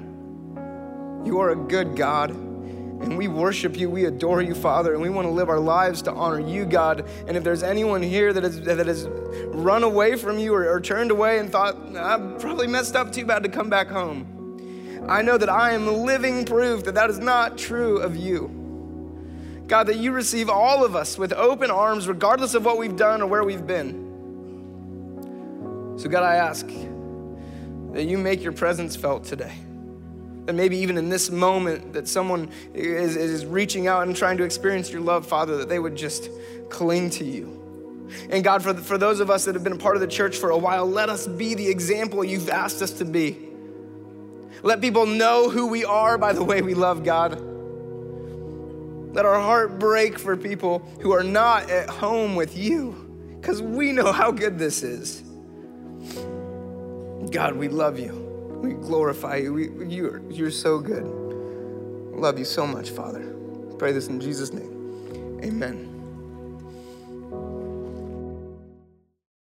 You 1.25 1.41
are 1.41 1.51
a 1.51 1.57
good 1.57 1.97
God. 1.97 2.31
And 2.31 3.19
we 3.19 3.29
worship 3.29 3.77
you, 3.77 3.91
we 3.91 4.07
adore 4.07 4.41
you, 4.41 4.55
Father, 4.55 4.95
and 4.95 5.03
we 5.03 5.11
want 5.11 5.27
to 5.27 5.31
live 5.31 5.51
our 5.51 5.61
lives 5.61 6.01
to 6.03 6.13
honor 6.13 6.41
you, 6.41 6.65
God. 6.65 7.07
And 7.29 7.37
if 7.37 7.45
there's 7.45 7.63
anyone 7.63 8.03
here 8.03 8.33
that 8.33 8.43
has, 8.43 8.61
that 8.63 8.87
has 8.87 9.07
run 9.49 9.83
away 9.83 10.17
from 10.17 10.39
you 10.39 10.55
or, 10.55 10.69
or 10.69 10.81
turned 10.81 11.11
away 11.11 11.39
and 11.39 11.53
thought, 11.53 11.77
I 11.95 12.17
probably 12.39 12.67
messed 12.67 12.97
up 12.97 13.13
too 13.13 13.27
bad 13.27 13.43
to 13.43 13.51
come 13.51 13.69
back 13.69 13.89
home, 13.89 15.05
I 15.09 15.21
know 15.23 15.37
that 15.37 15.51
I 15.51 15.73
am 15.73 15.87
living 15.87 16.45
proof 16.45 16.85
that 16.85 16.95
that 16.95 17.11
is 17.11 17.19
not 17.19 17.59
true 17.59 17.99
of 17.99 18.17
you. 18.17 19.65
God, 19.67 19.89
that 19.89 19.97
you 19.97 20.13
receive 20.13 20.49
all 20.49 20.85
of 20.85 20.97
us 20.97 21.19
with 21.19 21.33
open 21.33 21.71
arms, 21.71 22.09
regardless 22.09 22.55
of 22.55 22.65
what 22.65 22.79
we've 22.79 22.97
done 22.97 23.21
or 23.21 23.27
where 23.27 23.45
we've 23.45 23.67
been. 23.67 24.06
So, 25.97 26.09
God, 26.11 26.23
I 26.23 26.37
ask 26.37 26.67
that 27.93 28.05
you 28.05 28.19
make 28.19 28.43
your 28.43 28.53
presence 28.53 28.95
felt 28.95 29.25
today. 29.25 29.55
That 30.45 30.53
maybe 30.53 30.77
even 30.79 30.99
in 30.99 31.09
this 31.09 31.31
moment, 31.31 31.95
that 31.95 32.07
someone 32.07 32.51
is, 32.75 33.17
is 33.17 33.47
reaching 33.47 33.89
out 33.89 34.07
and 34.07 34.15
trying 34.15 34.37
to 34.37 34.45
experience 34.45 34.91
your 34.91 35.01
love, 35.01 35.27
Father, 35.27 35.57
that 35.57 35.69
they 35.69 35.79
would 35.79 35.97
just 35.97 36.29
cling 36.69 37.11
to 37.11 37.25
you. 37.25 38.07
And 38.31 38.45
God, 38.45 38.63
for, 38.63 38.75
for 38.75 38.99
those 38.99 39.21
of 39.21 39.31
us 39.31 39.47
that 39.47 39.55
have 39.55 39.65
been 39.65 39.73
a 39.73 39.79
part 39.79 39.97
of 39.97 40.01
the 40.01 40.07
church 40.07 40.37
for 40.37 40.51
a 40.51 40.59
while, 40.59 40.87
let 40.87 41.09
us 41.09 41.27
be 41.27 41.55
the 41.55 41.67
example 41.67 42.23
you've 42.23 42.51
asked 42.51 42.83
us 42.83 42.93
to 42.93 43.05
be. 43.05 43.39
Let 44.63 44.81
people 44.81 45.07
know 45.07 45.49
who 45.49 45.67
we 45.67 45.85
are 45.85 46.19
by 46.19 46.33
the 46.33 46.45
way 46.45 46.63
we 46.63 46.75
love 46.75 47.05
God. 47.05 47.41
Let 49.15 49.25
our 49.25 49.41
heart 49.41 49.79
break 49.79 50.19
for 50.19 50.37
people 50.37 50.81
who 51.01 51.13
are 51.13 51.25
not 51.25 51.71
at 51.71 51.89
home 51.89 52.37
with 52.37 52.57
you 52.57 53.37
because 53.41 53.63
we 53.63 53.93
know 53.93 54.13
how 54.13 54.31
good 54.31 54.59
this 54.59 54.83
is. 54.83 55.23
God, 57.31 57.57
we 57.57 57.69
love 57.69 57.99
you. 57.99 58.13
We 58.63 58.75
glorify 58.75 59.37
you. 59.37 59.53
We, 59.53 59.87
you're, 59.87 60.23
you're 60.31 60.51
so 60.51 60.79
good. 60.79 61.05
Love 61.05 62.39
you 62.39 62.45
so 62.45 62.67
much, 62.67 62.91
Father. 62.91 63.35
Pray 63.79 63.93
this 63.93 64.09
in 64.09 64.21
Jesus' 64.21 64.53
name. 64.53 65.41
Amen. 65.45 65.96